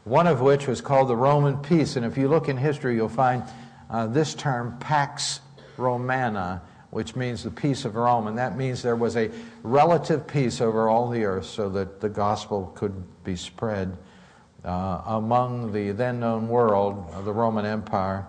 One 0.05 0.27
of 0.27 0.41
which 0.41 0.67
was 0.67 0.81
called 0.81 1.09
the 1.09 1.17
Roman 1.17 1.59
peace. 1.59 1.97
And 1.97 2.05
if 2.05 2.17
you 2.17 2.29
look 2.29 2.49
in 2.49 2.57
history, 2.57 2.95
you'll 2.95 3.09
find 3.09 3.43
uh, 3.91 4.07
this 4.07 4.35
term, 4.35 4.79
Pax 4.79 5.41
Romana, 5.77 6.63
which 6.91 7.17
means 7.17 7.43
the 7.43 7.51
peace 7.51 7.85
of 7.85 7.97
Rome. 7.97 8.27
And 8.27 8.39
that 8.39 8.57
means 8.57 8.83
there 8.83 8.97
was 8.97 9.17
a 9.17 9.31
relative 9.63 10.27
peace 10.27 10.61
over 10.61 10.89
all 10.89 11.09
the 11.11 11.25
earth 11.25 11.47
so 11.47 11.69
that 11.71 12.01
the 12.01 12.09
gospel 12.09 12.73
could 12.75 13.03
be 13.25 13.37
spread 13.37 13.97
uh, 14.65 15.03
among 15.07 15.73
the 15.73 15.91
then 15.91 16.21
known 16.21 16.49
world 16.49 17.11
of 17.13 17.25
the 17.25 17.33
Roman 17.33 17.67
Empire 17.67 18.27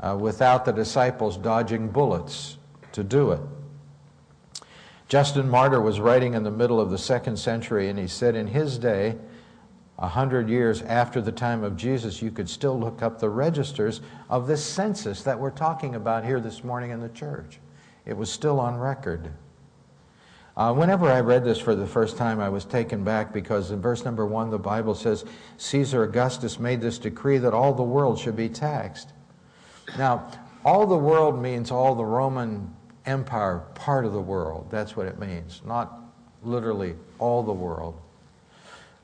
uh, 0.00 0.16
without 0.20 0.64
the 0.64 0.72
disciples 0.72 1.36
dodging 1.36 1.88
bullets 1.88 2.58
to 2.92 3.02
do 3.02 3.32
it. 3.32 3.40
Justin 5.08 5.48
Martyr 5.48 5.80
was 5.80 6.00
writing 6.00 6.34
in 6.34 6.44
the 6.44 6.50
middle 6.50 6.80
of 6.80 6.90
the 6.90 6.98
second 6.98 7.38
century, 7.38 7.88
and 7.88 7.98
he 7.98 8.06
said 8.06 8.34
in 8.34 8.46
his 8.46 8.78
day, 8.78 9.16
a 9.98 10.08
hundred 10.08 10.48
years 10.48 10.82
after 10.82 11.20
the 11.20 11.32
time 11.32 11.62
of 11.62 11.76
Jesus, 11.76 12.20
you 12.20 12.30
could 12.30 12.48
still 12.48 12.78
look 12.78 13.02
up 13.02 13.20
the 13.20 13.28
registers 13.28 14.00
of 14.28 14.46
this 14.46 14.64
census 14.64 15.22
that 15.22 15.38
we're 15.38 15.50
talking 15.50 15.94
about 15.94 16.24
here 16.24 16.40
this 16.40 16.64
morning 16.64 16.90
in 16.90 17.00
the 17.00 17.08
church. 17.10 17.60
It 18.04 18.16
was 18.16 18.30
still 18.30 18.58
on 18.58 18.76
record. 18.76 19.30
Uh, 20.56 20.72
whenever 20.72 21.10
I 21.10 21.20
read 21.20 21.44
this 21.44 21.58
for 21.58 21.74
the 21.74 21.86
first 21.86 22.16
time, 22.16 22.40
I 22.40 22.48
was 22.48 22.64
taken 22.64 23.02
back 23.02 23.32
because 23.32 23.70
in 23.70 23.80
verse 23.80 24.04
number 24.04 24.24
one, 24.24 24.50
the 24.50 24.58
Bible 24.58 24.94
says 24.94 25.24
Caesar 25.56 26.04
Augustus 26.04 26.58
made 26.58 26.80
this 26.80 26.98
decree 26.98 27.38
that 27.38 27.52
all 27.52 27.72
the 27.72 27.82
world 27.82 28.18
should 28.18 28.36
be 28.36 28.48
taxed. 28.48 29.12
Now, 29.98 30.30
all 30.64 30.86
the 30.86 30.96
world 30.96 31.40
means 31.40 31.70
all 31.70 31.94
the 31.94 32.04
Roman 32.04 32.74
Empire 33.06 33.62
part 33.74 34.04
of 34.04 34.12
the 34.12 34.20
world. 34.20 34.68
That's 34.70 34.96
what 34.96 35.06
it 35.06 35.18
means, 35.18 35.62
not 35.64 36.00
literally 36.42 36.94
all 37.18 37.42
the 37.42 37.52
world. 37.52 38.00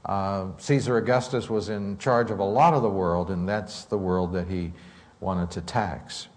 Uh, 0.05 0.47
Caesar 0.59 0.97
Augustus 0.97 1.51
was 1.51 1.69
in 1.69 1.99
charge 1.99 2.31
of 2.31 2.39
a 2.39 2.45
lot 2.45 2.73
of 2.73 2.83
the 2.83 2.89
world, 2.89 3.31
and 3.31 3.49
that's 3.49 3.85
the 3.85 3.99
world 3.99 4.33
that 4.33 4.49
he 4.49 4.73
wanted 5.21 5.51
to 5.51 5.61
tax. 5.61 6.29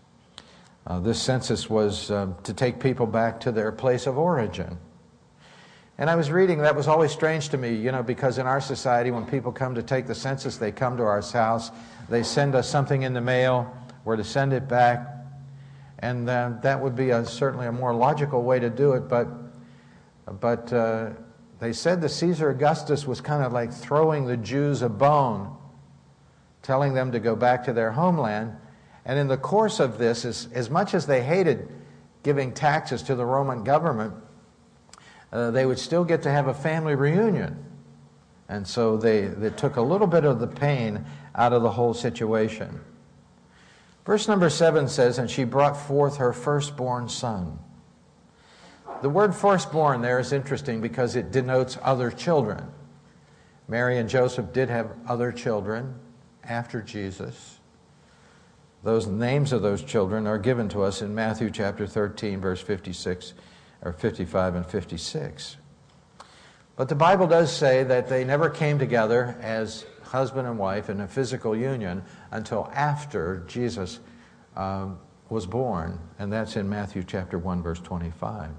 Uh, 0.86 1.00
this 1.00 1.22
census 1.22 1.70
was 1.70 2.12
uh, 2.12 2.28
to 2.44 2.54
take 2.54 2.80
people 2.80 3.06
back 3.06 3.40
to 3.40 3.52
their 3.52 3.72
place 3.72 4.06
of 4.06 4.18
origin. 4.18 4.78
And 5.98 6.10
I 6.10 6.16
was 6.16 6.32
reading, 6.32 6.58
that 6.58 6.76
was 6.76 6.88
always 6.88 7.12
strange 7.12 7.50
to 7.50 7.58
me, 7.58 7.76
you 7.76 7.92
know, 7.92 8.04
because 8.04 8.38
in 8.38 8.48
our 8.48 8.60
society, 8.60 9.12
when 9.12 9.26
people 9.26 9.52
come 9.52 9.76
to 9.76 9.84
take 9.84 10.08
the 10.08 10.16
census, 10.16 10.58
they 10.58 10.72
come 10.72 10.98
to 10.98 11.04
our 11.04 11.22
house, 11.22 11.72
they 12.10 12.24
send 12.24 12.56
us 12.56 12.68
something 12.68 13.04
in 13.04 13.14
the 13.14 13.22
mail, 13.22 13.72
we're 14.04 14.18
to 14.18 14.24
send 14.24 14.52
it 14.52 14.68
back. 14.68 15.08
And 16.04 16.30
uh, 16.30 16.52
that 16.64 16.82
would 16.82 16.98
be 16.98 17.12
a, 17.12 17.26
certainly 17.26 17.66
a 17.66 17.72
more 17.72 17.96
logical 17.96 18.44
way 18.44 18.60
to 18.60 18.70
do 18.70 18.92
it, 18.92 19.08
but, 19.08 19.26
but 20.42 20.74
uh, 20.74 21.12
they 21.60 21.72
said 21.72 22.02
that 22.02 22.10
Caesar 22.10 22.50
Augustus 22.50 23.08
was 23.08 23.22
kind 23.22 23.42
of 23.42 23.54
like 23.54 23.72
throwing 23.72 24.26
the 24.26 24.36
Jews 24.36 24.82
a 24.82 24.90
bone, 24.90 25.56
telling 26.62 26.94
them 26.94 27.14
to 27.14 27.22
go 27.22 27.38
back 27.38 27.64
to 27.64 27.74
their 27.74 27.90
homeland. 27.94 28.54
And 29.06 29.18
in 29.18 29.30
the 29.30 29.38
course 29.38 29.80
of 29.80 29.98
this, 29.98 30.26
as, 30.26 30.50
as 30.52 30.70
much 30.70 30.94
as 30.94 31.06
they 31.06 31.24
hated 31.24 31.70
giving 32.22 32.52
taxes 32.52 33.02
to 33.04 33.16
the 33.16 33.26
Roman 33.26 33.64
government, 33.64 34.14
uh, 35.32 35.52
they 35.52 35.66
would 35.66 35.80
still 35.80 36.04
get 36.04 36.24
to 36.24 36.30
have 36.30 36.48
a 36.48 36.54
family 36.54 36.96
reunion. 36.96 37.64
And 38.50 38.68
so 38.68 38.98
they, 38.98 39.28
they 39.28 39.52
took 39.52 39.78
a 39.78 39.82
little 39.82 40.08
bit 40.08 40.26
of 40.26 40.42
the 40.42 40.48
pain 40.48 41.06
out 41.34 41.54
of 41.54 41.62
the 41.62 41.72
whole 41.72 41.94
situation. 41.94 42.82
Verse 44.06 44.28
number 44.28 44.50
seven 44.50 44.88
says, 44.88 45.18
And 45.18 45.30
she 45.30 45.44
brought 45.44 45.78
forth 45.78 46.18
her 46.18 46.34
firstborn 46.34 47.08
son. 47.10 47.60
The 49.02 49.10
word 49.10 49.36
firstborn 49.36 50.02
there 50.02 50.20
is 50.20 50.32
interesting 50.32 50.82
because 50.82 51.16
it 51.16 51.32
denotes 51.32 51.78
other 51.82 52.12
children. 52.12 52.72
Mary 53.68 53.98
and 53.98 54.10
Joseph 54.10 54.52
did 54.54 54.70
have 54.70 54.92
other 55.08 55.32
children 55.32 55.96
after 56.44 56.82
Jesus. 56.82 57.60
Those 58.84 59.08
names 59.08 59.54
of 59.54 59.62
those 59.62 59.82
children 59.82 60.28
are 60.28 60.38
given 60.38 60.68
to 60.70 60.84
us 60.84 61.02
in 61.02 61.16
Matthew 61.16 61.50
chapter 61.50 61.88
13, 61.88 62.42
verse 62.42 62.62
56, 62.62 63.34
or 63.82 63.94
55 63.94 64.56
and 64.56 64.66
56. 64.66 65.58
But 66.76 66.90
the 66.90 66.96
Bible 66.96 67.28
does 67.28 67.56
say 67.56 67.84
that 67.84 68.10
they 68.10 68.26
never 68.26 68.50
came 68.50 68.80
together 68.80 69.38
as 69.42 69.86
husband 70.04 70.48
and 70.48 70.58
wife 70.58 70.90
in 70.90 71.02
a 71.02 71.08
physical 71.08 71.56
union 71.56 72.04
until 72.34 72.70
after 72.74 73.44
Jesus 73.48 74.00
um, 74.56 75.00
was 75.30 75.46
born, 75.46 76.00
and 76.20 76.34
that's 76.34 76.56
in 76.56 76.68
Matthew 76.68 77.04
chapter 77.04 77.38
1, 77.38 77.62
verse 77.62 77.80
25. 77.80 78.50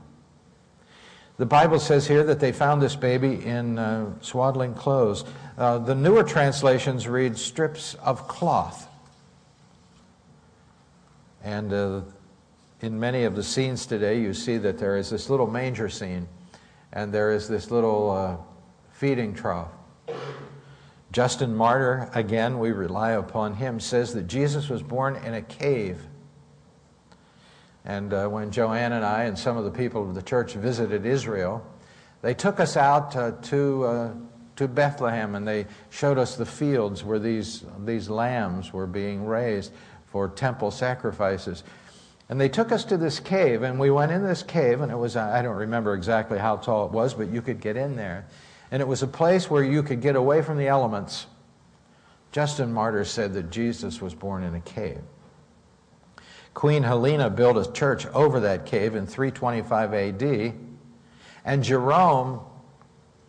The 1.36 1.46
Bible 1.46 1.80
says 1.80 2.06
here 2.06 2.22
that 2.24 2.38
they 2.38 2.52
found 2.52 2.80
this 2.80 2.94
baby 2.94 3.44
in 3.44 3.76
uh, 3.76 4.12
swaddling 4.20 4.74
clothes. 4.74 5.24
Uh, 5.58 5.78
the 5.78 5.94
newer 5.94 6.22
translations 6.22 7.08
read 7.08 7.36
strips 7.36 7.94
of 7.94 8.28
cloth. 8.28 8.88
And 11.42 11.72
uh, 11.72 12.02
in 12.80 13.00
many 13.00 13.24
of 13.24 13.34
the 13.34 13.42
scenes 13.42 13.86
today, 13.86 14.20
you 14.20 14.32
see 14.32 14.56
that 14.58 14.78
there 14.78 14.96
is 14.96 15.10
this 15.10 15.28
little 15.28 15.48
manger 15.48 15.88
scene, 15.88 16.28
and 16.92 17.12
there 17.12 17.32
is 17.32 17.48
this 17.48 17.72
little 17.72 18.10
uh, 18.12 18.36
feeding 18.92 19.34
trough. 19.34 19.72
Justin 21.14 21.54
Martyr, 21.54 22.10
again, 22.12 22.58
we 22.58 22.72
rely 22.72 23.12
upon 23.12 23.54
him, 23.54 23.78
says 23.78 24.14
that 24.14 24.26
Jesus 24.26 24.68
was 24.68 24.82
born 24.82 25.14
in 25.14 25.32
a 25.32 25.42
cave. 25.42 26.08
And 27.84 28.12
uh, 28.12 28.26
when 28.26 28.50
Joanne 28.50 28.90
and 28.90 29.04
I 29.04 29.22
and 29.22 29.38
some 29.38 29.56
of 29.56 29.62
the 29.62 29.70
people 29.70 30.02
of 30.02 30.16
the 30.16 30.22
church 30.22 30.54
visited 30.54 31.06
Israel, 31.06 31.64
they 32.22 32.34
took 32.34 32.58
us 32.58 32.76
out 32.76 33.14
uh, 33.14 33.30
to, 33.42 33.84
uh, 33.84 34.12
to 34.56 34.66
Bethlehem 34.66 35.36
and 35.36 35.46
they 35.46 35.66
showed 35.88 36.18
us 36.18 36.34
the 36.34 36.46
fields 36.46 37.04
where 37.04 37.20
these, 37.20 37.64
these 37.84 38.10
lambs 38.10 38.72
were 38.72 38.88
being 38.88 39.24
raised 39.24 39.70
for 40.06 40.28
temple 40.28 40.72
sacrifices. 40.72 41.62
And 42.28 42.40
they 42.40 42.48
took 42.48 42.72
us 42.72 42.84
to 42.86 42.96
this 42.96 43.20
cave, 43.20 43.62
and 43.62 43.78
we 43.78 43.90
went 43.90 44.10
in 44.10 44.24
this 44.24 44.42
cave, 44.42 44.80
and 44.80 44.90
it 44.90 44.96
was, 44.96 45.14
I 45.14 45.42
don't 45.42 45.54
remember 45.54 45.94
exactly 45.94 46.38
how 46.38 46.56
tall 46.56 46.86
it 46.86 46.90
was, 46.90 47.14
but 47.14 47.28
you 47.28 47.40
could 47.40 47.60
get 47.60 47.76
in 47.76 47.94
there. 47.94 48.26
And 48.74 48.80
it 48.80 48.88
was 48.88 49.04
a 49.04 49.06
place 49.06 49.48
where 49.48 49.62
you 49.62 49.84
could 49.84 50.00
get 50.00 50.16
away 50.16 50.42
from 50.42 50.58
the 50.58 50.66
elements. 50.66 51.28
Justin 52.32 52.72
Martyr 52.72 53.04
said 53.04 53.32
that 53.34 53.52
Jesus 53.52 54.00
was 54.00 54.16
born 54.16 54.42
in 54.42 54.56
a 54.56 54.60
cave. 54.60 54.98
Queen 56.54 56.82
Helena 56.82 57.30
built 57.30 57.56
a 57.56 57.70
church 57.70 58.04
over 58.06 58.40
that 58.40 58.66
cave 58.66 58.96
in 58.96 59.06
325 59.06 59.94
AD, 59.94 60.54
and 61.44 61.62
Jerome 61.62 62.40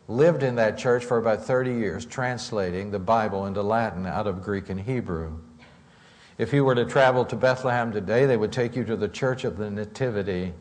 lived 0.08 0.42
in 0.42 0.56
that 0.56 0.80
church 0.80 1.06
for 1.06 1.20
about 1.20 1.46
30 1.46 1.74
years, 1.74 2.08
translating 2.08 2.90
the 2.90 2.98
Bible 2.98 3.46
into 3.46 3.62
Latin 3.62 4.08
out 4.08 4.26
of 4.26 4.42
Greek 4.42 4.70
and 4.70 4.82
Hebrew. 4.82 5.38
If 6.40 6.54
you 6.54 6.66
were 6.66 6.74
to 6.74 6.86
travel 6.86 7.24
to 7.24 7.36
Bethlehem 7.36 7.92
today, 7.92 8.26
they 8.26 8.36
would 8.36 8.52
take 8.52 8.76
you 8.76 8.84
to 8.86 8.96
the 8.96 9.10
Church 9.10 9.44
of 9.44 9.58
the 9.58 9.70
Nativity 9.70 10.56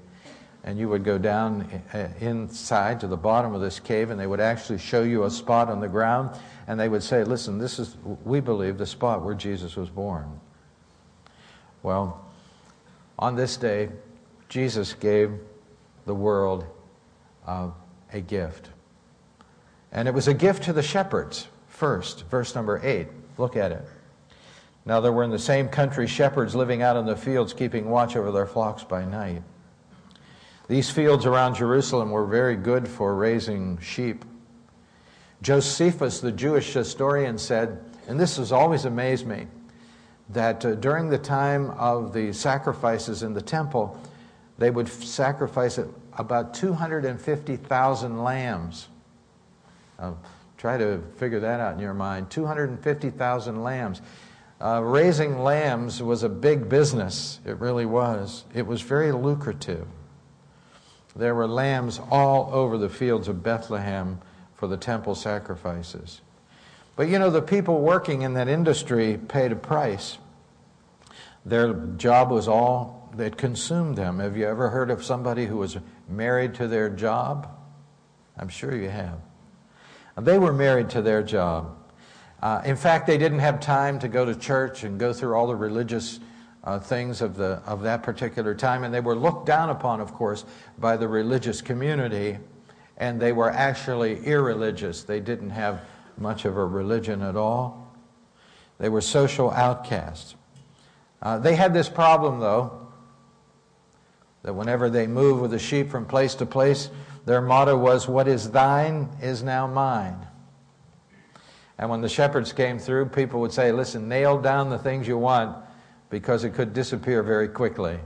and 0.65 0.79
you 0.79 0.89
would 0.89 1.05
go 1.05 1.19
down 1.19 1.83
uh, 1.93 2.09
inside 2.21 2.99
to 3.01 3.07
the 3.07 3.17
bottom 3.17 3.55
of 3.55 3.61
this 3.61 3.79
cave 3.79 4.11
and 4.11 4.19
they 4.19 4.27
would 4.27 4.41
actually 4.41 4.79
show 4.79 5.03
you 5.03 5.25
a 5.25 5.31
spot 5.31 5.69
on 5.69 5.79
the 5.79 5.89
ground 5.89 6.31
and 6.67 6.81
they 6.81 6.89
would 6.89 7.03
say 7.03 7.23
listen 7.23 7.59
this 7.59 7.79
is 7.79 7.97
we 8.25 8.41
believe 8.41 8.79
the 8.79 8.87
spot 8.87 9.23
where 9.23 9.35
jesus 9.35 9.77
was 9.77 9.91
born. 9.91 10.41
Well 11.83 12.25
on 13.19 13.37
this 13.37 13.57
day 13.57 13.91
jesus 14.49 14.95
gave 14.95 15.33
the 16.07 16.15
world 16.15 16.65
uh, 17.47 17.71
a 18.12 18.21
gift. 18.21 18.71
And 19.93 20.09
it 20.09 20.15
was 20.15 20.29
a 20.29 20.35
gift 20.35 20.65
to 20.65 20.73
the 20.73 20.83
shepherds 20.83 21.47
first 21.69 22.25
verse 22.31 22.55
number 22.55 22.81
8 22.83 23.07
look 23.37 23.57
at 23.57 23.71
it. 23.71 23.85
Now 24.87 25.01
there 25.01 25.12
were 25.12 25.25
in 25.25 25.31
the 25.31 25.39
same 25.39 25.69
country 25.69 26.07
shepherds 26.07 26.55
living 26.55 26.81
out 26.81 26.97
in 26.97 27.05
the 27.05 27.17
fields 27.17 27.53
keeping 27.53 27.91
watch 27.91 28.17
over 28.17 28.33
their 28.33 28.47
flocks 28.47 28.83
by 28.83 29.05
night 29.05 29.43
These 30.67 30.91
fields 30.91 31.27
around 31.27 31.57
Jerusalem 31.57 32.11
were 32.11 32.25
very 32.25 32.57
good 32.57 32.89
for 32.89 33.15
raising 33.15 33.79
sheep. 33.79 34.25
Josephus, 35.43 36.21
the 36.21 36.33
Jewish 36.33 36.73
historian, 36.73 37.37
said, 37.37 37.85
and 38.09 38.19
this 38.19 38.39
has 38.39 38.51
always 38.51 38.87
amazed 38.87 39.27
me, 39.27 39.47
that 40.31 40.65
uh, 40.65 40.75
during 40.77 41.11
the 41.11 41.19
time 41.19 41.71
of 41.73 42.15
the 42.15 42.33
sacrifices 42.33 43.23
in 43.23 43.35
the 43.35 43.43
temple, 43.43 43.99
they 44.57 44.71
would 44.71 44.89
sacrifice 44.89 45.79
about 46.17 46.55
250,000 46.55 48.25
lambs. 48.25 48.89
Uh, 49.99 50.12
try 50.57 50.79
to 50.79 51.03
figure 51.17 51.41
that 51.41 51.61
out 51.61 51.75
in 51.75 51.81
your 51.81 51.93
mind 51.93 52.31
250,000 52.31 53.62
lambs. 53.62 54.01
Uh, 54.62 54.81
raising 54.83 55.41
lambs 55.41 56.03
was 56.03 56.23
a 56.23 56.29
big 56.29 56.71
business. 56.71 57.41
It 57.45 57.59
really 57.59 57.85
was. 57.85 58.45
It 58.55 58.67
was 58.67 58.81
very 58.81 59.12
lucrative. 59.12 59.87
There 61.17 61.35
were 61.35 61.47
lambs 61.47 62.01
all 62.11 62.51
over 62.53 62.77
the 62.77 62.89
fields 62.89 63.29
of 63.29 63.43
Bethlehem 63.43 64.21
for 64.55 64.67
the 64.67 64.77
temple 64.77 65.15
sacrifices. 65.15 66.21
But 66.97 67.09
you 67.09 67.19
know, 67.19 67.31
the 67.31 67.43
people 67.43 67.81
working 67.81 68.23
in 68.23 68.35
that 68.35 68.49
industry 68.49 69.19
paid 69.29 69.53
a 69.53 69.57
price. 69.57 70.19
Their 71.45 71.75
job 71.75 72.31
was 72.31 72.49
all 72.49 73.11
that 73.17 73.37
consumed 73.37 73.97
them. 73.97 74.19
Have 74.19 74.37
you 74.37 74.47
ever 74.47 74.71
heard 74.71 74.91
of 74.91 75.05
somebody 75.05 75.47
who 75.47 75.59
was 75.59 75.77
married 76.09 76.55
to 76.55 76.69
their 76.69 76.89
job? 76.89 77.49
I'm 78.37 78.49
sure 78.49 78.75
you 78.75 78.89
have. 78.89 79.19
They 80.17 80.39
were 80.39 80.53
married 80.53 80.91
to 80.91 81.03
their 81.03 81.23
job. 81.23 81.77
Uh, 82.43 82.62
in 82.65 82.77
fact, 82.77 83.07
they 83.07 83.19
didn't 83.19 83.39
have 83.39 83.61
time 83.61 83.99
to 84.01 84.09
go 84.09 84.25
to 84.25 84.35
church 84.35 84.85
and 84.85 84.99
go 84.99 85.12
through 85.12 85.35
all 85.35 85.47
the 85.47 85.57
religious 85.57 86.21
uh, 86.65 86.79
things 86.79 87.21
of, 87.21 87.37
the, 87.37 87.62
of 87.67 87.83
that 87.83 88.03
particular 88.03 88.55
time. 88.55 88.85
And 88.85 88.93
they 88.93 89.01
were 89.01 89.15
looked 89.15 89.47
down 89.47 89.71
upon, 89.71 90.01
of 90.01 90.12
course, 90.15 90.45
by 90.79 90.97
the 90.97 91.07
religious 91.07 91.61
community. 91.61 92.39
And 92.97 93.21
they 93.21 93.33
were 93.33 93.51
actually 93.51 94.25
irreligious. 94.25 95.03
They 95.03 95.21
didn't 95.21 95.51
have 95.51 95.83
much 96.17 96.45
of 96.45 96.57
a 96.57 96.65
religion 96.65 97.23
at 97.23 97.37
all. 97.37 97.93
They 98.79 98.89
were 98.89 99.03
social 99.03 99.51
outcasts. 99.51 100.35
Uh, 101.21 101.39
they 101.39 101.55
had 101.55 101.75
this 101.75 101.89
problem, 101.89 102.41
though, 102.41 102.89
that 104.43 104.55
whenever 104.55 104.91
they 104.91 105.07
moved 105.07 105.43
with 105.43 105.51
the 105.51 105.59
sheep 105.59 105.91
from 105.91 106.07
place 106.07 106.35
to 106.37 106.47
place, 106.47 106.91
their 107.25 107.41
motto 107.41 107.77
was, 107.77 108.09
What 108.09 108.29
is 108.29 108.51
thine 108.51 109.09
is 109.23 109.43
now 109.43 109.67
mine. 109.67 110.27
And 111.79 111.91
when 111.91 112.03
the 112.03 112.09
shepherds 112.09 112.53
came 112.53 112.79
through, 112.79 113.07
people 113.07 113.41
would 113.41 113.53
say, 113.53 113.73
Listen, 113.73 114.09
nail 114.09 114.39
down 114.41 114.71
the 114.71 114.79
things 114.79 115.09
you 115.09 115.19
want 115.19 115.65
because 116.11 116.44
it 116.44 116.50
could 116.50 116.72
disappear 116.72 117.22
very 117.22 117.48
quickly. 117.48 117.98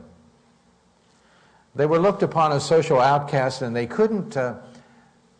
They 1.74 1.86
were 1.86 1.98
looked 1.98 2.22
upon 2.22 2.52
as 2.52 2.64
social 2.64 3.00
outcasts 3.00 3.62
and 3.62 3.74
they 3.74 3.86
couldn't, 3.86 4.36
uh, 4.36 4.56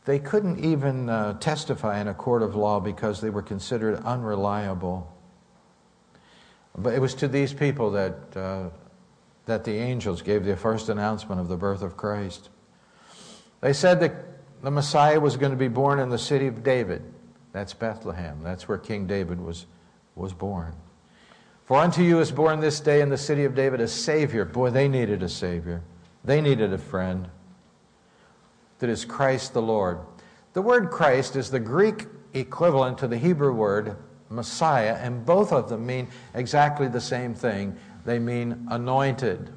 they 0.05 0.19
couldn't 0.19 0.65
even 0.65 1.09
uh, 1.09 1.39
testify 1.39 2.01
in 2.01 2.09
a 2.09 2.15
court 2.15 2.43
of 2.43 2.55
law 2.55 2.81
because 2.81 3.21
they 3.21 3.31
were 3.31 3.43
considered 3.43 3.97
unreliable. 4.05 5.13
But 6.77 6.95
it 6.95 7.01
was 7.01 7.15
to 7.15 7.29
these 7.29 7.53
people 7.53 7.91
that, 7.93 8.37
uh, 8.37 8.69
that 9.47 9.65
the 9.65 9.73
angels 9.73 10.23
gave 10.23 10.45
the 10.45 10.57
first 10.57 10.89
announcement 10.89 11.41
of 11.41 11.49
the 11.49 11.57
birth 11.57 11.83
of 11.83 11.97
Christ. 11.97 12.51
They 13.61 13.73
said 13.73 13.99
that 14.01 14.15
the 14.63 14.71
Messiah 14.71 15.19
was 15.19 15.37
going 15.37 15.53
to 15.53 15.59
be 15.59 15.69
born 15.69 15.99
in 15.99 16.09
the 16.09 16.19
city 16.19 16.47
of 16.47 16.63
David. 16.63 17.03
That's 17.53 17.75
Bethlehem. 17.75 18.43
That's 18.43 18.69
where 18.69 18.79
King 18.79 19.07
David 19.07 19.41
was, 19.41 19.67
was 20.15 20.33
born. 20.33 20.75
For 21.69 21.77
unto 21.77 22.03
you 22.03 22.19
is 22.21 22.33
born 22.33 22.61
this 22.61 22.81
day 22.81 23.03
in 23.03 23.11
the 23.11 23.19
city 23.19 23.45
of 23.45 23.55
David 23.55 23.83
a 23.83 23.89
Savior. 23.89 24.47
Boy, 24.47 24.71
they 24.71 24.89
needed 24.89 25.23
a 25.23 25.29
Savior. 25.29 25.83
They 26.25 26.41
needed 26.41 26.73
a 26.73 26.79
friend. 26.79 27.29
That 28.79 28.89
is 28.89 29.05
Christ 29.05 29.53
the 29.53 29.61
Lord. 29.61 29.99
The 30.55 30.63
word 30.63 30.91
Christ 30.91 31.37
is 31.37 31.51
the 31.51 31.61
Greek 31.61 32.07
equivalent 32.33 32.97
to 32.99 33.07
the 33.07 33.19
Hebrew 33.19 33.53
word 33.53 33.97
Messiah, 34.31 34.97
and 34.99 35.27
both 35.27 35.53
of 35.53 35.69
them 35.69 35.85
mean 35.85 36.09
exactly 36.33 36.89
the 36.89 37.03
same 37.03 37.35
thing. 37.35 37.77
They 38.07 38.19
mean 38.19 38.67
anointed. 38.71 39.51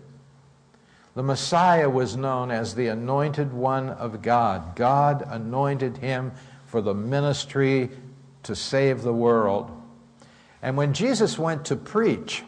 The 1.15 1.23
Messiah 1.23 1.89
was 1.89 2.17
known 2.17 2.51
as 2.51 2.75
the 2.75 2.87
anointed 2.87 3.53
one 3.53 3.87
of 3.87 4.21
God. 4.21 4.75
God 4.75 5.23
anointed 5.29 5.95
him 5.95 6.33
for 6.65 6.81
the 6.81 6.93
ministry 6.93 7.89
to 8.43 8.53
save 8.53 9.01
the 9.01 9.13
world. 9.13 9.80
And 10.61 10.77
when 10.77 10.93
Jesus 10.93 11.39
went 11.39 11.65
to 11.65 11.75
preach 11.75 12.43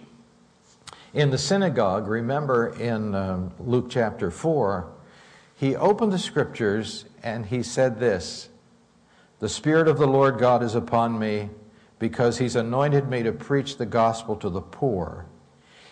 in 1.13 1.31
the 1.31 1.37
synagogue, 1.37 2.07
remember 2.07 2.69
in 2.69 3.15
um, 3.15 3.51
Luke 3.59 3.87
chapter 3.89 4.29
4, 4.29 4.87
he 5.55 5.75
opened 5.75 6.11
the 6.11 6.19
scriptures 6.19 7.05
and 7.23 7.45
he 7.45 7.63
said 7.63 7.99
this 7.99 8.49
The 9.39 9.49
Spirit 9.49 9.87
of 9.87 9.97
the 9.97 10.07
Lord 10.07 10.37
God 10.37 10.61
is 10.61 10.75
upon 10.75 11.17
me 11.17 11.49
because 11.99 12.37
he's 12.37 12.55
anointed 12.55 13.07
me 13.07 13.23
to 13.23 13.31
preach 13.31 13.77
the 13.77 13.85
gospel 13.85 14.35
to 14.35 14.49
the 14.49 14.61
poor. 14.61 15.25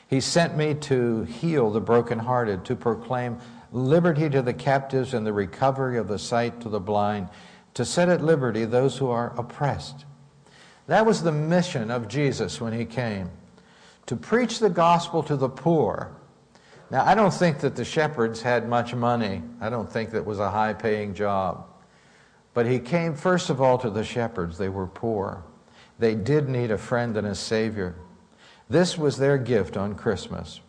He 0.07 0.19
sent 0.19 0.57
me 0.57 0.73
to 0.73 1.23
heal 1.23 1.71
the 1.71 1.79
brokenhearted, 1.79 2.65
to 2.65 2.75
proclaim 2.75 3.37
liberty 3.71 4.29
to 4.29 4.41
the 4.41 4.53
captives 4.53 5.13
and 5.13 5.25
the 5.25 5.31
recovery 5.31 5.97
of 5.97 6.09
the 6.09 6.19
sight 6.19 6.59
to 6.61 6.69
the 6.69 6.81
blind, 6.81 7.29
to 7.75 7.85
set 7.85 8.09
at 8.09 8.21
liberty 8.21 8.65
those 8.65 8.97
who 8.97 9.09
are 9.09 9.33
oppressed. 9.39 10.03
That 10.87 11.05
was 11.05 11.23
the 11.23 11.31
mission 11.31 11.91
of 11.91 12.07
Jesus 12.07 12.59
when 12.59 12.73
he 12.73 12.85
came 12.85 13.29
to 14.07 14.15
preach 14.15 14.59
the 14.59 14.69
gospel 14.69 15.23
to 15.23 15.35
the 15.35 15.49
poor. 15.49 16.11
Now, 16.89 17.05
I 17.05 17.15
don't 17.15 17.33
think 17.33 17.59
that 17.59 17.75
the 17.75 17.85
shepherds 17.85 18.41
had 18.41 18.67
much 18.67 18.93
money. 18.93 19.41
I 19.61 19.69
don't 19.69 19.89
think 19.89 20.11
that 20.11 20.25
was 20.25 20.39
a 20.39 20.49
high 20.49 20.73
paying 20.73 21.13
job. 21.13 21.65
But 22.53 22.65
he 22.65 22.79
came, 22.79 23.15
first 23.15 23.49
of 23.49 23.61
all, 23.61 23.77
to 23.77 23.89
the 23.89 24.03
shepherds. 24.03 24.57
They 24.57 24.67
were 24.67 24.87
poor. 24.87 25.43
They 25.99 26.15
did 26.15 26.49
need 26.49 26.71
a 26.71 26.77
friend 26.77 27.15
and 27.15 27.27
a 27.27 27.35
Savior. 27.35 27.95
This 28.69 28.97
was 28.97 29.17
their 29.17 29.37
gift 29.37 29.77
on 29.77 29.95
Christmas. 29.95 30.59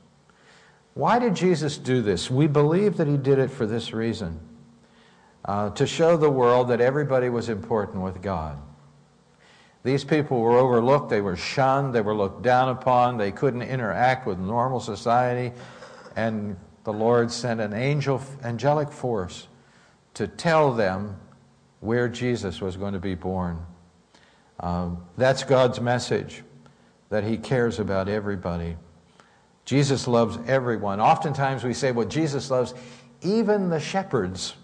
Why 0.95 1.19
did 1.19 1.35
Jesus 1.35 1.79
do 1.79 2.03
this? 2.03 2.31
We 2.31 2.47
believe 2.47 2.99
that 2.99 3.09
he 3.09 3.17
did 3.17 3.39
it 3.39 3.51
for 3.51 3.67
this 3.67 3.93
reason 3.93 4.39
uh, 5.45 5.71
to 5.71 5.87
show 5.87 6.17
the 6.17 6.31
world 6.31 6.69
that 6.69 6.81
everybody 6.81 7.29
was 7.29 7.49
important 7.49 8.03
with 8.03 8.23
God. 8.23 8.59
These 9.85 10.05
people 10.05 10.41
were 10.41 10.57
overlooked, 10.57 11.11
they 11.11 11.20
were 11.20 11.37
shunned, 11.37 11.93
they 11.93 12.01
were 12.01 12.14
looked 12.14 12.43
down 12.43 12.68
upon, 12.68 13.16
they 13.16 13.33
couldn't 13.33 13.62
interact 13.62 14.26
with 14.26 14.39
normal 14.39 14.78
society, 14.78 15.53
and 16.14 16.57
the 16.85 16.93
Lord 16.93 17.30
sent 17.33 17.61
an 17.61 17.72
angel, 17.72 18.22
angelic 18.45 18.93
force 18.93 19.49
to 20.14 20.28
tell 20.28 20.72
them 20.72 21.16
where 21.80 22.09
Jesus 22.09 22.61
was 22.61 22.76
going 22.76 22.93
to 22.93 23.01
be 23.01 23.16
born. 23.16 23.64
Um, 24.61 25.05
that's 25.16 25.43
God's 25.43 25.80
message 25.80 26.45
that 27.09 27.24
he 27.24 27.37
cares 27.37 27.80
about 27.80 28.09
everybody. 28.09 28.76
Jesus 29.64 30.07
loves 30.07 30.39
everyone. 30.47 31.01
Oftentimes 31.01 31.64
we 31.64 31.74
say, 31.74 31.91
well, 31.91 32.07
Jesus 32.07 32.51
loves 32.51 32.74
even 33.20 33.68
the 33.68 33.80
shepherds. 33.80 34.55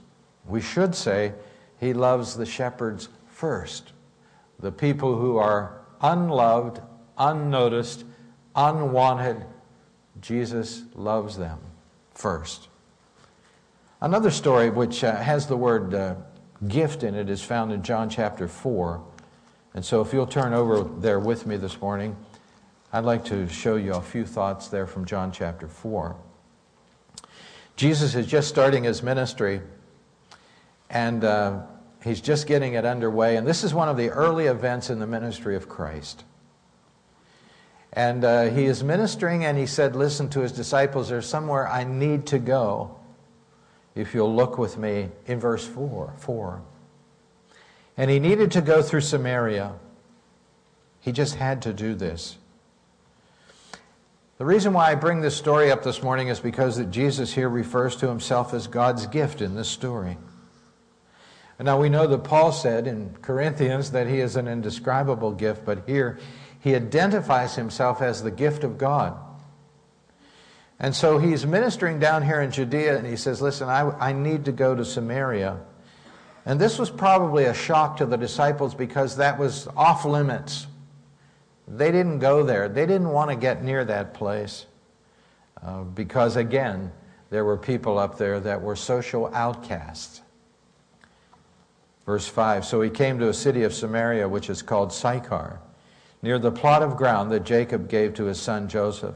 We 0.47 0.61
should 0.61 0.95
say, 0.95 1.35
he 1.79 1.93
loves 1.93 2.37
the 2.37 2.47
shepherds 2.47 3.09
first. 3.27 3.93
The 4.61 4.73
people 4.73 5.17
who 5.17 5.37
are 5.37 5.81
unloved, 6.01 6.81
unnoticed, 7.17 8.05
unwanted, 8.57 9.45
Jesus 10.21 10.83
loves 10.95 11.37
them 11.37 11.59
first. 12.13 12.69
Another 14.01 14.31
story 14.31 14.71
which 14.71 15.03
uh, 15.05 15.17
has 15.17 15.47
the 15.47 15.57
word 15.57 15.95
uh, 15.95 16.15
gift 16.67 17.03
in 17.03 17.15
it 17.15 17.29
is 17.29 17.43
found 17.43 17.73
in 17.73 17.83
John 17.83 18.09
chapter 18.09 18.49
4. 18.49 19.03
And 19.75 19.85
so 19.85 20.01
if 20.01 20.13
you'll 20.13 20.27
turn 20.27 20.53
over 20.53 20.83
there 21.01 21.21
with 21.21 21.47
me 21.47 21.57
this 21.57 21.81
morning, 21.81 22.17
I'd 22.93 23.05
like 23.05 23.25
to 23.27 23.49
show 23.49 23.77
you 23.77 23.95
a 23.95 24.01
few 24.01 24.25
thoughts 24.25 24.69
there 24.69 24.87
from 24.87 25.05
John 25.05 25.31
chapter 25.31 25.69
4. 25.69 26.17
Jesus 27.77 28.15
is 28.15 28.27
just 28.27 28.49
starting 28.49 28.83
his 28.83 29.03
ministry, 29.03 29.61
and 30.91 31.23
uh, 31.23 31.63
he's 32.05 32.21
just 32.21 32.47
getting 32.47 32.75
it 32.75 32.85
underway. 32.85 33.37
And 33.37 33.47
this 33.47 33.65
is 33.65 33.75
one 33.75 33.89
of 33.89 33.97
the 33.97 34.11
early 34.11 34.47
events 34.47 34.91
in 34.91 34.99
the 34.99 35.07
ministry 35.07 35.57
of 35.57 35.69
Christ. 35.69 36.25
And 37.93 38.25
uh, 38.25 38.45
he 38.51 38.67
is 38.67 38.85
ministering, 38.85 39.45
and 39.45 39.57
he 39.57 39.67
said, 39.67 39.97
Listen 39.97 40.29
to 40.31 40.41
his 40.41 40.53
disciples, 40.53 41.09
there's 41.09 41.27
somewhere 41.27 41.67
I 41.67 41.85
need 41.85 42.27
to 42.27 42.39
go. 42.39 42.97
If 43.95 44.15
you'll 44.15 44.35
look 44.35 44.59
with 44.59 44.79
me 44.79 45.09
in 45.27 45.41
verse 45.41 45.67
4. 45.67 46.15
4. 46.19 46.63
And 47.97 48.11
he 48.11 48.21
needed 48.21 48.53
to 48.53 48.61
go 48.61 48.81
through 48.83 49.01
Samaria. 49.01 49.73
He 51.01 51.11
just 51.11 51.35
had 51.35 51.63
to 51.63 51.73
do 51.73 51.95
this. 51.95 52.37
The 54.37 54.45
reason 54.45 54.73
why 54.73 54.93
I 54.93 54.95
bring 54.95 55.21
this 55.21 55.37
story 55.37 55.73
up 55.73 55.83
this 55.83 56.01
morning 56.01 56.29
is 56.29 56.39
because 56.39 56.77
that 56.77 56.93
Jesus 56.93 57.35
here 57.35 57.49
refers 57.49 57.97
to 57.97 58.07
himself 58.07 58.55
as 58.55 58.69
God's 58.69 59.07
gift 59.09 59.41
in 59.41 59.57
this 59.57 59.69
story. 59.69 60.17
Now 61.61 61.81
we 61.81 61.89
know 61.89 62.07
that 62.07 62.23
Paul 62.25 62.53
said 62.53 62.87
in 62.87 63.17
Corinthians 63.21 63.91
that 63.91 64.07
he 64.07 64.21
is 64.21 64.37
an 64.37 64.47
indescribable 64.47 65.33
gift, 65.33 65.65
but 65.65 65.89
here 65.89 66.19
he 66.61 66.75
identifies 66.75 67.57
himself 67.57 68.01
as 68.01 68.23
the 68.23 68.31
gift 68.31 68.63
of 68.63 68.79
God. 68.79 69.19
And 70.79 70.95
so 70.95 71.19
he's 71.19 71.45
ministering 71.45 71.99
down 71.99 72.23
here 72.23 72.41
in 72.41 72.53
Judea, 72.53 72.97
and 72.97 73.07
he 73.07 73.17
says, 73.17 73.43
Listen, 73.43 73.69
I, 73.69 73.91
I 73.99 74.13
need 74.13 74.45
to 74.45 74.53
go 74.53 74.77
to 74.77 74.85
Samaria. 74.85 75.59
And 76.47 76.61
this 76.61 76.79
was 76.79 76.91
probably 76.91 77.45
a 77.45 77.55
shock 77.55 77.97
to 77.97 78.07
the 78.07 78.17
disciples 78.17 78.75
because 78.75 79.17
that 79.17 79.39
was 79.39 79.67
off 79.77 80.05
limits. 80.05 80.67
They 81.67 81.91
didn't 81.91 82.21
go 82.21 82.45
there, 82.45 82.69
they 82.69 82.87
didn't 82.87 83.11
want 83.11 83.31
to 83.31 83.37
get 83.37 83.65
near 83.65 83.85
that 83.85 84.15
place 84.15 84.67
uh, 85.63 85.83
because, 85.83 86.37
again, 86.37 86.93
there 87.31 87.45
were 87.45 87.59
people 87.59 87.99
up 87.99 88.17
there 88.17 88.39
that 88.41 88.63
were 88.63 88.77
social 88.77 89.27
outcasts. 89.35 90.23
Verse 92.09 92.27
5 92.27 92.65
So 92.65 92.81
he 92.81 92.89
came 92.89 93.19
to 93.19 93.29
a 93.29 93.35
city 93.35 93.65
of 93.65 93.75
Samaria, 93.75 94.27
which 94.27 94.49
is 94.49 94.63
called 94.63 94.95
Sychar, 94.95 95.61
near 96.23 96.39
the 96.39 96.51
plot 96.51 96.83
of 96.83 96.97
ground 96.97 97.31
that 97.33 97.45
Jacob 97.45 97.87
gave 97.87 98.15
to 98.15 98.25
his 98.25 98.41
son 98.41 98.67
Joseph. 98.67 99.15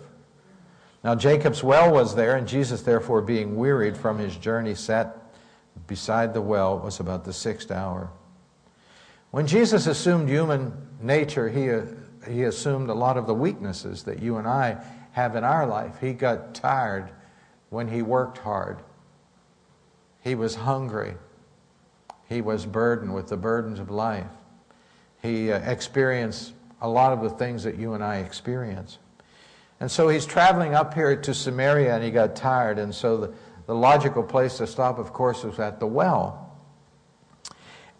Now 1.02 1.14
Jacob's 1.14 1.64
well 1.64 1.90
was 1.90 2.14
there, 2.14 2.36
and 2.36 2.46
Jesus, 2.46 2.82
therefore, 2.82 3.22
being 3.22 3.56
wearied 3.56 3.96
from 3.96 4.18
his 4.18 4.36
journey, 4.36 4.74
sat 4.74 5.16
beside 5.86 6.34
the 6.34 6.42
well. 6.42 6.76
It 6.76 6.84
was 6.84 7.00
about 7.00 7.24
the 7.24 7.32
sixth 7.32 7.70
hour. 7.70 8.10
When 9.30 9.46
Jesus 9.46 9.86
assumed 9.86 10.28
human 10.28 10.74
nature, 11.00 11.48
he, 11.48 11.70
uh, 11.70 11.86
he 12.28 12.42
assumed 12.42 12.90
a 12.90 12.94
lot 12.94 13.16
of 13.16 13.26
the 13.26 13.34
weaknesses 13.34 14.02
that 14.02 14.20
you 14.20 14.36
and 14.36 14.46
I 14.46 14.84
have 15.12 15.34
in 15.34 15.44
our 15.44 15.66
life. 15.66 15.98
He 15.98 16.12
got 16.12 16.54
tired 16.54 17.10
when 17.70 17.88
he 17.88 18.02
worked 18.02 18.36
hard. 18.36 18.80
He 20.20 20.34
was 20.34 20.56
hungry. 20.56 21.14
He 22.32 22.40
was 22.40 22.66
burdened 22.66 23.14
with 23.14 23.28
the 23.28 23.36
burdens 23.36 23.78
of 23.78 23.90
life. 23.90 24.26
He 25.20 25.52
uh, 25.52 25.58
experienced 25.58 26.52
a 26.80 26.88
lot 26.88 27.12
of 27.12 27.22
the 27.22 27.30
things 27.30 27.62
that 27.62 27.76
you 27.78 27.94
and 27.94 28.02
I 28.02 28.16
experience. 28.18 28.98
And 29.78 29.90
so 29.90 30.08
he's 30.08 30.26
traveling 30.26 30.74
up 30.74 30.94
here 30.94 31.16
to 31.16 31.34
Samaria 31.34 31.94
and 31.94 32.04
he 32.04 32.10
got 32.10 32.34
tired. 32.34 32.78
And 32.78 32.94
so 32.94 33.16
the, 33.16 33.34
the 33.66 33.74
logical 33.74 34.22
place 34.22 34.58
to 34.58 34.66
stop, 34.66 34.98
of 34.98 35.12
course, 35.12 35.44
was 35.44 35.58
at 35.58 35.80
the 35.80 35.86
well. 35.86 36.56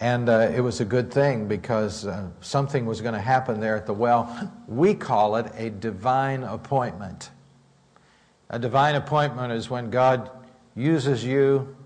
And 0.00 0.28
uh, 0.28 0.50
it 0.54 0.60
was 0.60 0.80
a 0.80 0.84
good 0.84 1.12
thing 1.12 1.46
because 1.46 2.06
uh, 2.06 2.28
something 2.40 2.86
was 2.86 3.00
going 3.00 3.14
to 3.14 3.20
happen 3.20 3.60
there 3.60 3.76
at 3.76 3.86
the 3.86 3.94
well. 3.94 4.52
We 4.66 4.94
call 4.94 5.36
it 5.36 5.46
a 5.56 5.70
divine 5.70 6.42
appointment. 6.42 7.30
A 8.50 8.58
divine 8.58 8.96
appointment 8.96 9.52
is 9.52 9.70
when 9.70 9.90
God 9.90 10.30
uses 10.74 11.24
you 11.24 11.76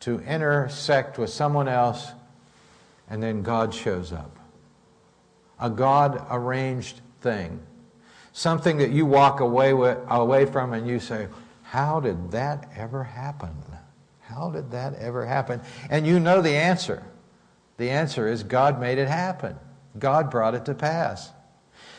to 0.00 0.20
intersect 0.20 1.18
with 1.18 1.30
someone 1.30 1.68
else, 1.68 2.12
and 3.08 3.22
then 3.22 3.42
God 3.42 3.74
shows 3.74 4.12
up. 4.12 4.38
A 5.58 5.70
God 5.70 6.26
arranged 6.30 7.00
thing. 7.20 7.60
Something 8.32 8.78
that 8.78 8.90
you 8.90 9.06
walk 9.06 9.40
away, 9.40 9.72
with, 9.72 9.98
away 10.08 10.44
from 10.44 10.74
and 10.74 10.86
you 10.86 11.00
say, 11.00 11.28
How 11.62 12.00
did 12.00 12.32
that 12.32 12.70
ever 12.76 13.04
happen? 13.04 13.54
How 14.20 14.50
did 14.50 14.70
that 14.72 14.94
ever 14.96 15.24
happen? 15.24 15.60
And 15.88 16.06
you 16.06 16.20
know 16.20 16.42
the 16.42 16.54
answer. 16.54 17.02
The 17.78 17.90
answer 17.90 18.28
is 18.28 18.42
God 18.42 18.80
made 18.80 18.98
it 18.98 19.08
happen, 19.08 19.56
God 19.98 20.30
brought 20.30 20.54
it 20.54 20.64
to 20.66 20.74
pass. 20.74 21.30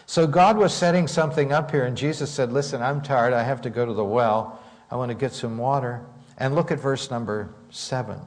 So 0.06 0.26
God 0.26 0.58
was 0.58 0.74
setting 0.74 1.06
something 1.06 1.52
up 1.52 1.72
here, 1.72 1.84
and 1.84 1.98
Jesus 1.98 2.32
said, 2.32 2.54
Listen, 2.54 2.82
I'm 2.82 3.02
tired. 3.02 3.34
I 3.34 3.44
have 3.44 3.62
to 3.62 3.70
go 3.70 3.86
to 3.86 3.94
the 3.94 4.06
well. 4.06 4.62
I 4.90 4.96
want 4.96 5.10
to 5.10 5.16
get 5.16 5.34
some 5.34 5.58
water. 5.58 6.06
And 6.38 6.56
look 6.56 6.72
at 6.72 6.80
verse 6.80 7.12
number 7.12 7.54
7. 7.70 8.20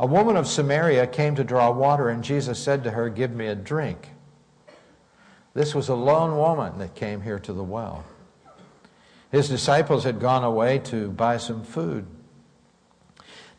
A 0.00 0.06
woman 0.06 0.36
of 0.36 0.46
Samaria 0.46 1.06
came 1.06 1.34
to 1.34 1.44
draw 1.44 1.70
water, 1.70 2.08
and 2.08 2.22
Jesus 2.22 2.58
said 2.58 2.84
to 2.84 2.92
her, 2.92 3.08
Give 3.08 3.32
me 3.32 3.46
a 3.46 3.54
drink. 3.54 4.10
This 5.54 5.74
was 5.74 5.88
a 5.88 5.94
lone 5.94 6.36
woman 6.36 6.78
that 6.78 6.94
came 6.94 7.22
here 7.22 7.38
to 7.40 7.52
the 7.52 7.64
well. 7.64 8.04
His 9.32 9.48
disciples 9.48 10.04
had 10.04 10.20
gone 10.20 10.44
away 10.44 10.78
to 10.84 11.10
buy 11.10 11.36
some 11.38 11.64
food. 11.64 12.06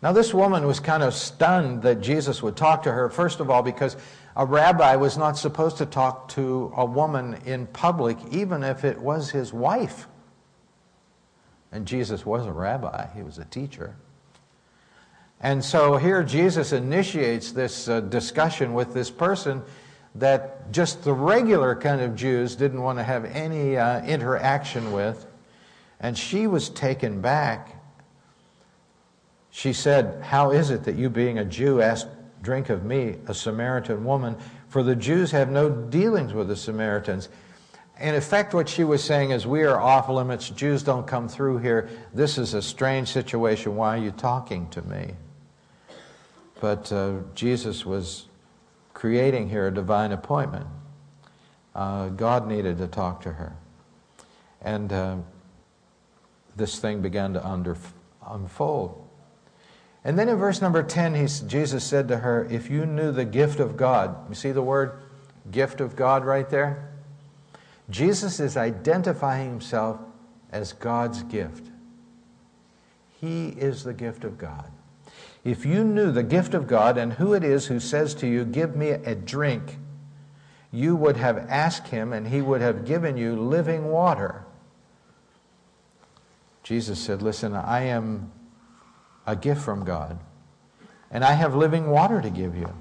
Now, 0.01 0.13
this 0.13 0.33
woman 0.33 0.65
was 0.65 0.79
kind 0.79 1.03
of 1.03 1.13
stunned 1.13 1.81
that 1.81 1.99
Jesus 1.99 2.41
would 2.41 2.55
talk 2.55 2.83
to 2.83 2.91
her, 2.91 3.09
first 3.09 3.41
of 3.41 3.49
all, 3.49 3.61
because 3.61 3.97
a 4.35 4.45
rabbi 4.45 4.95
was 4.95 5.17
not 5.17 5.37
supposed 5.37 5.77
to 5.77 5.85
talk 5.85 6.29
to 6.29 6.71
a 6.77 6.85
woman 6.85 7.37
in 7.45 7.67
public, 7.67 8.17
even 8.31 8.63
if 8.63 8.85
it 8.85 8.97
was 8.97 9.31
his 9.31 9.51
wife. 9.51 10.07
And 11.71 11.85
Jesus 11.85 12.25
was 12.25 12.45
a 12.45 12.53
rabbi, 12.53 13.07
he 13.13 13.21
was 13.21 13.37
a 13.37 13.45
teacher. 13.45 13.97
And 15.41 15.63
so 15.63 15.95
here 15.97 16.23
Jesus 16.23 16.73
initiates 16.73 17.51
this 17.51 17.87
uh, 17.87 18.01
discussion 18.01 18.73
with 18.73 18.93
this 18.93 19.09
person 19.09 19.61
that 20.15 20.71
just 20.71 21.03
the 21.03 21.13
regular 21.13 21.75
kind 21.75 22.01
of 22.01 22.15
Jews 22.15 22.55
didn't 22.55 22.81
want 22.81 22.99
to 22.99 23.03
have 23.03 23.25
any 23.25 23.77
uh, 23.77 24.03
interaction 24.03 24.91
with. 24.91 25.25
And 25.99 26.17
she 26.17 26.47
was 26.47 26.69
taken 26.69 27.21
back. 27.21 27.75
She 29.49 29.73
said, 29.73 30.21
How 30.23 30.51
is 30.51 30.69
it 30.71 30.83
that 30.83 30.95
you, 30.95 31.09
being 31.09 31.39
a 31.39 31.45
Jew, 31.45 31.81
ask 31.81 32.07
drink 32.41 32.69
of 32.69 32.85
me, 32.85 33.15
a 33.27 33.33
Samaritan 33.33 34.03
woman, 34.03 34.37
for 34.67 34.83
the 34.83 34.95
Jews 34.95 35.31
have 35.31 35.49
no 35.49 35.69
dealings 35.69 36.33
with 36.33 36.47
the 36.47 36.55
Samaritans. 36.55 37.29
In 37.99 38.15
effect, 38.15 38.53
what 38.53 38.69
she 38.69 38.83
was 38.83 39.03
saying 39.03 39.31
is, 39.31 39.45
We 39.45 39.63
are 39.63 39.79
off 39.79 40.09
limits. 40.09 40.49
Jews 40.49 40.83
don't 40.83 41.05
come 41.05 41.27
through 41.27 41.57
here. 41.57 41.89
This 42.13 42.37
is 42.37 42.53
a 42.53 42.61
strange 42.61 43.09
situation. 43.09 43.75
Why 43.75 43.97
are 43.97 44.01
you 44.01 44.11
talking 44.11 44.69
to 44.69 44.81
me? 44.83 45.15
But 46.59 46.91
uh, 46.91 47.19
Jesus 47.35 47.85
was 47.85 48.25
creating 48.93 49.49
here 49.49 49.67
a 49.67 49.73
divine 49.73 50.11
appointment. 50.11 50.67
Uh, 51.73 52.09
God 52.09 52.47
needed 52.47 52.77
to 52.79 52.87
talk 52.87 53.21
to 53.21 53.33
her. 53.33 53.55
And 54.61 54.91
uh, 54.91 55.17
this 56.55 56.79
thing 56.79 57.01
began 57.01 57.33
to 57.33 57.47
under, 57.47 57.77
unfold. 58.27 59.07
And 60.03 60.17
then 60.17 60.27
in 60.29 60.35
verse 60.37 60.61
number 60.61 60.83
10, 60.83 61.15
he, 61.15 61.27
Jesus 61.47 61.83
said 61.83 62.07
to 62.09 62.17
her, 62.17 62.45
If 62.49 62.69
you 62.69 62.85
knew 62.85 63.11
the 63.11 63.25
gift 63.25 63.59
of 63.59 63.77
God, 63.77 64.29
you 64.29 64.35
see 64.35 64.51
the 64.51 64.61
word 64.61 64.99
gift 65.51 65.81
of 65.81 65.95
God 65.95 66.25
right 66.25 66.49
there? 66.49 66.89
Jesus 67.89 68.39
is 68.39 68.55
identifying 68.55 69.49
himself 69.49 69.99
as 70.51 70.73
God's 70.73 71.23
gift. 71.23 71.67
He 73.19 73.49
is 73.49 73.83
the 73.83 73.93
gift 73.93 74.23
of 74.23 74.37
God. 74.37 74.71
If 75.43 75.65
you 75.65 75.83
knew 75.83 76.11
the 76.11 76.23
gift 76.23 76.53
of 76.53 76.67
God 76.67 76.97
and 76.97 77.13
who 77.13 77.33
it 77.33 77.43
is 77.43 77.67
who 77.67 77.79
says 77.79 78.13
to 78.15 78.27
you, 78.27 78.45
Give 78.45 78.75
me 78.75 78.89
a 78.89 79.15
drink, 79.15 79.77
you 80.71 80.95
would 80.95 81.17
have 81.17 81.37
asked 81.49 81.87
him 81.87 82.13
and 82.13 82.27
he 82.27 82.41
would 82.41 82.61
have 82.61 82.85
given 82.85 83.17
you 83.17 83.35
living 83.35 83.89
water. 83.89 84.45
Jesus 86.63 86.99
said, 86.99 87.21
Listen, 87.21 87.55
I 87.55 87.81
am 87.81 88.31
a 89.25 89.35
gift 89.35 89.61
from 89.61 89.85
God. 89.85 90.19
And 91.11 91.23
I 91.23 91.33
have 91.33 91.55
living 91.55 91.89
water 91.89 92.21
to 92.21 92.29
give 92.29 92.55
you. 92.55 92.71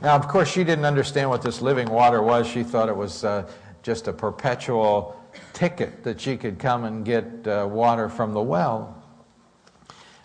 Now, 0.00 0.14
of 0.14 0.28
course, 0.28 0.50
she 0.50 0.64
didn't 0.64 0.84
understand 0.84 1.30
what 1.30 1.42
this 1.42 1.60
living 1.60 1.90
water 1.90 2.22
was. 2.22 2.46
She 2.46 2.62
thought 2.62 2.88
it 2.88 2.96
was 2.96 3.24
uh, 3.24 3.50
just 3.82 4.08
a 4.08 4.12
perpetual 4.12 5.20
ticket 5.52 6.04
that 6.04 6.20
she 6.20 6.36
could 6.36 6.58
come 6.58 6.84
and 6.84 7.04
get 7.04 7.46
uh, 7.46 7.66
water 7.70 8.08
from 8.08 8.32
the 8.32 8.42
well. 8.42 9.01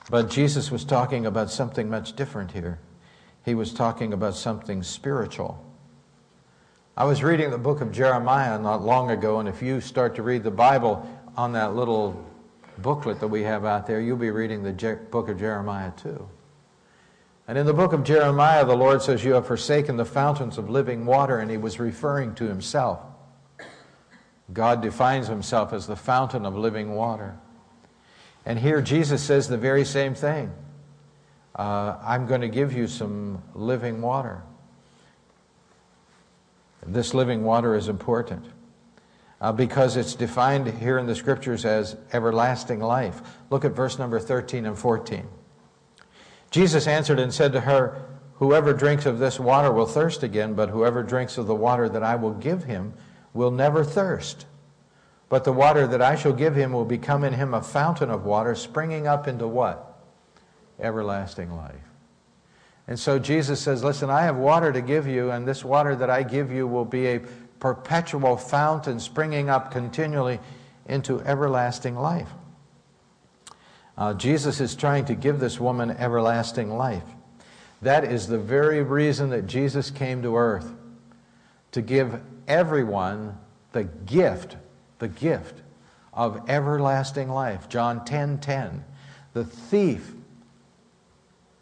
But 0.10 0.30
Jesus 0.30 0.72
was 0.72 0.86
talking 0.86 1.26
about 1.26 1.52
something 1.52 1.90
much 1.90 2.16
different 2.16 2.52
here. 2.52 2.80
He 3.44 3.56
was 3.56 3.74
talking 3.74 4.14
about 4.14 4.36
something 4.36 4.84
spiritual. 4.84 5.64
I 6.96 7.04
was 7.06 7.24
reading 7.24 7.52
the 7.52 7.58
book 7.58 7.82
of 7.82 7.92
Jeremiah 7.92 8.58
not 8.58 8.82
long 8.82 9.12
ago, 9.12 9.40
and 9.40 9.48
if 9.48 9.62
you 9.62 9.82
start 9.82 10.16
to 10.16 10.24
read 10.24 10.44
the 10.44 10.52
Bible 10.52 11.08
on 11.36 11.52
that 11.54 11.76
little 11.76 12.26
booklet 12.80 13.20
that 13.20 13.28
we 13.28 13.44
have 13.44 13.66
out 13.66 13.86
there, 13.86 14.02
you'll 14.02 14.18
be 14.18 14.32
reading 14.32 14.64
the 14.64 14.74
Je- 14.74 14.96
book 15.12 15.30
of 15.30 15.38
Jeremiah 15.38 15.92
too. 15.92 16.28
And 17.48 17.58
in 17.58 17.66
the 17.66 17.74
book 17.74 17.94
of 17.94 18.04
Jeremiah, 18.04 18.66
the 18.66 18.76
Lord 18.76 19.02
says, 19.02 19.24
You 19.24 19.34
have 19.34 19.48
forsaken 19.48 19.98
the 19.98 20.06
fountains 20.06 20.58
of 20.58 20.70
living 20.70 21.06
water, 21.06 21.40
and 21.40 21.52
he 21.52 21.58
was 21.58 21.80
referring 21.80 22.36
to 22.36 22.46
himself. 22.46 23.00
God 24.52 24.82
defines 24.82 25.28
himself 25.28 25.74
as 25.74 25.88
the 25.88 25.96
fountain 25.96 26.46
of 26.46 26.56
living 26.56 26.96
water. 26.96 27.38
And 28.48 28.58
here 28.58 28.82
Jesus 28.82 29.22
says 29.22 29.50
the 29.50 29.58
very 29.58 29.84
same 29.84 30.16
thing 30.16 30.52
uh, 31.54 31.98
I'm 32.02 32.28
going 32.28 32.42
to 32.42 32.48
give 32.48 32.72
you 32.72 32.88
some 32.88 33.44
living 33.54 34.02
water. 34.02 34.42
This 36.86 37.14
living 37.14 37.44
water 37.44 37.76
is 37.76 37.90
important 37.90 38.46
uh, 39.42 39.52
because 39.52 39.98
it's 39.98 40.16
defined 40.16 40.68
here 40.68 40.98
in 40.98 41.08
the 41.08 41.16
scriptures 41.16 41.66
as 41.66 41.98
everlasting 42.14 42.80
life. 42.80 43.22
Look 43.50 43.66
at 43.66 43.74
verse 43.74 44.00
number 44.00 44.18
13 44.18 44.66
and 44.66 44.80
14. 44.80 45.28
Jesus 46.50 46.88
answered 46.88 47.20
and 47.20 47.34
said 47.34 47.52
to 47.52 47.60
her, 47.60 48.02
Whoever 48.36 48.72
drinks 48.72 49.06
of 49.06 49.20
this 49.20 49.42
water 49.42 49.74
will 49.74 49.88
thirst 49.88 50.24
again, 50.24 50.54
but 50.54 50.70
whoever 50.70 51.04
drinks 51.04 51.38
of 51.38 51.48
the 51.48 51.56
water 51.56 51.90
that 51.90 52.04
I 52.04 52.16
will 52.16 52.34
give 52.34 52.64
him 52.64 52.94
will 53.34 53.52
never 53.52 53.84
thirst. 53.84 54.46
But 55.30 55.44
the 55.44 55.52
water 55.52 55.88
that 55.88 56.02
I 56.02 56.16
shall 56.16 56.34
give 56.34 56.56
him 56.56 56.72
will 56.72 56.86
become 56.86 57.24
in 57.24 57.34
him 57.34 57.54
a 57.54 57.62
fountain 57.62 58.10
of 58.10 58.26
water 58.26 58.56
springing 58.56 59.08
up 59.08 59.28
into 59.28 59.48
what? 59.48 60.00
Everlasting 60.80 61.52
life. 61.52 61.76
And 62.88 62.98
so 62.98 63.20
Jesus 63.20 63.60
says, 63.60 63.84
Listen, 63.84 64.10
I 64.10 64.22
have 64.22 64.38
water 64.38 64.72
to 64.72 64.82
give 64.82 65.08
you, 65.08 65.32
and 65.32 65.46
this 65.46 65.66
water 65.66 65.96
that 65.96 66.10
I 66.10 66.24
give 66.24 66.52
you 66.52 66.66
will 66.66 66.86
be 66.86 67.08
a 67.08 67.20
perpetual 67.60 68.38
fountain 68.38 69.00
springing 69.00 69.50
up 69.50 69.72
continually 69.72 70.40
into 70.88 71.20
everlasting 71.22 71.96
life. 71.96 72.30
Uh, 73.98 74.14
Jesus 74.14 74.62
is 74.62 74.76
trying 74.76 75.06
to 75.06 75.16
give 75.16 75.40
this 75.40 75.60
woman 75.60 75.92
everlasting 75.92 76.70
life. 76.70 77.04
That 77.82 78.04
is 78.04 78.28
the 78.28 78.38
very 78.38 78.84
reason 78.84 79.30
that 79.32 79.48
Jesus 79.48 79.92
came 79.92 80.22
to 80.22 80.38
earth 80.38 80.72
to 81.72 81.82
give 81.82 82.22
everyone 82.48 83.38
the 83.72 83.84
gift, 83.84 84.56
the 85.00 85.08
gift 85.08 85.62
of 86.14 86.50
everlasting 86.50 87.30
life. 87.30 87.70
John 87.70 88.04
10 88.06 88.40
10. 88.40 88.84
The 89.34 89.46
thief 89.46 90.14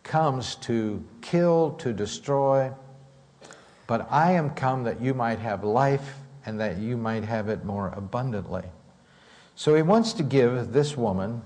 comes 0.03 0.55
to 0.55 1.03
kill, 1.21 1.71
to 1.79 1.91
destroy, 1.91 2.71
but 3.88 4.07
I 4.11 4.33
am 4.33 4.51
come 4.51 4.83
that 4.83 5.01
you 5.01 5.13
might 5.13 5.39
have 5.39 5.63
life 5.63 6.15
and 6.45 6.59
that 6.59 6.77
you 6.77 6.95
might 6.95 7.23
have 7.23 7.49
it 7.49 7.65
more 7.65 7.89
abundantly. 7.89 8.63
So 9.55 9.75
he 9.75 9.81
wants 9.81 10.13
to 10.13 10.23
give 10.23 10.71
this 10.71 10.95
woman 10.95 11.41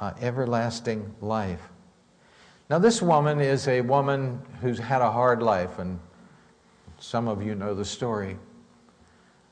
uh, 0.00 0.12
everlasting 0.20 1.14
life. 1.20 1.60
Now, 2.70 2.78
this 2.78 3.02
woman 3.02 3.40
is 3.40 3.68
a 3.68 3.80
woman 3.82 4.40
who's 4.60 4.78
had 4.78 5.02
a 5.02 5.10
hard 5.10 5.42
life, 5.42 5.78
and 5.78 5.98
some 6.98 7.28
of 7.28 7.42
you 7.42 7.54
know 7.54 7.74
the 7.74 7.84
story. 7.84 8.38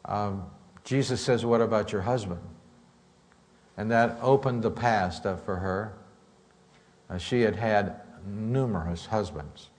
Um, 0.06 0.46
Jesus 0.84 1.20
says, 1.20 1.44
What 1.44 1.60
about 1.60 1.92
your 1.92 2.02
husband? 2.02 2.40
And 3.76 3.90
that 3.90 4.18
opened 4.20 4.62
the 4.62 4.70
past 4.70 5.26
up 5.26 5.44
for 5.44 5.56
her. 5.56 5.94
Uh, 7.08 7.18
she 7.18 7.42
had 7.42 7.56
had 7.56 8.00
numerous 8.26 9.06
husbands. 9.06 9.70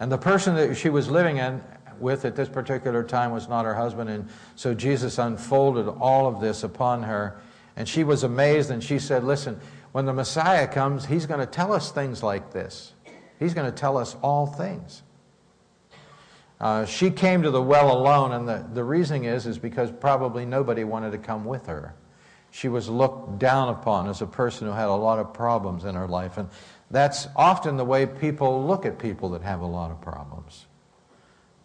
And 0.00 0.10
the 0.10 0.18
person 0.18 0.54
that 0.56 0.74
she 0.76 0.88
was 0.88 1.08
living 1.08 1.38
in, 1.38 1.62
with 2.00 2.24
at 2.24 2.34
this 2.34 2.48
particular 2.48 3.04
time 3.04 3.30
was 3.30 3.48
not 3.48 3.64
her 3.64 3.74
husband. 3.74 4.10
And 4.10 4.28
so 4.56 4.74
Jesus 4.74 5.18
unfolded 5.18 5.88
all 5.88 6.26
of 6.26 6.40
this 6.40 6.64
upon 6.64 7.04
her. 7.04 7.40
And 7.76 7.88
she 7.88 8.04
was 8.04 8.24
amazed 8.24 8.70
and 8.70 8.82
she 8.82 8.98
said, 8.98 9.24
Listen, 9.24 9.60
when 9.92 10.06
the 10.06 10.12
Messiah 10.12 10.66
comes, 10.66 11.06
he's 11.06 11.26
going 11.26 11.40
to 11.40 11.46
tell 11.46 11.72
us 11.72 11.92
things 11.92 12.22
like 12.22 12.52
this. 12.52 12.92
He's 13.38 13.54
going 13.54 13.70
to 13.70 13.76
tell 13.76 13.96
us 13.96 14.16
all 14.22 14.46
things. 14.46 15.03
Uh, 16.60 16.84
she 16.84 17.10
came 17.10 17.42
to 17.42 17.50
the 17.50 17.62
well 17.62 17.96
alone, 17.96 18.32
and 18.32 18.48
the, 18.48 18.66
the 18.72 18.84
reasoning 18.84 19.24
is, 19.24 19.46
is 19.46 19.58
because 19.58 19.90
probably 19.90 20.46
nobody 20.46 20.84
wanted 20.84 21.12
to 21.12 21.18
come 21.18 21.44
with 21.44 21.66
her. 21.66 21.94
She 22.50 22.68
was 22.68 22.88
looked 22.88 23.40
down 23.40 23.68
upon 23.68 24.08
as 24.08 24.22
a 24.22 24.26
person 24.26 24.68
who 24.68 24.72
had 24.72 24.86
a 24.86 24.94
lot 24.94 25.18
of 25.18 25.34
problems 25.34 25.84
in 25.84 25.96
her 25.96 26.06
life. 26.06 26.38
And 26.38 26.48
that's 26.90 27.26
often 27.34 27.76
the 27.76 27.84
way 27.84 28.06
people 28.06 28.64
look 28.64 28.86
at 28.86 28.98
people 28.98 29.30
that 29.30 29.42
have 29.42 29.60
a 29.60 29.66
lot 29.66 29.90
of 29.90 30.00
problems. 30.00 30.66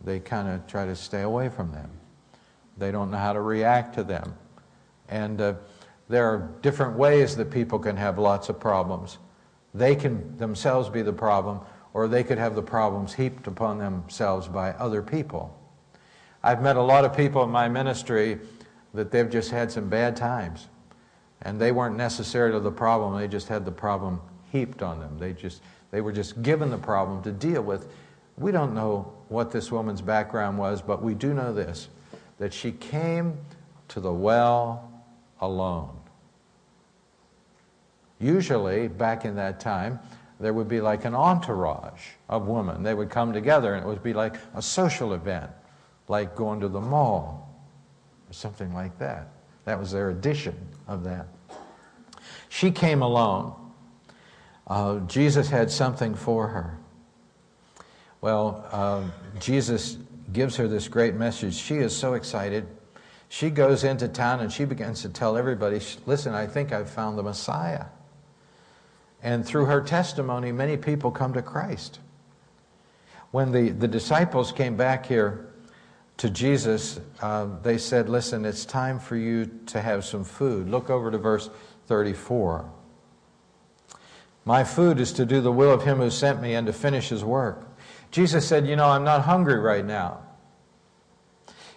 They 0.04 0.20
kind 0.20 0.48
of 0.48 0.66
try 0.66 0.86
to 0.86 0.96
stay 0.96 1.22
away 1.22 1.50
from 1.50 1.72
them. 1.72 1.92
They 2.78 2.92
don't 2.92 3.12
know 3.12 3.18
how 3.18 3.34
to 3.34 3.42
react 3.42 3.96
to 3.96 4.04
them. 4.04 4.34
And 5.10 5.40
uh, 5.40 5.54
there 6.08 6.26
are 6.26 6.50
different 6.62 6.98
ways 6.98 7.36
that 7.36 7.52
people 7.52 7.78
can 7.78 7.96
have 7.98 8.18
lots 8.18 8.50
of 8.50 8.60
problems. 8.60 9.20
They 9.76 9.96
can 9.96 10.38
themselves 10.38 10.90
be 10.90 11.04
the 11.04 11.14
problem, 11.14 11.60
or 12.00 12.08
they 12.08 12.24
could 12.24 12.38
have 12.38 12.56
the 12.56 12.62
problems 12.62 13.14
heaped 13.14 13.45
upon 13.45 13.78
themselves 13.78 14.47
by 14.47 14.72
other 14.72 15.02
people. 15.02 15.54
I've 16.41 16.62
met 16.62 16.78
a 16.78 16.82
lot 16.82 17.04
of 17.04 17.14
people 17.14 17.43
in 17.43 17.50
my 17.50 17.68
ministry 17.68 18.39
that 18.93 19.12
they've 19.12 19.30
just 19.30 19.52
had 19.52 19.70
some 19.70 19.89
bad 19.89 20.16
times. 20.16 20.70
And 21.41 21.60
they 21.60 21.74
weren't 21.74 21.97
necessarily 21.97 22.58
the 22.62 22.72
problem, 22.72 23.20
they 23.20 23.28
just 23.28 23.50
had 23.50 23.66
the 23.66 23.74
problem 23.74 24.22
heaped 24.50 24.82
on 24.82 25.02
them. 25.02 25.18
They, 25.18 25.34
just, 25.34 25.62
they 25.91 26.00
were 26.00 26.14
just 26.14 26.41
given 26.41 26.70
the 26.70 26.78
problem 26.78 27.22
to 27.24 27.34
deal 27.34 27.62
with. 27.64 27.91
We 28.38 28.54
don't 28.54 28.74
know 28.74 29.12
what 29.28 29.52
this 29.52 29.70
woman's 29.70 30.02
background 30.02 30.58
was, 30.58 30.82
but 30.82 31.02
we 31.04 31.14
do 31.14 31.34
know 31.34 31.54
this 31.54 31.89
that 32.38 32.54
she 32.54 32.72
came 32.72 33.38
to 33.89 34.00
the 34.00 34.14
well 34.14 34.89
alone. 35.41 36.00
Usually, 38.22 38.88
back 38.88 39.26
in 39.26 39.36
that 39.36 39.60
time, 39.60 40.00
there 40.40 40.54
would 40.54 40.68
be 40.68 40.80
like 40.80 41.06
an 41.06 41.14
entourage 41.14 42.12
of 42.30 42.48
women. 42.48 42.82
They 42.82 42.94
would 42.94 43.10
come 43.10 43.34
together 43.34 43.74
and 43.74 43.84
it 43.84 43.88
would 43.88 44.04
be 44.04 44.14
like 44.14 44.36
a 44.56 44.62
social 44.62 45.14
event, 45.14 45.52
like 46.08 46.36
going 46.36 46.62
to 46.62 46.70
the 46.70 46.80
mall 46.80 47.54
or 48.30 48.34
something 48.34 48.74
like 48.74 48.98
that. 49.00 49.28
That 49.66 49.80
was 49.80 49.92
their 49.92 50.10
edition 50.10 50.56
of 50.88 51.04
that. 51.04 51.28
She 52.48 52.72
came 52.72 53.02
alone. 53.02 53.54
Uh, 54.66 55.00
Jesus 55.00 55.50
had 55.50 55.70
something 55.70 56.16
for 56.16 56.48
her. 56.48 56.78
Well, 58.22 58.66
uh, 58.72 59.04
Jesus 59.40 59.98
gives 60.32 60.56
her 60.56 60.68
this 60.68 60.88
great 60.88 61.16
message. 61.16 61.56
She 61.56 61.76
is 61.76 61.96
so 61.96 62.14
excited. 62.14 62.68
She 63.28 63.50
goes 63.50 63.84
into 63.84 64.08
town 64.08 64.40
and 64.40 64.52
she 64.52 64.66
begins 64.66 65.02
to 65.02 65.10
tell 65.10 65.38
everybody, 65.38 65.80
listen, 66.06 66.34
I 66.34 66.48
think 66.48 66.72
I've 66.72 66.90
found 66.90 67.18
the 67.18 67.24
Messiah. 67.24 67.86
And 69.22 69.45
through 69.45 69.65
her 69.65 69.82
testimony, 69.82 70.51
many 70.51 70.78
people 70.78 71.11
come 71.11 71.34
to 71.34 71.41
Christ. 71.41 71.99
When 73.32 73.51
the, 73.51 73.70
the 73.70 73.88
disciples 73.88 74.51
came 74.51 74.76
back 74.76 75.05
here 75.05 75.49
to 76.17 76.30
Jesus, 76.30 76.99
uh, 77.22 77.47
they 77.61 77.78
said, 77.78 78.09
Listen, 78.09 78.45
it's 78.45 78.65
time 78.65 78.99
for 78.99 79.15
you 79.15 79.49
to 79.67 79.82
have 79.82 80.05
some 80.05 80.24
food. 80.24 80.70
Look 80.70 80.89
over 80.89 81.11
to 81.11 81.17
verse 81.17 81.49
34. 81.88 82.70
My 84.45 84.63
food 84.63 84.99
is 84.99 85.11
to 85.13 85.26
do 85.26 85.41
the 85.41 85.51
will 85.51 85.72
of 85.72 85.84
him 85.84 85.97
who 85.97 86.09
sent 86.09 86.41
me 86.41 86.55
and 86.55 86.65
to 86.67 86.74
finish 86.74 87.09
his 87.09 87.24
work. 87.24 87.67
Jesus 88.09 88.47
said, 88.47 88.65
You 88.65 88.76
know, 88.76 88.88
I'm 88.88 89.03
not 89.03 89.24
hungry 89.24 89.59
right 89.59 89.86
now. 89.86 90.22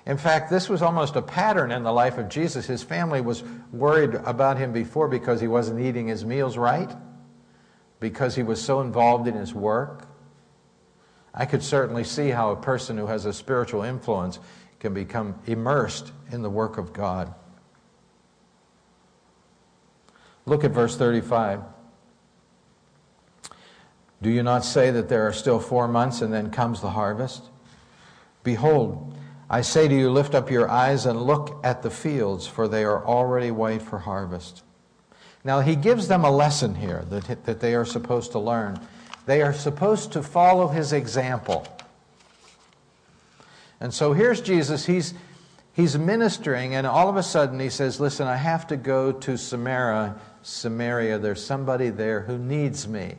In 0.07 0.17
fact, 0.17 0.51
this 0.51 0.69
was 0.69 0.83
almost 0.83 1.15
a 1.15 1.23
pattern 1.23 1.71
in 1.71 1.83
the 1.83 1.93
life 1.93 2.19
of 2.19 2.29
Jesus. 2.29 2.67
His 2.67 2.83
family 2.83 3.21
was 3.21 3.45
worried 3.73 4.15
about 4.15 4.59
him 4.59 4.73
before 4.73 5.07
because 5.07 5.41
he 5.41 5.47
wasn't 5.47 5.81
eating 5.81 6.09
his 6.09 6.25
meals 6.25 6.57
right 6.57 6.91
because 8.03 8.35
he 8.35 8.43
was 8.43 8.61
so 8.61 8.81
involved 8.81 9.29
in 9.29 9.35
his 9.35 9.55
work. 9.55 10.09
I 11.33 11.47
could 11.47 11.63
certainly 11.63 12.03
see 12.03 12.31
how 12.31 12.51
a 12.51 12.57
person 12.57 12.99
who 12.99 13.07
has 13.07 13.25
a 13.27 13.33
spiritual 13.33 13.83
influence 13.83 14.41
can 14.81 14.93
become 14.93 15.37
immersed 15.47 16.11
in 16.33 16.43
the 16.43 16.51
work 16.51 16.79
of 16.79 16.93
God. 16.93 17.33
Look 20.47 20.65
at 20.65 20.73
verse 20.73 20.97
35. 20.97 21.63
Do 24.21 24.31
you 24.31 24.43
not 24.43 24.65
say 24.65 24.91
that 24.91 25.09
there 25.09 25.29
are 25.29 25.33
still 25.33 25.61
four 25.61 25.87
months 25.87 26.23
and 26.23 26.33
then 26.33 26.51
comes 26.51 26.81
the 26.81 26.91
harvest? 26.91 27.51
Behold, 28.43 29.17
I 29.49 29.61
say 29.61 29.87
to 29.87 29.95
you, 29.95 30.11
lift 30.11 30.35
up 30.35 30.51
your 30.51 30.69
eyes 30.69 31.07
and 31.07 31.23
look 31.23 31.61
at 31.63 31.83
the 31.83 31.91
fields, 31.91 32.49
for 32.49 32.67
they 32.67 32.83
are 32.83 33.07
already 33.07 33.53
white 33.53 33.83
for 33.83 34.01
harvest. 34.01 34.65
Now, 35.45 35.61
he 35.61 35.75
gives 35.75 36.09
them 36.09 36.25
a 36.25 36.31
lesson 36.31 36.77
here 36.77 37.05
that, 37.11 37.45
that 37.45 37.61
they 37.61 37.75
are 37.75 37.85
supposed 37.85 38.33
to 38.33 38.39
learn. 38.39 38.81
They 39.27 39.43
are 39.43 39.53
supposed 39.53 40.13
to 40.13 40.23
follow 40.23 40.69
his 40.69 40.93
example. 40.93 41.67
And 43.81 43.93
so 43.93 44.13
here's 44.13 44.41
Jesus. 44.41 44.87
He's, 44.87 45.15
he's 45.73 45.99
ministering, 45.99 46.75
and 46.75 46.87
all 46.87 47.09
of 47.09 47.17
a 47.17 47.23
sudden 47.23 47.59
he 47.59 47.69
says, 47.69 47.99
Listen, 47.99 48.29
I 48.29 48.37
have 48.37 48.69
to 48.69 48.77
go 48.77 49.11
to 49.11 49.37
Samaria. 49.37 50.15
Samaria, 50.43 51.19
there's 51.19 51.45
somebody 51.45 51.91
there 51.91 52.21
who 52.21 52.39
needs 52.39 52.87
me. 52.87 53.17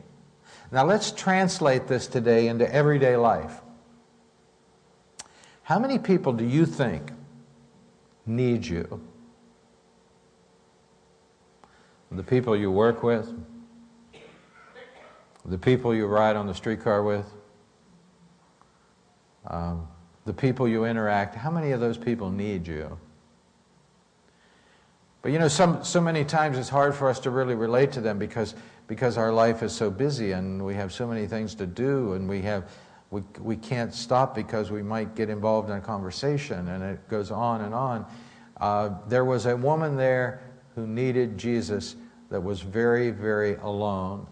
Now 0.72 0.86
let's 0.86 1.12
translate 1.12 1.88
this 1.88 2.08
today 2.08 2.48
into 2.48 2.74
everyday 2.74 3.16
life. 3.16 3.62
How 5.64 5.80
many 5.80 6.00
people 6.00 6.34
do 6.34 6.46
you 6.46 6.66
think 6.66 7.12
need 8.26 8.66
you? 8.66 9.02
The 12.16 12.24
people 12.24 12.56
you 12.56 12.72
work 12.72 13.04
with, 13.04 13.34
the 15.46 15.58
people 15.58 15.94
you 15.94 16.06
ride 16.06 16.36
on 16.36 16.48
the 16.48 16.54
streetcar 16.54 17.04
with, 17.04 17.26
um, 19.48 19.88
the 20.26 20.34
people 20.34 20.68
you 20.68 20.86
interact, 20.86 21.36
how 21.36 21.52
many 21.52 21.72
of 21.72 21.80
those 21.80 21.98
people 21.98 22.30
need 22.30 22.68
you? 22.68 22.98
But 25.22 25.32
you 25.32 25.40
know, 25.40 25.48
some, 25.48 25.84
so 25.84 26.00
many 26.00 26.24
times 26.24 26.58
it's 26.58 26.70
hard 26.70 26.94
for 26.94 27.10
us 27.10 27.20
to 27.22 27.30
really 27.30 27.56
relate 27.56 27.92
to 27.94 28.02
them 28.02 28.20
because, 28.20 28.56
because 28.88 29.18
our 29.18 29.32
life 29.32 29.64
is 29.64 29.74
so 29.74 29.90
busy 29.90 30.34
and 30.34 30.64
we 30.64 30.76
have 30.76 30.94
so 30.94 31.08
many 31.08 31.28
things 31.28 31.56
to 31.56 31.66
do 31.66 32.14
and 32.14 32.28
we, 32.30 32.42
have, 32.42 32.70
we, 33.10 33.22
we 33.40 33.56
can't 33.56 33.94
stop 33.94 34.36
because 34.36 34.70
we 34.70 34.84
might 34.84 35.16
get 35.16 35.30
involved 35.30 35.70
in 35.70 35.78
a 35.78 35.82
conversation 35.82 36.68
and 36.68 36.84
it 36.84 37.08
goes 37.08 37.32
on 37.32 37.62
and 37.62 37.74
on. 37.74 38.06
Uh, 38.58 38.90
there 39.08 39.26
was 39.26 39.46
a 39.46 39.56
woman 39.58 39.96
there 39.96 40.42
who 40.76 40.88
needed 40.88 41.38
Jesus 41.38 41.96
that 42.34 42.42
was 42.42 42.62
very, 42.62 43.12
very 43.12 43.54
alone. 43.58 44.26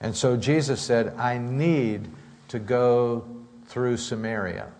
And 0.00 0.14
so 0.14 0.36
Jesus 0.36 0.80
said, 0.80 1.16
I 1.16 1.36
need 1.36 2.08
to 2.46 2.60
go 2.60 3.26
through 3.66 3.96
Samaria. 3.96 4.70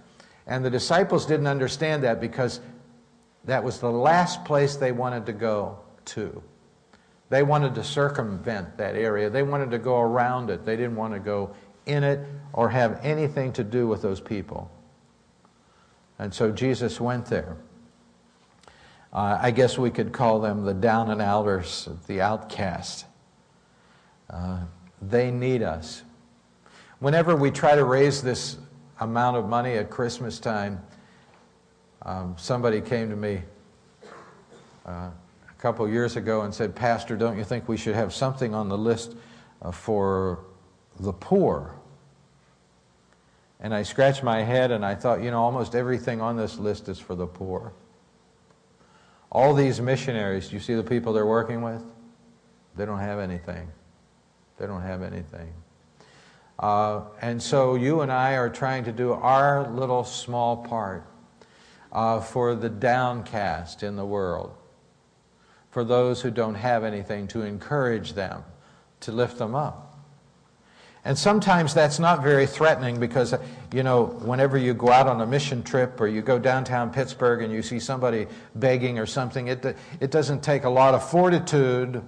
And 0.47 0.65
the 0.65 0.71
disciples 0.71 1.27
didn't 1.27 1.49
understand 1.49 2.05
that 2.05 2.21
because 2.21 2.61
that 3.47 3.65
was 3.65 3.81
the 3.81 3.91
last 3.91 4.45
place 4.45 4.77
they 4.77 4.93
wanted 4.93 5.27
to 5.27 5.33
go 5.33 5.81
to. 6.05 6.41
They 7.29 7.43
wanted 7.43 7.75
to 7.75 7.83
circumvent 7.83 8.77
that 8.77 8.95
area, 8.95 9.29
they 9.29 9.43
wanted 9.43 9.73
to 9.73 9.79
go 9.81 10.01
around 10.01 10.49
it. 10.49 10.65
They 10.65 10.77
didn't 10.77 10.95
want 10.95 11.13
to 11.13 11.19
go 11.19 11.57
in 11.87 12.05
it 12.05 12.21
or 12.53 12.69
have 12.69 13.01
anything 13.03 13.53
to 13.55 13.65
do 13.65 13.89
with 13.89 14.01
those 14.01 14.21
people. 14.21 14.71
And 16.21 16.33
so 16.33 16.53
Jesus 16.53 17.01
went 17.01 17.27
there. 17.27 17.57
Uh, 19.17 19.39
I 19.41 19.51
guess 19.51 19.79
we 19.79 19.91
could 19.91 20.13
call 20.13 20.41
them 20.41 20.67
the 20.67 20.75
down 20.75 21.11
and 21.11 21.23
outers, 21.23 21.89
the 22.07 22.21
outcast. 22.21 23.07
Uh, 24.29 24.59
they 25.01 25.31
need 25.31 25.63
us. 25.63 26.03
Whenever 26.99 27.35
we 27.35 27.51
try 27.51 27.75
to 27.75 27.85
raise 27.85 28.21
this 28.21 28.59
amount 29.01 29.39
of 29.39 29.49
money 29.49 29.73
at 29.73 29.89
Christmas 29.89 30.39
time, 30.39 30.83
um, 32.03 32.35
somebody 32.37 32.83
came 32.83 33.09
to 33.09 33.17
me 33.17 33.41
uh, 34.85 34.91
a 34.91 35.55
couple 35.57 35.89
years 35.89 36.17
ago 36.17 36.43
and 36.43 36.55
said, 36.55 36.77
Pastor, 36.77 37.17
don't 37.17 37.39
you 37.39 37.45
think 37.45 37.71
we 37.71 37.79
should 37.79 37.95
have 37.95 38.13
something 38.13 38.55
on 38.55 38.69
the 38.69 38.77
list 38.77 39.17
uh, 39.63 39.71
for 39.71 40.41
the 41.01 41.15
poor? 41.15 41.75
And 43.61 43.75
I 43.75 43.83
scratched 43.83 44.23
my 44.23 44.43
head 44.43 44.73
and 44.73 44.85
I 44.85 44.95
thought, 44.95 45.23
you 45.23 45.31
know, 45.31 45.43
almost 45.43 45.75
everything 45.75 46.21
on 46.21 46.37
this 46.37 46.59
list 46.59 46.91
is 46.91 46.99
for 46.99 47.15
the 47.15 47.27
poor. 47.27 47.73
All 49.37 49.53
these 49.53 49.83
missionaries, 49.83 50.51
you 50.51 50.59
see 50.59 50.73
the 50.73 50.83
people 50.83 51.13
they're 51.13 51.27
working 51.27 51.61
with? 51.61 51.85
They 52.75 52.87
don't 52.87 53.01
have 53.01 53.19
anything. 53.19 53.69
They 54.57 54.67
don't 54.67 54.81
have 54.81 55.03
anything. 55.03 55.53
Uh, 56.59 57.03
and 57.21 57.43
so 57.43 57.75
you 57.75 58.01
and 58.01 58.11
I 58.11 58.39
are 58.39 58.49
trying 58.49 58.85
to 58.85 58.93
do 58.93 59.13
our 59.13 59.71
little 59.71 60.05
small 60.05 60.65
part 60.65 61.07
uh, 61.93 62.23
for 62.23 62.55
the 62.55 62.71
downcast 62.71 63.83
in 63.83 63.97
the 63.97 64.07
world, 64.07 64.55
for 65.71 65.85
those 65.85 66.23
who 66.23 66.31
don't 66.31 66.55
have 66.55 66.83
anything, 66.83 67.29
to 67.29 67.43
encourage 67.43 68.15
them, 68.15 68.43
to 69.01 69.13
lift 69.13 69.37
them 69.37 69.55
up. 69.55 69.86
And 71.07 71.17
sometimes 71.17 71.73
that's 71.73 72.01
not 72.01 72.21
very 72.21 72.49
threatening 72.49 72.99
because, 72.99 73.33
you 73.73 73.85
know, 73.85 74.07
whenever 74.07 74.59
you 74.59 74.75
go 74.75 74.91
out 74.91 75.07
on 75.07 75.21
a 75.21 75.27
mission 75.27 75.63
trip 75.63 76.01
or 76.01 76.09
you 76.09 76.21
go 76.21 76.37
downtown 76.37 76.93
Pittsburgh 76.93 77.43
and 77.43 77.53
you 77.53 77.63
see 77.63 77.79
somebody 77.79 78.27
begging 78.57 78.99
or 78.99 79.07
something, 79.07 79.47
it, 79.47 79.77
it 80.01 80.11
doesn't 80.11 80.43
take 80.43 80.65
a 80.65 80.69
lot 80.69 80.95
of 80.95 81.09
fortitude 81.09 82.03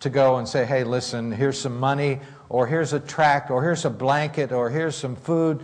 to 0.00 0.10
go 0.10 0.38
and 0.38 0.48
say, 0.48 0.64
hey, 0.64 0.82
listen, 0.82 1.30
here's 1.30 1.56
some 1.56 1.78
money, 1.78 2.18
or 2.48 2.66
here's 2.66 2.92
a 2.92 2.98
tract, 2.98 3.48
or 3.48 3.62
here's 3.62 3.84
a 3.84 3.90
blanket, 3.90 4.50
or 4.50 4.70
here's 4.70 4.96
some 4.96 5.14
food, 5.14 5.62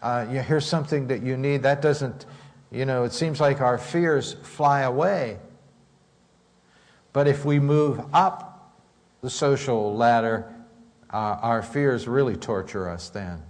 uh, 0.00 0.24
here's 0.24 0.64
something 0.64 1.08
that 1.08 1.22
you 1.22 1.36
need. 1.36 1.62
That 1.62 1.82
doesn't, 1.82 2.24
you 2.70 2.86
know, 2.86 3.04
it 3.04 3.12
seems 3.12 3.38
like 3.38 3.60
our 3.60 3.76
fears 3.76 4.32
fly 4.32 4.80
away. 4.80 5.36
But 7.12 7.28
if 7.28 7.44
we 7.44 7.60
move 7.60 8.00
up 8.14 8.80
the 9.20 9.28
social 9.28 9.94
ladder, 9.94 10.54
uh, 11.12 11.38
our 11.40 11.62
fears 11.62 12.06
really 12.06 12.36
torture 12.36 12.88
us 12.88 13.08
then. 13.08 13.42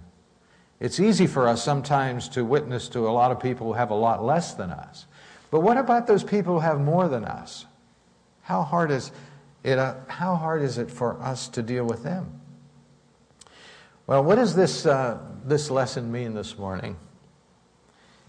It's 0.79 0.99
easy 0.99 1.27
for 1.27 1.47
us 1.47 1.63
sometimes 1.63 2.29
to 2.29 2.45
witness 2.45 2.87
to 2.89 3.07
a 3.07 3.11
lot 3.11 3.31
of 3.31 3.39
people 3.39 3.67
who 3.67 3.73
have 3.73 3.91
a 3.91 3.95
lot 3.95 4.23
less 4.23 4.53
than 4.53 4.71
us. 4.71 5.05
But 5.51 5.61
what 5.61 5.77
about 5.77 6.07
those 6.07 6.23
people 6.23 6.53
who 6.53 6.59
have 6.59 6.79
more 6.79 7.09
than 7.09 7.25
us? 7.25 7.65
How 8.43 8.63
hard 8.63 8.91
is 8.91 9.11
it, 9.63 9.77
uh, 9.77 9.95
how 10.07 10.35
hard 10.35 10.61
is 10.61 10.77
it 10.77 10.89
for 10.89 11.21
us 11.21 11.49
to 11.49 11.61
deal 11.61 11.85
with 11.85 12.03
them? 12.03 12.39
Well, 14.07 14.23
what 14.23 14.35
does 14.35 14.55
this, 14.55 14.85
uh, 14.85 15.19
this 15.45 15.69
lesson 15.69 16.11
mean 16.11 16.33
this 16.33 16.57
morning? 16.57 16.95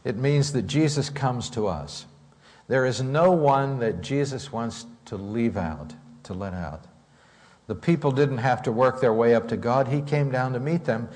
It 0.04 0.16
means 0.16 0.52
that 0.52 0.62
Jesus 0.62 1.08
comes 1.08 1.48
to 1.50 1.68
us. 1.68 2.06
There 2.68 2.84
is 2.84 3.02
no 3.02 3.30
one 3.30 3.78
that 3.78 4.00
Jesus 4.00 4.52
wants 4.52 4.86
to 5.06 5.16
leave 5.16 5.56
out, 5.56 5.94
to 6.24 6.34
let 6.34 6.52
out. 6.52 6.84
The 7.70 7.76
people 7.76 8.10
didn't 8.10 8.38
have 8.38 8.64
to 8.64 8.72
work 8.72 9.00
their 9.00 9.14
way 9.14 9.32
up 9.32 9.46
to 9.50 9.56
God. 9.56 9.86
He 9.86 10.02
came 10.02 10.32
down 10.32 10.54
to 10.54 10.58
meet 10.58 10.86
them 10.86 11.08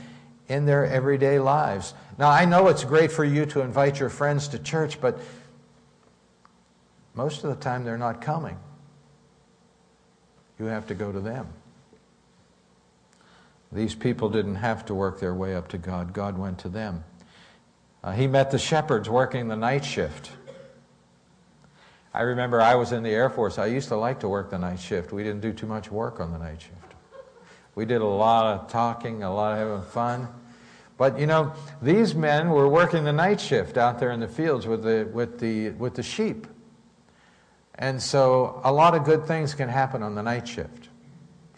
in 0.46 0.66
their 0.66 0.86
everyday 0.86 1.40
lives. 1.40 1.94
Now, 2.16 2.30
I 2.30 2.44
know 2.44 2.68
it's 2.68 2.84
great 2.84 3.10
for 3.10 3.24
you 3.24 3.44
to 3.46 3.60
invite 3.60 3.98
your 3.98 4.08
friends 4.08 4.46
to 4.46 4.60
church, 4.60 5.00
but 5.00 5.18
most 7.12 7.42
of 7.42 7.50
the 7.50 7.56
time 7.56 7.82
they're 7.82 7.98
not 7.98 8.20
coming. 8.20 8.56
You 10.60 10.66
have 10.66 10.86
to 10.86 10.94
go 10.94 11.10
to 11.10 11.18
them. 11.18 11.48
These 13.72 13.96
people 13.96 14.28
didn't 14.28 14.54
have 14.54 14.86
to 14.86 14.94
work 14.94 15.18
their 15.18 15.34
way 15.34 15.56
up 15.56 15.66
to 15.70 15.78
God, 15.78 16.12
God 16.12 16.38
went 16.38 16.60
to 16.60 16.68
them. 16.68 17.02
Uh, 18.04 18.12
he 18.12 18.28
met 18.28 18.52
the 18.52 18.60
shepherds 18.60 19.10
working 19.10 19.48
the 19.48 19.56
night 19.56 19.84
shift. 19.84 20.30
I 22.14 22.22
remember 22.22 22.60
I 22.60 22.76
was 22.76 22.92
in 22.92 23.02
the 23.02 23.10
Air 23.10 23.28
Force. 23.28 23.58
I 23.58 23.66
used 23.66 23.88
to 23.88 23.96
like 23.96 24.20
to 24.20 24.28
work 24.28 24.48
the 24.48 24.58
night 24.58 24.78
shift. 24.78 25.12
We 25.12 25.24
didn't 25.24 25.40
do 25.40 25.52
too 25.52 25.66
much 25.66 25.90
work 25.90 26.20
on 26.20 26.30
the 26.30 26.38
night 26.38 26.62
shift. 26.62 26.94
We 27.74 27.84
did 27.84 28.00
a 28.00 28.06
lot 28.06 28.46
of 28.46 28.70
talking, 28.70 29.24
a 29.24 29.34
lot 29.34 29.52
of 29.52 29.58
having 29.58 29.90
fun. 29.90 30.28
But 30.96 31.18
you 31.18 31.26
know, 31.26 31.52
these 31.82 32.14
men 32.14 32.50
were 32.50 32.68
working 32.68 33.02
the 33.02 33.12
night 33.12 33.40
shift 33.40 33.76
out 33.76 33.98
there 33.98 34.12
in 34.12 34.20
the 34.20 34.28
fields 34.28 34.64
with 34.64 34.84
the, 34.84 35.10
with 35.12 35.40
the, 35.40 35.70
with 35.70 35.94
the 35.94 36.04
sheep. 36.04 36.46
And 37.74 38.00
so 38.00 38.60
a 38.62 38.72
lot 38.72 38.94
of 38.94 39.02
good 39.02 39.26
things 39.26 39.52
can 39.52 39.68
happen 39.68 40.00
on 40.04 40.14
the 40.14 40.22
night 40.22 40.46
shift. 40.46 40.90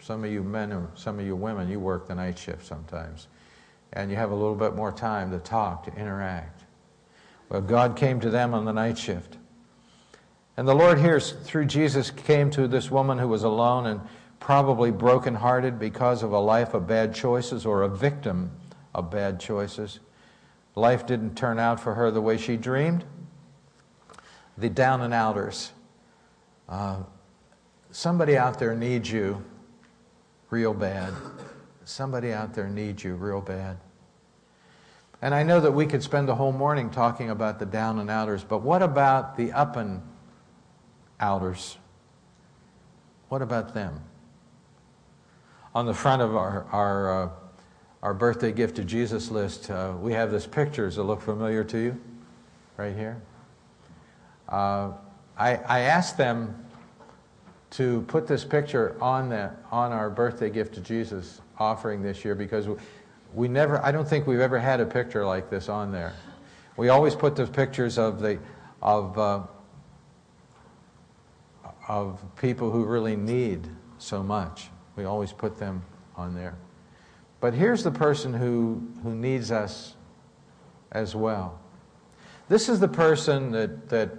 Some 0.01 0.23
of 0.23 0.31
you 0.31 0.41
men 0.41 0.73
or 0.73 0.89
some 0.95 1.19
of 1.19 1.25
you 1.27 1.35
women, 1.35 1.69
you 1.69 1.79
work 1.79 2.07
the 2.07 2.15
night 2.15 2.39
shift 2.39 2.65
sometimes. 2.65 3.27
And 3.93 4.09
you 4.09 4.17
have 4.17 4.31
a 4.31 4.35
little 4.35 4.55
bit 4.55 4.75
more 4.75 4.91
time 4.91 5.29
to 5.29 5.37
talk, 5.37 5.83
to 5.83 5.93
interact. 5.93 6.63
Well, 7.49 7.61
God 7.61 7.95
came 7.95 8.19
to 8.21 8.31
them 8.31 8.55
on 8.55 8.65
the 8.65 8.73
night 8.73 8.97
shift. 8.97 9.37
And 10.57 10.67
the 10.67 10.73
Lord 10.73 10.97
here, 10.97 11.19
through 11.19 11.65
Jesus, 11.65 12.09
came 12.09 12.49
to 12.51 12.67
this 12.67 12.89
woman 12.89 13.19
who 13.19 13.27
was 13.27 13.43
alone 13.43 13.85
and 13.85 14.01
probably 14.39 14.89
brokenhearted 14.89 15.77
because 15.77 16.23
of 16.23 16.31
a 16.31 16.39
life 16.39 16.73
of 16.73 16.87
bad 16.87 17.13
choices 17.13 17.63
or 17.63 17.83
a 17.83 17.89
victim 17.89 18.51
of 18.95 19.11
bad 19.11 19.39
choices. 19.39 19.99
Life 20.73 21.05
didn't 21.05 21.35
turn 21.35 21.59
out 21.59 21.79
for 21.79 21.93
her 21.93 22.09
the 22.09 22.21
way 22.21 22.37
she 22.37 22.57
dreamed. 22.57 23.05
The 24.57 24.69
down 24.69 25.01
and 25.01 25.13
outers. 25.13 25.71
Uh, 26.67 27.03
somebody 27.91 28.35
out 28.35 28.57
there 28.57 28.75
needs 28.75 29.11
you 29.11 29.43
real 30.49 30.73
bad. 30.73 31.13
Somebody 31.85 32.33
out 32.33 32.55
there 32.55 32.67
needs 32.67 33.03
you 33.03 33.13
real 33.13 33.41
bad. 33.41 33.77
And 35.21 35.35
I 35.35 35.43
know 35.43 35.59
that 35.59 35.71
we 35.71 35.85
could 35.85 36.01
spend 36.01 36.27
the 36.27 36.35
whole 36.35 36.51
morning 36.51 36.89
talking 36.89 37.29
about 37.29 37.59
the 37.59 37.65
down 37.65 37.99
and 37.99 38.09
outers, 38.09 38.43
but 38.43 38.61
what 38.61 38.81
about 38.81 39.37
the 39.37 39.51
up 39.51 39.75
and 39.75 40.01
outers. 41.19 41.77
What 43.29 43.41
about 43.41 43.73
them? 43.73 44.01
On 45.75 45.85
the 45.85 45.93
front 45.93 46.21
of 46.21 46.35
our, 46.35 46.65
our, 46.71 47.23
uh, 47.23 47.29
our 48.01 48.13
birthday 48.13 48.51
gift 48.51 48.75
to 48.77 48.83
Jesus 48.83 49.29
list, 49.29 49.69
uh, 49.69 49.93
we 49.99 50.13
have 50.13 50.31
this 50.31 50.47
pictures 50.47 50.95
that 50.95 51.03
look 51.03 51.21
familiar 51.21 51.63
to 51.65 51.77
you, 51.77 52.01
right 52.77 52.95
here. 52.95 53.21
Uh, 54.49 54.91
I, 55.37 55.55
I 55.55 55.79
asked 55.81 56.17
them 56.17 56.65
to 57.71 58.01
put 58.07 58.27
this 58.27 58.45
picture 58.45 58.95
on, 59.01 59.29
the, 59.29 59.51
on 59.71 59.91
our 59.91 60.09
birthday 60.09 60.49
gift 60.49 60.73
to 60.75 60.81
Jesus 60.81 61.41
offering 61.59 62.01
this 62.01 62.23
year 62.23 62.33
because 62.33 62.67
we 63.33 63.47
never, 63.47 63.83
I 63.83 63.91
don't 63.91 64.07
think 64.07 64.25
we've 64.25 64.39
ever 64.39 64.57
had 64.57 64.79
a 64.79 64.85
picture 64.85 65.25
like 65.25 65.49
this 65.49 65.67
on 65.67 65.91
there. 65.91 66.13
We 66.77 66.89
always 66.89 67.13
put 67.13 67.35
the 67.35 67.45
pictures 67.45 67.97
of 67.97 68.19
the, 68.21 68.39
of, 68.81 69.17
uh, 69.17 69.41
of 71.87 72.19
people 72.39 72.69
who 72.71 72.83
really 72.85 73.15
need 73.15 73.67
so 73.97 74.21
much. 74.21 74.69
We 74.95 75.05
always 75.05 75.31
put 75.31 75.57
them 75.57 75.83
on 76.15 76.35
there. 76.35 76.55
But 77.39 77.53
here's 77.53 77.83
the 77.83 77.91
person 77.91 78.33
who, 78.33 78.81
who 79.03 79.15
needs 79.15 79.51
us 79.51 79.95
as 80.91 81.15
well. 81.15 81.59
This 82.49 82.69
is 82.69 82.79
the 82.79 82.87
person 82.87 83.51
that, 83.51 83.89
that, 83.89 84.09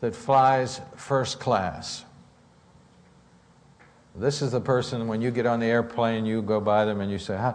that 0.00 0.14
flies 0.14 0.80
first 0.96 1.40
class. 1.40 2.04
This 4.14 4.42
is 4.42 4.50
the 4.50 4.60
person, 4.60 5.06
when 5.06 5.22
you 5.22 5.30
get 5.30 5.46
on 5.46 5.60
the 5.60 5.66
airplane, 5.66 6.26
you 6.26 6.42
go 6.42 6.60
by 6.60 6.84
them 6.84 7.00
and 7.00 7.10
you 7.10 7.18
say, 7.18 7.52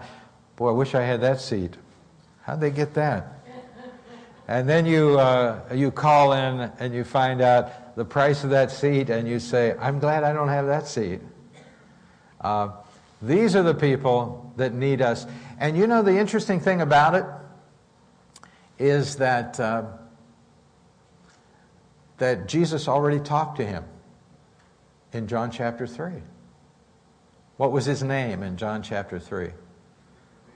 Boy, 0.56 0.70
I 0.70 0.72
wish 0.72 0.96
I 0.96 1.02
had 1.02 1.22
that 1.22 1.42
seat. 1.42 1.76
How'd 2.44 2.62
they 2.62 2.72
get 2.72 2.94
that? 2.94 3.34
And 4.48 4.70
then 4.70 4.86
you, 4.86 5.20
uh, 5.20 5.62
you 5.74 5.92
call 5.92 6.34
in 6.34 6.72
and 6.80 6.94
you 6.94 7.04
find 7.04 7.42
out 7.42 7.72
the 7.96 8.06
price 8.06 8.44
of 8.44 8.50
that 8.50 8.72
seat 8.72 9.10
and 9.10 9.28
you 9.28 9.40
say, 9.40 9.76
I'm 9.80 10.00
glad 10.00 10.24
I 10.24 10.34
don't 10.34 10.50
have 10.50 10.68
that 10.68 10.88
seat. 10.88 11.22
Uh, 12.42 12.70
these 13.22 13.56
are 13.56 13.64
the 13.64 13.74
people 13.74 14.54
that 14.58 14.74
need 14.74 15.02
us. 15.02 15.26
And 15.60 15.78
you 15.78 15.88
know, 15.88 16.02
the 16.02 16.18
interesting 16.18 16.60
thing 16.60 16.82
about 16.82 17.16
it 17.16 17.26
is 18.78 19.16
that, 19.18 19.60
uh, 19.60 19.84
that 22.18 22.48
Jesus 22.48 22.88
already 22.88 23.20
talked 23.20 23.58
to 23.58 23.66
him 23.66 23.84
in 25.14 25.28
John 25.28 25.50
chapter 25.50 25.88
3. 25.88 26.12
What 27.58 27.72
was 27.72 27.86
his 27.86 28.04
name 28.04 28.44
in 28.44 28.58
John 28.58 28.84
chapter 28.84 29.18
3? 29.18 29.50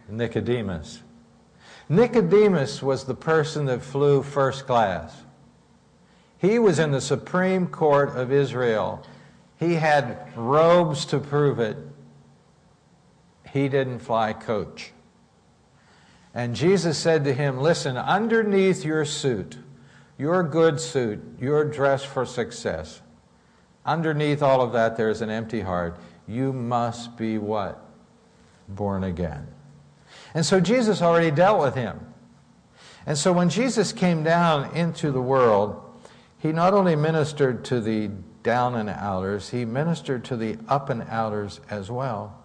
Nicodemus. 0.10 1.02
Nicodemus 1.88 2.84
was 2.84 3.06
the 3.06 3.16
person 3.16 3.66
that 3.66 3.82
flew 3.82 4.22
first 4.22 4.68
class. 4.68 5.24
He 6.40 6.58
was 6.58 6.80
in 6.80 6.92
the 6.92 7.02
Supreme 7.02 7.68
Court 7.68 8.16
of 8.16 8.32
Israel. 8.32 9.06
He 9.58 9.76
had 9.76 10.36
robes 10.38 11.06
to 11.08 11.20
prove 11.20 11.60
it. 11.60 11.78
He 13.52 13.68
didn't 13.68 14.00
fly 14.00 14.34
coach. 14.34 14.92
And 16.34 16.56
Jesus 16.56 16.98
said 16.98 17.26
to 17.26 17.34
him, 17.34 17.60
Listen, 17.60 17.98
underneath 17.98 18.86
your 18.86 19.04
suit, 19.04 19.58
your 20.18 20.44
good 20.44 20.80
suit, 20.80 21.20
your 21.42 21.66
dress 21.66 22.06
for 22.06 22.26
success, 22.26 23.02
underneath 23.86 24.42
all 24.42 24.62
of 24.62 24.72
that, 24.74 24.96
there's 24.96 25.22
an 25.22 25.30
empty 25.30 25.62
heart. 25.62 26.00
You 26.26 26.54
must 26.54 27.18
be 27.18 27.38
what? 27.38 27.84
Born 28.70 29.04
again. 29.04 29.48
And 30.34 30.46
so 30.46 30.62
Jesus 30.62 31.02
already 31.02 31.32
dealt 31.32 31.62
with 31.62 31.76
him. 31.76 32.00
And 33.06 33.18
so 33.18 33.34
when 33.34 33.50
Jesus 33.50 33.92
came 33.92 34.24
down 34.24 34.76
into 34.76 35.12
the 35.12 35.22
world, 35.22 35.89
he 36.40 36.52
not 36.52 36.74
only 36.74 36.96
ministered 36.96 37.64
to 37.66 37.80
the 37.82 38.10
down 38.44 38.76
and 38.76 38.90
outers, 38.90 39.50
he 39.50 39.66
ministered 39.66 40.24
to 40.26 40.38
the 40.38 40.58
up 40.68 40.90
and 40.90 41.04
outers 41.04 41.60
as 41.70 41.92
well. 41.92 42.42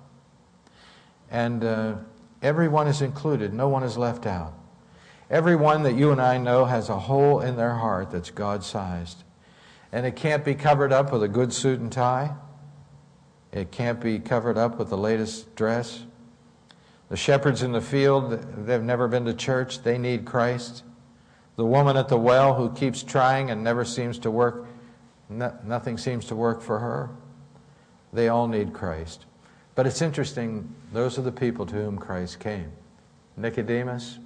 And 1.30 1.64
uh, 1.64 1.95
everyone 2.42 2.88
is 2.88 3.01
included, 3.01 3.55
no 3.55 3.68
one 3.68 3.84
is 3.84 3.97
left 3.97 4.26
out. 4.26 4.53
Everyone 5.30 5.84
that 5.84 5.95
you 5.95 6.12
and 6.12 6.20
I 6.20 6.38
know 6.38 6.64
has 6.64 6.88
a 6.88 6.99
hole 6.99 7.40
in 7.40 7.57
their 7.57 7.74
heart 7.74 8.11
that's 8.11 8.30
God 8.30 8.62
sized. 8.62 9.24
And 9.92 10.05
it 10.05 10.16
can't 10.16 10.45
be 10.45 10.55
covered 10.55 10.92
up 10.92 11.12
with 11.12 11.22
a 11.22 11.28
good 11.28 11.53
suit 11.53 11.80
and 11.80 11.90
tie. 11.90 12.34
It 13.53 13.70
can't 13.70 14.01
be 14.01 14.18
covered 14.18 14.59
up 14.59 14.76
with 14.76 14.90
the 14.90 14.99
latest 14.99 15.55
dress. 15.55 16.05
The 17.09 17.16
shepherds 17.16 17.62
in 17.62 17.70
the 17.70 17.80
field, 17.80 18.66
they've 18.66 18.82
never 18.82 19.07
been 19.07 19.24
to 19.26 19.34
church, 19.34 19.82
they 19.82 19.99
need 19.99 20.24
Christ. 20.24 20.82
The 21.57 21.64
woman 21.64 21.96
at 21.96 22.09
the 22.09 22.18
well 22.18 22.55
who 22.55 22.70
keeps 22.70 23.02
trying 23.02 23.50
and 23.50 23.62
never 23.62 23.84
seems 23.84 24.18
to 24.20 24.30
work, 24.30 24.66
no, 25.28 25.57
nothing 25.64 25.98
seems 25.98 26.26
to 26.26 26.36
work 26.36 26.61
for 26.61 26.78
her. 26.80 27.11
They 28.12 28.28
all 28.28 28.48
need 28.48 28.72
Christ. 28.72 29.26
But 29.74 29.86
it's 29.86 30.02
interesting, 30.02 30.72
those 30.92 31.18
are 31.18 31.22
the 31.22 31.32
people 31.32 31.66
to 31.66 31.74
whom 31.74 31.98
Christ 31.98 32.40
came. 32.40 32.70
Nicodemus, 33.36 34.18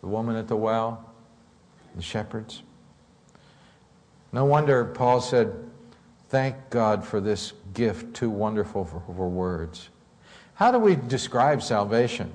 the 0.00 0.08
woman 0.08 0.36
at 0.36 0.48
the 0.48 0.56
well, 0.56 1.08
the 1.94 2.02
shepherds. 2.02 2.62
No 4.32 4.44
wonder 4.44 4.84
Paul 4.84 5.20
said, 5.20 5.54
Thank 6.28 6.70
God 6.70 7.04
for 7.04 7.20
this 7.20 7.52
gift, 7.74 8.14
too 8.14 8.30
wonderful 8.30 8.86
for, 8.86 9.02
for 9.14 9.28
words. 9.28 9.90
How 10.54 10.72
do 10.72 10.78
we 10.78 10.96
describe 10.96 11.62
salvation? 11.62 12.32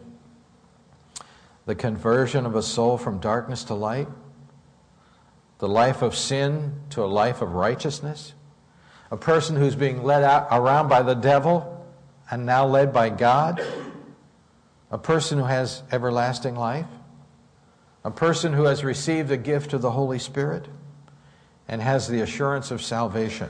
The 1.68 1.76
conversion 1.76 2.45
of 2.45 2.55
a 2.55 2.63
soul 2.63 2.97
from 2.97 3.20
darkness 3.20 3.65
to 3.65 3.74
light? 3.74 4.07
The 5.59 5.68
life 5.68 6.01
of 6.01 6.15
sin 6.15 6.82
to 6.91 7.03
a 7.03 7.07
life 7.07 7.41
of 7.41 7.51
righteousness? 7.51 8.34
A 9.11 9.18
person 9.18 9.57
who's 9.57 9.76
being 9.76 10.01
led 10.01 10.24
out, 10.24 10.47
around 10.49 10.88
by 10.88 11.01
the 11.01 11.13
devil 11.13 11.86
and 12.32 12.45
now 12.45 12.65
led 12.65 12.93
by 12.93 13.09
God? 13.09 13.61
A 14.91 14.97
person 14.97 15.39
who 15.39 15.43
has 15.43 15.84
everlasting 15.91 16.55
life? 16.55 16.88
A 18.05 18.11
person 18.11 18.53
who 18.53 18.63
has 18.63 18.86
received 18.86 19.28
the 19.28 19.36
gift 19.36 19.74
of 19.74 19.82
the 19.82 19.91
Holy 19.91 20.20
Spirit 20.20 20.65
and 21.68 21.82
has 21.82 22.07
the 22.07 22.22
assurance 22.22 22.72
of 22.72 22.82
salvation? 22.82 23.49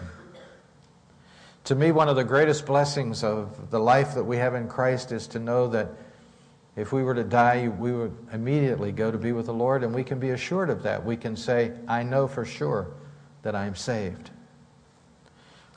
To 1.66 1.76
me, 1.76 1.92
one 1.92 2.10
of 2.10 2.16
the 2.16 2.24
greatest 2.24 2.66
blessings 2.66 3.24
of 3.24 3.70
the 3.70 3.80
life 3.80 4.16
that 4.16 4.24
we 4.24 4.38
have 4.38 4.56
in 4.56 4.68
Christ 4.68 5.12
is 5.12 5.28
to 5.28 5.40
know 5.40 5.68
that 5.68 5.92
if 6.78 6.94
we 6.94 7.02
were 7.02 7.16
to 7.16 7.24
die, 7.24 7.68
we 7.68 7.92
would 7.92 8.16
immediately 8.32 8.92
go 8.92 9.10
to 9.10 9.18
be 9.18 9.32
with 9.32 9.48
the 9.48 9.54
Lord, 9.54 9.84
and 9.84 9.94
we 9.94 10.04
can 10.04 10.20
be 10.20 10.30
assured 10.30 10.70
of 10.70 10.84
that. 10.84 11.04
We 11.04 11.18
can 11.18 11.36
say, 11.36 11.74
I 11.88 12.04
know 12.04 12.28
for 12.28 12.46
sure 12.46 12.88
that 13.42 13.56
I 13.56 13.66
am 13.66 13.76
saved. 13.76 14.30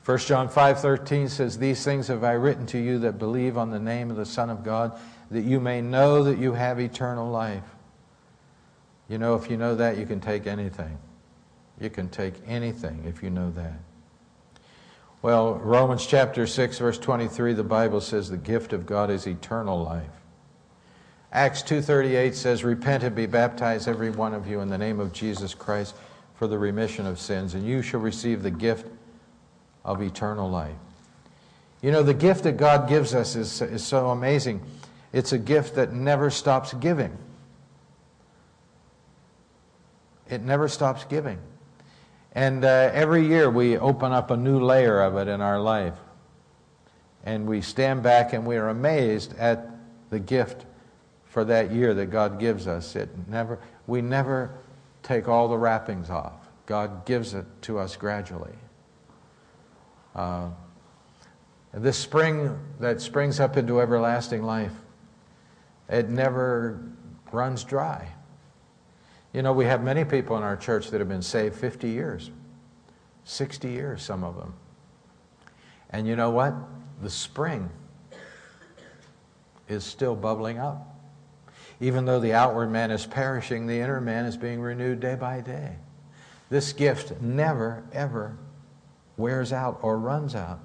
1 0.04 0.18
John 0.18 0.48
5:13 0.48 1.28
says, 1.28 1.56
"These 1.56 1.82
things 1.84 2.08
have 2.08 2.22
I 2.22 2.32
written 2.32 2.66
to 2.66 2.78
you 2.78 2.98
that 2.98 3.18
believe 3.18 3.56
on 3.56 3.70
the 3.70 3.78
name 3.78 4.10
of 4.10 4.16
the 4.16 4.26
Son 4.26 4.50
of 4.50 4.62
God, 4.62 4.98
that 5.30 5.42
you 5.42 5.58
may 5.58 5.80
know 5.80 6.22
that 6.22 6.38
you 6.38 6.52
have 6.52 6.78
eternal 6.78 7.30
life." 7.30 7.76
You 9.08 9.16
know, 9.18 9.34
if 9.34 9.50
you 9.50 9.56
know 9.56 9.74
that, 9.76 9.96
you 9.96 10.04
can 10.04 10.20
take 10.20 10.46
anything. 10.46 10.98
You 11.80 11.88
can 11.88 12.10
take 12.10 12.34
anything 12.46 13.04
if 13.06 13.22
you 13.22 13.30
know 13.30 13.50
that. 13.52 13.78
Well, 15.22 15.54
Romans 15.54 16.06
chapter 16.06 16.46
6, 16.46 16.78
verse 16.78 16.98
23, 16.98 17.54
the 17.54 17.64
Bible 17.64 18.00
says 18.00 18.28
the 18.28 18.36
gift 18.36 18.72
of 18.72 18.86
God 18.86 19.10
is 19.10 19.26
eternal 19.26 19.82
life. 19.82 20.19
Acts 21.32 21.62
2.38 21.62 22.34
says, 22.34 22.64
Repent 22.64 23.04
and 23.04 23.14
be 23.14 23.26
baptized, 23.26 23.86
every 23.86 24.10
one 24.10 24.34
of 24.34 24.48
you, 24.48 24.60
in 24.60 24.68
the 24.68 24.78
name 24.78 24.98
of 24.98 25.12
Jesus 25.12 25.54
Christ 25.54 25.94
for 26.34 26.46
the 26.46 26.58
remission 26.58 27.06
of 27.06 27.20
sins, 27.20 27.54
and 27.54 27.66
you 27.66 27.82
shall 27.82 28.00
receive 28.00 28.42
the 28.42 28.50
gift 28.50 28.86
of 29.84 30.00
eternal 30.00 30.50
life. 30.50 30.74
You 31.82 31.92
know, 31.92 32.02
the 32.02 32.14
gift 32.14 32.44
that 32.44 32.56
God 32.56 32.88
gives 32.88 33.14
us 33.14 33.36
is, 33.36 33.60
is 33.60 33.84
so 33.84 34.08
amazing. 34.08 34.62
It's 35.12 35.32
a 35.32 35.38
gift 35.38 35.74
that 35.76 35.92
never 35.92 36.30
stops 36.30 36.72
giving. 36.74 37.16
It 40.28 40.42
never 40.42 40.66
stops 40.66 41.04
giving. 41.04 41.38
And 42.32 42.64
uh, 42.64 42.90
every 42.92 43.26
year 43.26 43.50
we 43.50 43.76
open 43.76 44.12
up 44.12 44.30
a 44.30 44.36
new 44.36 44.60
layer 44.60 45.00
of 45.02 45.16
it 45.16 45.28
in 45.28 45.40
our 45.40 45.60
life. 45.60 45.98
And 47.22 47.46
we 47.46 47.60
stand 47.60 48.02
back 48.02 48.32
and 48.32 48.46
we 48.46 48.56
are 48.56 48.68
amazed 48.68 49.36
at 49.36 49.68
the 50.10 50.18
gift 50.18 50.64
for 51.30 51.44
that 51.44 51.70
year 51.70 51.94
that 51.94 52.06
God 52.06 52.38
gives 52.38 52.66
us. 52.66 52.94
It 52.96 53.08
never, 53.28 53.58
we 53.86 54.02
never 54.02 54.50
take 55.02 55.28
all 55.28 55.48
the 55.48 55.56
wrappings 55.56 56.10
off. 56.10 56.48
God 56.66 57.06
gives 57.06 57.34
it 57.34 57.46
to 57.62 57.78
us 57.78 57.96
gradually. 57.96 58.54
Uh, 60.14 60.50
this 61.72 61.96
spring 61.96 62.58
that 62.80 63.00
springs 63.00 63.38
up 63.38 63.56
into 63.56 63.80
everlasting 63.80 64.42
life, 64.42 64.72
it 65.88 66.08
never 66.08 66.82
runs 67.32 67.62
dry. 67.62 68.08
You 69.32 69.42
know, 69.42 69.52
we 69.52 69.64
have 69.66 69.84
many 69.84 70.04
people 70.04 70.36
in 70.36 70.42
our 70.42 70.56
church 70.56 70.90
that 70.90 70.98
have 70.98 71.08
been 71.08 71.22
saved 71.22 71.54
50 71.54 71.88
years, 71.88 72.32
60 73.24 73.70
years, 73.70 74.02
some 74.02 74.24
of 74.24 74.36
them. 74.36 74.54
And 75.90 76.08
you 76.08 76.16
know 76.16 76.30
what? 76.30 76.54
The 77.02 77.10
spring 77.10 77.70
is 79.68 79.84
still 79.84 80.16
bubbling 80.16 80.58
up. 80.58 80.99
Even 81.80 82.04
though 82.04 82.20
the 82.20 82.34
outward 82.34 82.70
man 82.70 82.90
is 82.90 83.06
perishing, 83.06 83.66
the 83.66 83.80
inner 83.80 84.00
man 84.00 84.26
is 84.26 84.36
being 84.36 84.60
renewed 84.60 85.00
day 85.00 85.14
by 85.14 85.40
day. 85.40 85.76
This 86.50 86.72
gift 86.72 87.20
never, 87.20 87.84
ever 87.92 88.36
wears 89.16 89.52
out 89.52 89.78
or 89.82 89.98
runs 89.98 90.34
out. 90.34 90.60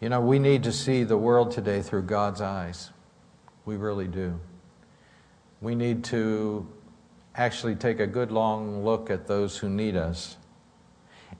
You 0.00 0.08
know, 0.08 0.20
we 0.20 0.38
need 0.38 0.64
to 0.64 0.72
see 0.72 1.04
the 1.04 1.16
world 1.16 1.52
today 1.52 1.80
through 1.80 2.02
God's 2.02 2.40
eyes. 2.40 2.90
We 3.64 3.76
really 3.76 4.08
do 4.08 4.40
we 5.64 5.74
need 5.74 6.04
to 6.04 6.68
actually 7.34 7.74
take 7.74 7.98
a 7.98 8.06
good 8.06 8.30
long 8.30 8.84
look 8.84 9.10
at 9.10 9.26
those 9.26 9.56
who 9.56 9.68
need 9.68 9.96
us. 9.96 10.36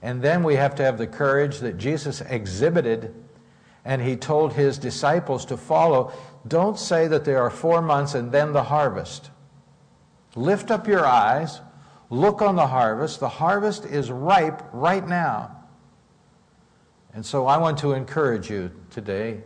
And 0.01 0.21
then 0.21 0.43
we 0.43 0.55
have 0.55 0.75
to 0.75 0.83
have 0.83 0.97
the 0.97 1.07
courage 1.07 1.59
that 1.59 1.77
Jesus 1.77 2.21
exhibited 2.21 3.13
and 3.85 4.01
he 4.01 4.15
told 4.15 4.53
his 4.53 4.79
disciples 4.79 5.45
to 5.45 5.57
follow. 5.57 6.11
Don't 6.47 6.77
say 6.77 7.07
that 7.07 7.25
there 7.25 7.41
are 7.41 7.49
four 7.49 7.81
months 7.81 8.13
and 8.13 8.31
then 8.31 8.53
the 8.53 8.63
harvest. 8.63 9.31
Lift 10.35 10.69
up 10.69 10.87
your 10.87 11.05
eyes, 11.05 11.61
look 12.09 12.41
on 12.41 12.55
the 12.55 12.67
harvest. 12.67 13.19
The 13.19 13.29
harvest 13.29 13.85
is 13.85 14.11
ripe 14.11 14.61
right 14.71 15.07
now. 15.07 15.55
And 17.13 17.25
so 17.25 17.47
I 17.47 17.57
want 17.57 17.77
to 17.79 17.93
encourage 17.93 18.49
you 18.49 18.71
today 18.89 19.41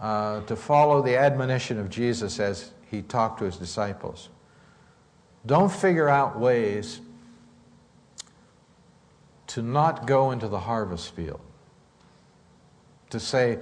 uh, 0.00 0.42
to 0.42 0.54
follow 0.54 1.00
the 1.00 1.16
admonition 1.16 1.78
of 1.78 1.88
Jesus 1.88 2.38
as 2.38 2.72
he 2.90 3.00
talked 3.02 3.38
to 3.38 3.46
his 3.46 3.56
disciples. 3.56 4.28
Don't 5.46 5.72
figure 5.72 6.08
out 6.08 6.38
ways 6.38 7.00
to 9.48 9.62
not 9.62 10.06
go 10.06 10.30
into 10.30 10.48
the 10.48 10.60
harvest 10.60 11.14
field. 11.14 11.40
To 13.10 13.18
say, 13.18 13.58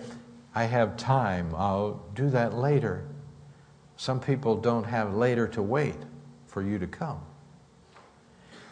I 0.54 0.64
have 0.64 0.96
time, 0.96 1.54
I'll 1.54 2.02
do 2.14 2.28
that 2.30 2.54
later. 2.54 3.06
Some 3.96 4.20
people 4.20 4.56
don't 4.56 4.84
have 4.84 5.14
later 5.14 5.46
to 5.48 5.62
wait 5.62 5.96
for 6.46 6.62
you 6.62 6.78
to 6.78 6.86
come. 6.86 7.20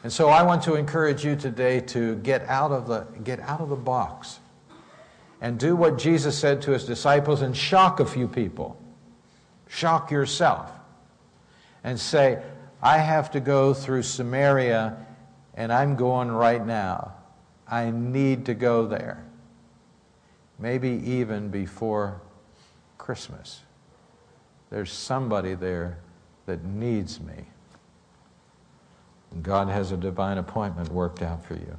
And 0.02 0.12
so 0.12 0.28
I 0.28 0.42
want 0.42 0.62
to 0.62 0.74
encourage 0.74 1.24
you 1.24 1.36
today 1.36 1.80
to 1.80 2.16
get 2.16 2.42
out 2.46 2.72
of 2.72 2.86
the, 2.86 3.06
get 3.24 3.40
out 3.40 3.60
of 3.60 3.68
the 3.68 3.76
box 3.76 4.38
and 5.40 5.58
do 5.58 5.76
what 5.76 5.98
Jesus 5.98 6.36
said 6.36 6.62
to 6.62 6.72
his 6.72 6.84
disciples 6.84 7.42
and 7.42 7.56
shock 7.56 8.00
a 8.00 8.06
few 8.06 8.26
people. 8.26 8.80
Shock 9.68 10.10
yourself 10.10 10.70
and 11.84 11.98
say, 11.98 12.42
I 12.82 12.98
have 12.98 13.30
to 13.32 13.40
go 13.40 13.74
through 13.74 14.02
Samaria 14.02 14.96
and 15.54 15.72
I'm 15.72 15.96
going 15.96 16.30
right 16.30 16.64
now. 16.64 17.14
I 17.66 17.90
need 17.90 18.46
to 18.46 18.54
go 18.54 18.86
there. 18.86 19.27
Maybe 20.58 20.88
even 21.04 21.48
before 21.48 22.20
Christmas. 22.96 23.62
There's 24.70 24.92
somebody 24.92 25.54
there 25.54 25.98
that 26.46 26.64
needs 26.64 27.20
me. 27.20 27.44
God 29.42 29.68
has 29.68 29.92
a 29.92 29.96
divine 29.96 30.38
appointment 30.38 30.90
worked 30.90 31.22
out 31.22 31.44
for 31.44 31.54
you. 31.54 31.76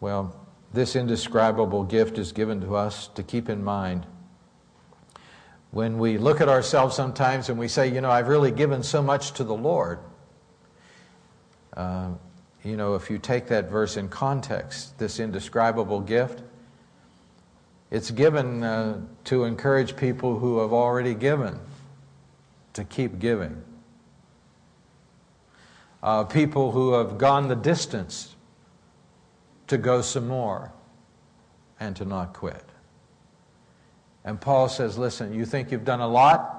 Well, 0.00 0.34
this 0.72 0.96
indescribable 0.96 1.84
gift 1.84 2.16
is 2.16 2.32
given 2.32 2.60
to 2.62 2.76
us 2.76 3.08
to 3.08 3.22
keep 3.22 3.48
in 3.48 3.62
mind 3.62 4.06
when 5.72 5.98
we 5.98 6.18
look 6.18 6.40
at 6.40 6.48
ourselves 6.48 6.96
sometimes 6.96 7.48
and 7.48 7.58
we 7.58 7.68
say, 7.68 7.88
you 7.92 8.00
know, 8.00 8.10
I've 8.10 8.28
really 8.28 8.50
given 8.50 8.82
so 8.82 9.02
much 9.02 9.32
to 9.32 9.44
the 9.44 9.54
Lord. 9.54 10.00
Uh, 11.76 12.10
you 12.64 12.76
know, 12.76 12.94
if 12.94 13.08
you 13.08 13.18
take 13.18 13.46
that 13.48 13.70
verse 13.70 13.96
in 13.96 14.08
context, 14.08 14.98
this 14.98 15.20
indescribable 15.20 16.00
gift, 16.00 16.42
it's 17.90 18.10
given 18.10 18.62
uh, 18.62 19.00
to 19.24 19.44
encourage 19.44 19.96
people 19.96 20.38
who 20.38 20.60
have 20.60 20.72
already 20.72 21.14
given 21.14 21.58
to 22.74 22.84
keep 22.84 23.18
giving. 23.18 23.62
Uh, 26.02 26.24
people 26.24 26.72
who 26.72 26.92
have 26.92 27.18
gone 27.18 27.48
the 27.48 27.56
distance 27.56 28.36
to 29.66 29.76
go 29.76 30.02
some 30.02 30.28
more 30.28 30.72
and 31.78 31.96
to 31.96 32.04
not 32.04 32.32
quit. 32.32 32.64
And 34.24 34.40
Paul 34.40 34.68
says, 34.68 34.98
listen, 34.98 35.34
you 35.34 35.44
think 35.44 35.70
you've 35.70 35.84
done 35.84 36.00
a 36.00 36.08
lot? 36.08 36.56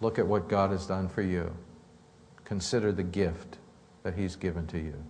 Look 0.00 0.18
at 0.18 0.26
what 0.26 0.48
God 0.48 0.70
has 0.70 0.86
done 0.86 1.08
for 1.08 1.22
you. 1.22 1.54
Consider 2.44 2.92
the 2.92 3.02
gift 3.02 3.58
that 4.02 4.14
He's 4.14 4.36
given 4.36 4.66
to 4.68 4.78
you. 4.78 5.02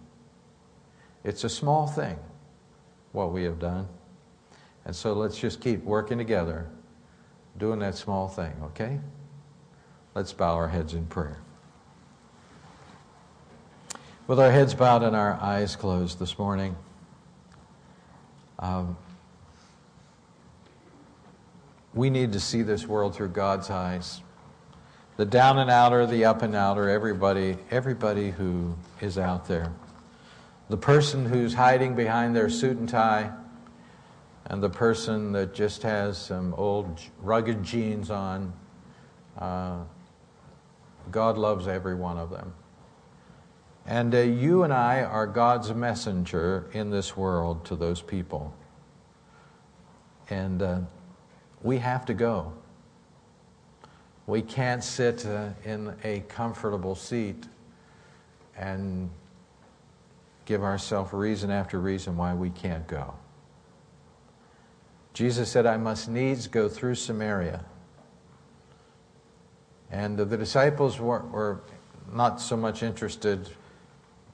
It's 1.24 1.42
a 1.42 1.48
small 1.48 1.86
thing, 1.86 2.18
what 3.12 3.32
we 3.32 3.44
have 3.44 3.58
done. 3.58 3.88
And 4.84 4.94
so 4.94 5.14
let's 5.14 5.38
just 5.38 5.60
keep 5.60 5.82
working 5.82 6.18
together, 6.18 6.66
doing 7.58 7.78
that 7.78 7.94
small 7.94 8.28
thing, 8.28 8.52
okay? 8.64 9.00
Let's 10.14 10.32
bow 10.32 10.54
our 10.54 10.68
heads 10.68 10.94
in 10.94 11.06
prayer. 11.06 11.38
With 14.26 14.40
our 14.40 14.50
heads 14.50 14.74
bowed 14.74 15.02
and 15.02 15.14
our 15.14 15.34
eyes 15.34 15.76
closed 15.76 16.18
this 16.18 16.38
morning, 16.38 16.76
um, 18.58 18.96
we 21.92 22.10
need 22.10 22.32
to 22.32 22.40
see 22.40 22.62
this 22.62 22.86
world 22.86 23.14
through 23.14 23.28
God's 23.28 23.70
eyes. 23.70 24.22
The 25.16 25.24
down 25.24 25.58
and 25.58 25.70
outer, 25.70 26.06
the 26.06 26.24
up 26.24 26.42
and 26.42 26.54
outer, 26.56 26.88
everybody, 26.88 27.56
everybody 27.70 28.30
who 28.30 28.76
is 29.00 29.16
out 29.16 29.46
there. 29.46 29.72
The 30.68 30.76
person 30.76 31.26
who's 31.26 31.54
hiding 31.54 31.94
behind 31.94 32.34
their 32.34 32.48
suit 32.48 32.78
and 32.78 32.88
tie, 32.88 33.30
and 34.46 34.62
the 34.62 34.70
person 34.70 35.32
that 35.32 35.54
just 35.54 35.82
has 35.82 36.18
some 36.18 36.54
old 36.54 37.00
rugged 37.20 37.62
jeans 37.62 38.10
on. 38.10 38.52
Uh, 39.38 39.78
God 41.10 41.38
loves 41.38 41.66
every 41.66 41.94
one 41.94 42.18
of 42.18 42.30
them. 42.30 42.52
And 43.86 44.14
uh, 44.14 44.18
you 44.18 44.62
and 44.62 44.72
I 44.72 45.02
are 45.02 45.26
God's 45.26 45.74
messenger 45.74 46.66
in 46.72 46.90
this 46.90 47.16
world 47.16 47.64
to 47.66 47.76
those 47.76 48.00
people. 48.00 48.54
And 50.30 50.62
uh, 50.62 50.80
we 51.62 51.78
have 51.78 52.06
to 52.06 52.14
go. 52.14 52.52
We 54.26 54.40
can't 54.40 54.82
sit 54.82 55.26
uh, 55.26 55.50
in 55.64 55.94
a 56.02 56.20
comfortable 56.28 56.94
seat 56.94 57.46
and 58.56 59.10
give 60.46 60.62
ourselves 60.62 61.12
reason 61.12 61.50
after 61.50 61.78
reason 61.78 62.16
why 62.16 62.32
we 62.32 62.50
can't 62.50 62.86
go. 62.86 63.14
Jesus 65.14 65.48
said, 65.48 65.64
I 65.64 65.76
must 65.76 66.08
needs 66.08 66.48
go 66.48 66.68
through 66.68 66.96
Samaria. 66.96 67.64
And 69.90 70.18
the 70.18 70.36
disciples 70.36 70.98
were, 70.98 71.20
were 71.20 71.60
not 72.12 72.40
so 72.40 72.56
much 72.56 72.82
interested, 72.82 73.48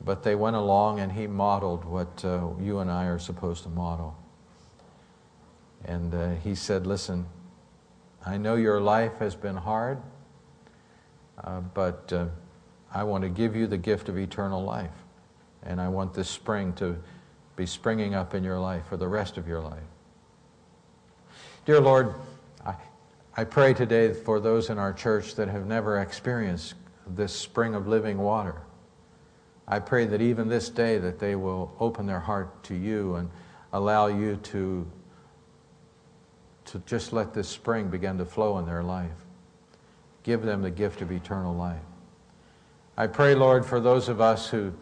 but 0.02 0.22
they 0.22 0.34
went 0.34 0.56
along 0.56 1.00
and 1.00 1.12
he 1.12 1.26
modeled 1.26 1.84
what 1.84 2.24
uh, 2.24 2.48
you 2.58 2.78
and 2.78 2.90
I 2.90 3.04
are 3.04 3.18
supposed 3.18 3.64
to 3.64 3.68
model. 3.68 4.16
And 5.84 6.14
uh, 6.14 6.34
he 6.36 6.54
said, 6.54 6.86
Listen, 6.86 7.26
I 8.24 8.38
know 8.38 8.54
your 8.54 8.80
life 8.80 9.18
has 9.18 9.34
been 9.34 9.56
hard, 9.56 10.00
uh, 11.44 11.60
but 11.60 12.10
uh, 12.10 12.26
I 12.92 13.04
want 13.04 13.22
to 13.24 13.28
give 13.28 13.54
you 13.54 13.66
the 13.66 13.78
gift 13.78 14.08
of 14.08 14.16
eternal 14.16 14.64
life. 14.64 14.90
And 15.62 15.78
I 15.78 15.88
want 15.88 16.14
this 16.14 16.30
spring 16.30 16.72
to 16.74 16.96
be 17.56 17.66
springing 17.66 18.14
up 18.14 18.34
in 18.34 18.42
your 18.42 18.58
life 18.58 18.86
for 18.88 18.96
the 18.96 19.08
rest 19.08 19.36
of 19.36 19.46
your 19.46 19.60
life. 19.60 19.89
Dear 21.70 21.80
Lord, 21.80 22.16
I, 22.66 22.74
I 23.36 23.44
pray 23.44 23.74
today 23.74 24.12
for 24.12 24.40
those 24.40 24.70
in 24.70 24.78
our 24.78 24.92
church 24.92 25.36
that 25.36 25.46
have 25.46 25.66
never 25.66 26.00
experienced 26.00 26.74
this 27.06 27.32
spring 27.32 27.76
of 27.76 27.86
living 27.86 28.18
water. 28.18 28.62
I 29.68 29.78
pray 29.78 30.04
that 30.06 30.20
even 30.20 30.48
this 30.48 30.68
day 30.68 30.98
that 30.98 31.20
they 31.20 31.36
will 31.36 31.72
open 31.78 32.06
their 32.06 32.18
heart 32.18 32.64
to 32.64 32.74
you 32.74 33.14
and 33.14 33.30
allow 33.72 34.08
you 34.08 34.34
to, 34.34 34.84
to 36.64 36.82
just 36.86 37.12
let 37.12 37.34
this 37.34 37.48
spring 37.48 37.86
begin 37.88 38.18
to 38.18 38.24
flow 38.24 38.58
in 38.58 38.66
their 38.66 38.82
life. 38.82 39.24
Give 40.24 40.42
them 40.42 40.62
the 40.62 40.72
gift 40.72 41.02
of 41.02 41.12
eternal 41.12 41.54
life. 41.54 41.78
I 42.96 43.06
pray, 43.06 43.36
Lord, 43.36 43.64
for 43.64 43.78
those 43.78 44.08
of 44.08 44.20
us 44.20 44.48
who 44.48 44.72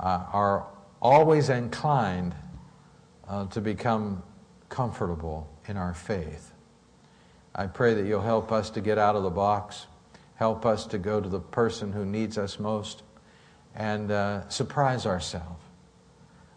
uh, 0.00 0.24
are 0.32 0.66
always 1.02 1.50
inclined 1.50 2.34
uh, 3.28 3.48
to 3.48 3.60
become 3.60 4.22
comfortable 4.70 5.46
in 5.68 5.76
our 5.76 5.94
faith. 5.94 6.52
I 7.54 7.66
pray 7.66 7.94
that 7.94 8.06
you'll 8.06 8.20
help 8.20 8.52
us 8.52 8.70
to 8.70 8.80
get 8.80 8.98
out 8.98 9.16
of 9.16 9.22
the 9.22 9.30
box, 9.30 9.86
help 10.34 10.66
us 10.66 10.86
to 10.86 10.98
go 10.98 11.20
to 11.20 11.28
the 11.28 11.40
person 11.40 11.92
who 11.92 12.04
needs 12.04 12.36
us 12.36 12.58
most, 12.58 13.02
and 13.74 14.10
uh, 14.10 14.48
surprise 14.48 15.06
ourselves 15.06 15.62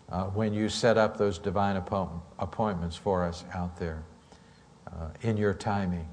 uh, 0.10 0.26
when 0.26 0.54
you 0.54 0.70
set 0.70 0.98
up 0.98 1.18
those 1.18 1.38
divine 1.38 1.76
appointments 1.76 2.96
for 2.96 3.24
us 3.24 3.46
out 3.54 3.78
there 3.78 4.04
uh, 4.88 5.10
in 5.22 5.38
your 5.38 5.54
timing. 5.54 6.08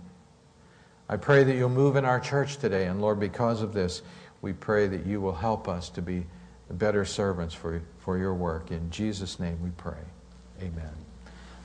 I 1.09 1.17
pray 1.17 1.45
that 1.45 1.55
you'll 1.55 1.69
move 1.69 1.97
in 1.97 2.05
our 2.05 2.21
church 2.21 2.57
today, 2.59 2.87
and 2.87 3.01
Lord, 3.01 3.21
because 3.21 3.63
of 3.63 3.73
this, 3.73 4.03
we 4.43 4.53
pray 4.53 4.87
that 4.89 5.07
you 5.07 5.21
will 5.21 5.35
help 5.35 5.69
us 5.69 5.89
to 5.91 6.03
be 6.03 6.27
better 6.71 7.05
servants 7.05 7.55
for, 7.55 7.83
for 7.99 8.19
your 8.19 8.35
work. 8.35 8.71
In 8.71 8.91
Jesus' 8.91 9.39
name 9.39 9.59
we 9.63 9.71
pray. 9.71 10.03
Amen. 10.61 11.06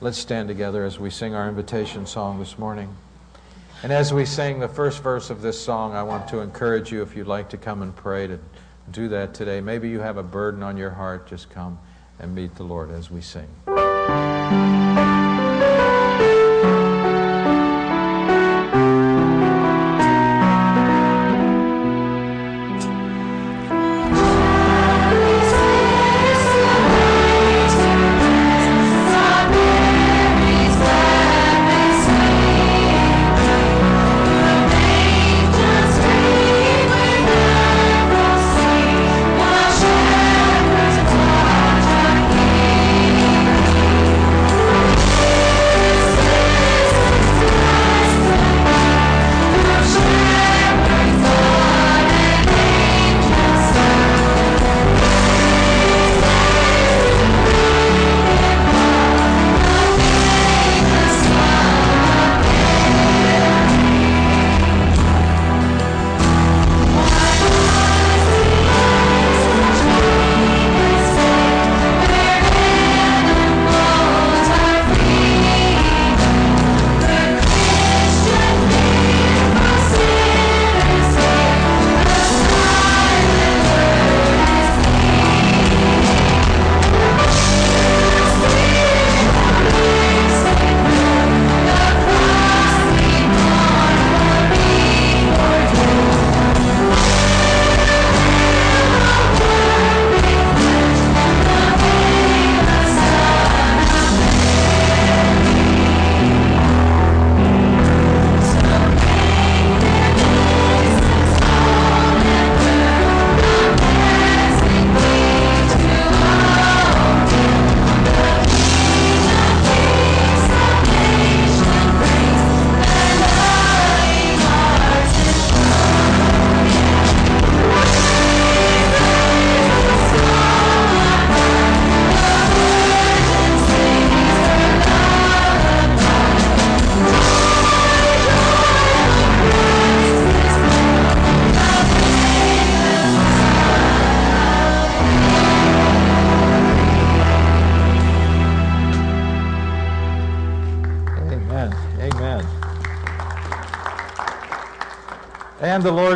Let's 0.02 0.18
stand 0.18 0.48
together 0.48 0.84
as 0.84 0.98
we 0.98 1.10
sing 1.10 1.36
our 1.36 1.48
invitation 1.48 2.06
song 2.06 2.40
this 2.40 2.58
morning. 2.58 2.92
And 3.84 3.92
as 3.92 4.12
we 4.12 4.24
sing 4.24 4.58
the 4.58 4.66
first 4.66 5.00
verse 5.00 5.30
of 5.30 5.42
this 5.42 5.60
song, 5.60 5.94
I 5.94 6.02
want 6.02 6.26
to 6.30 6.40
encourage 6.40 6.90
you, 6.90 7.02
if 7.02 7.14
you'd 7.14 7.28
like 7.28 7.50
to 7.50 7.56
come 7.56 7.82
and 7.82 7.94
pray, 7.94 8.26
to 8.26 8.40
do 8.90 9.08
that 9.10 9.32
today. 9.32 9.60
Maybe 9.60 9.88
you 9.88 10.00
have 10.00 10.16
a 10.16 10.24
burden 10.24 10.60
on 10.64 10.76
your 10.76 10.90
heart, 10.90 11.28
just 11.28 11.50
come 11.50 11.78
and 12.18 12.34
meet 12.34 12.56
the 12.56 12.64
Lord 12.64 12.90
as 12.90 13.12
we 13.12 13.20
sing. 13.20 13.46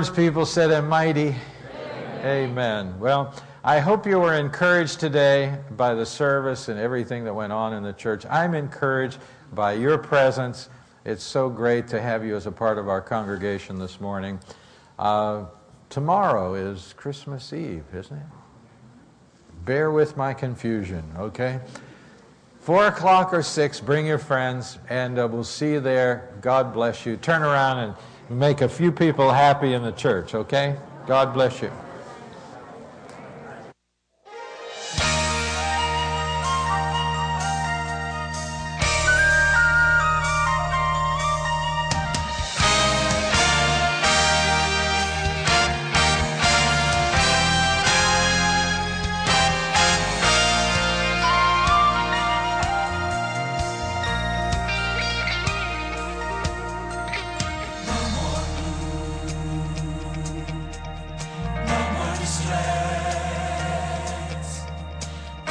Lord's 0.07 0.16
people 0.16 0.47
said, 0.47 0.70
"A 0.70 0.81
mighty 0.83 1.35
Amen. 1.74 2.24
Amen. 2.24 3.01
Well, 3.01 3.35
I 3.65 3.81
hope 3.81 4.07
you 4.07 4.20
were 4.20 4.35
encouraged 4.35 5.01
today 5.01 5.59
by 5.73 5.95
the 5.95 6.07
service 6.07 6.69
and 6.69 6.78
everything 6.78 7.24
that 7.24 7.35
went 7.35 7.53
on 7.53 7.73
in 7.73 7.83
the 7.83 7.93
church. 7.93 8.24
I'm 8.31 8.55
encouraged 8.55 9.19
by 9.53 9.73
your 9.73 9.99
presence. 9.99 10.69
It's 11.05 11.24
so 11.24 11.49
great 11.49 11.89
to 11.89 12.01
have 12.01 12.24
you 12.24 12.37
as 12.37 12.47
a 12.47 12.53
part 12.53 12.78
of 12.78 12.89
our 12.89 13.01
congregation 13.01 13.81
this 13.81 14.01
morning. 14.01 14.39
Uh, 14.97 15.47
tomorrow 15.89 16.55
is 16.55 16.95
Christmas 16.97 17.53
Eve, 17.53 17.83
isn't 17.93 18.16
it? 18.16 18.27
Bear 19.65 19.91
with 19.91 20.16
my 20.16 20.35
confusion, 20.35 21.03
okay? 21.19 21.59
Four 22.61 22.87
o'clock 22.87 23.35
or 23.35 23.43
six, 23.43 23.81
bring 23.81 24.07
your 24.07 24.19
friends, 24.19 24.78
and 24.89 25.19
uh, 25.19 25.27
we'll 25.28 25.43
see 25.43 25.73
you 25.73 25.81
there. 25.81 26.33
God 26.43 26.73
bless 26.73 27.05
you. 27.05 27.16
Turn 27.16 27.43
around 27.43 27.78
and 27.78 27.95
make 28.28 28.61
a 28.61 28.69
few 28.69 28.90
people 28.90 29.32
happy 29.32 29.74
in 29.74 29.82
the 29.82 29.93
church, 29.93 30.35
okay? 30.35 30.77
God 31.07 31.32
bless 31.32 31.62
you. 31.62 31.70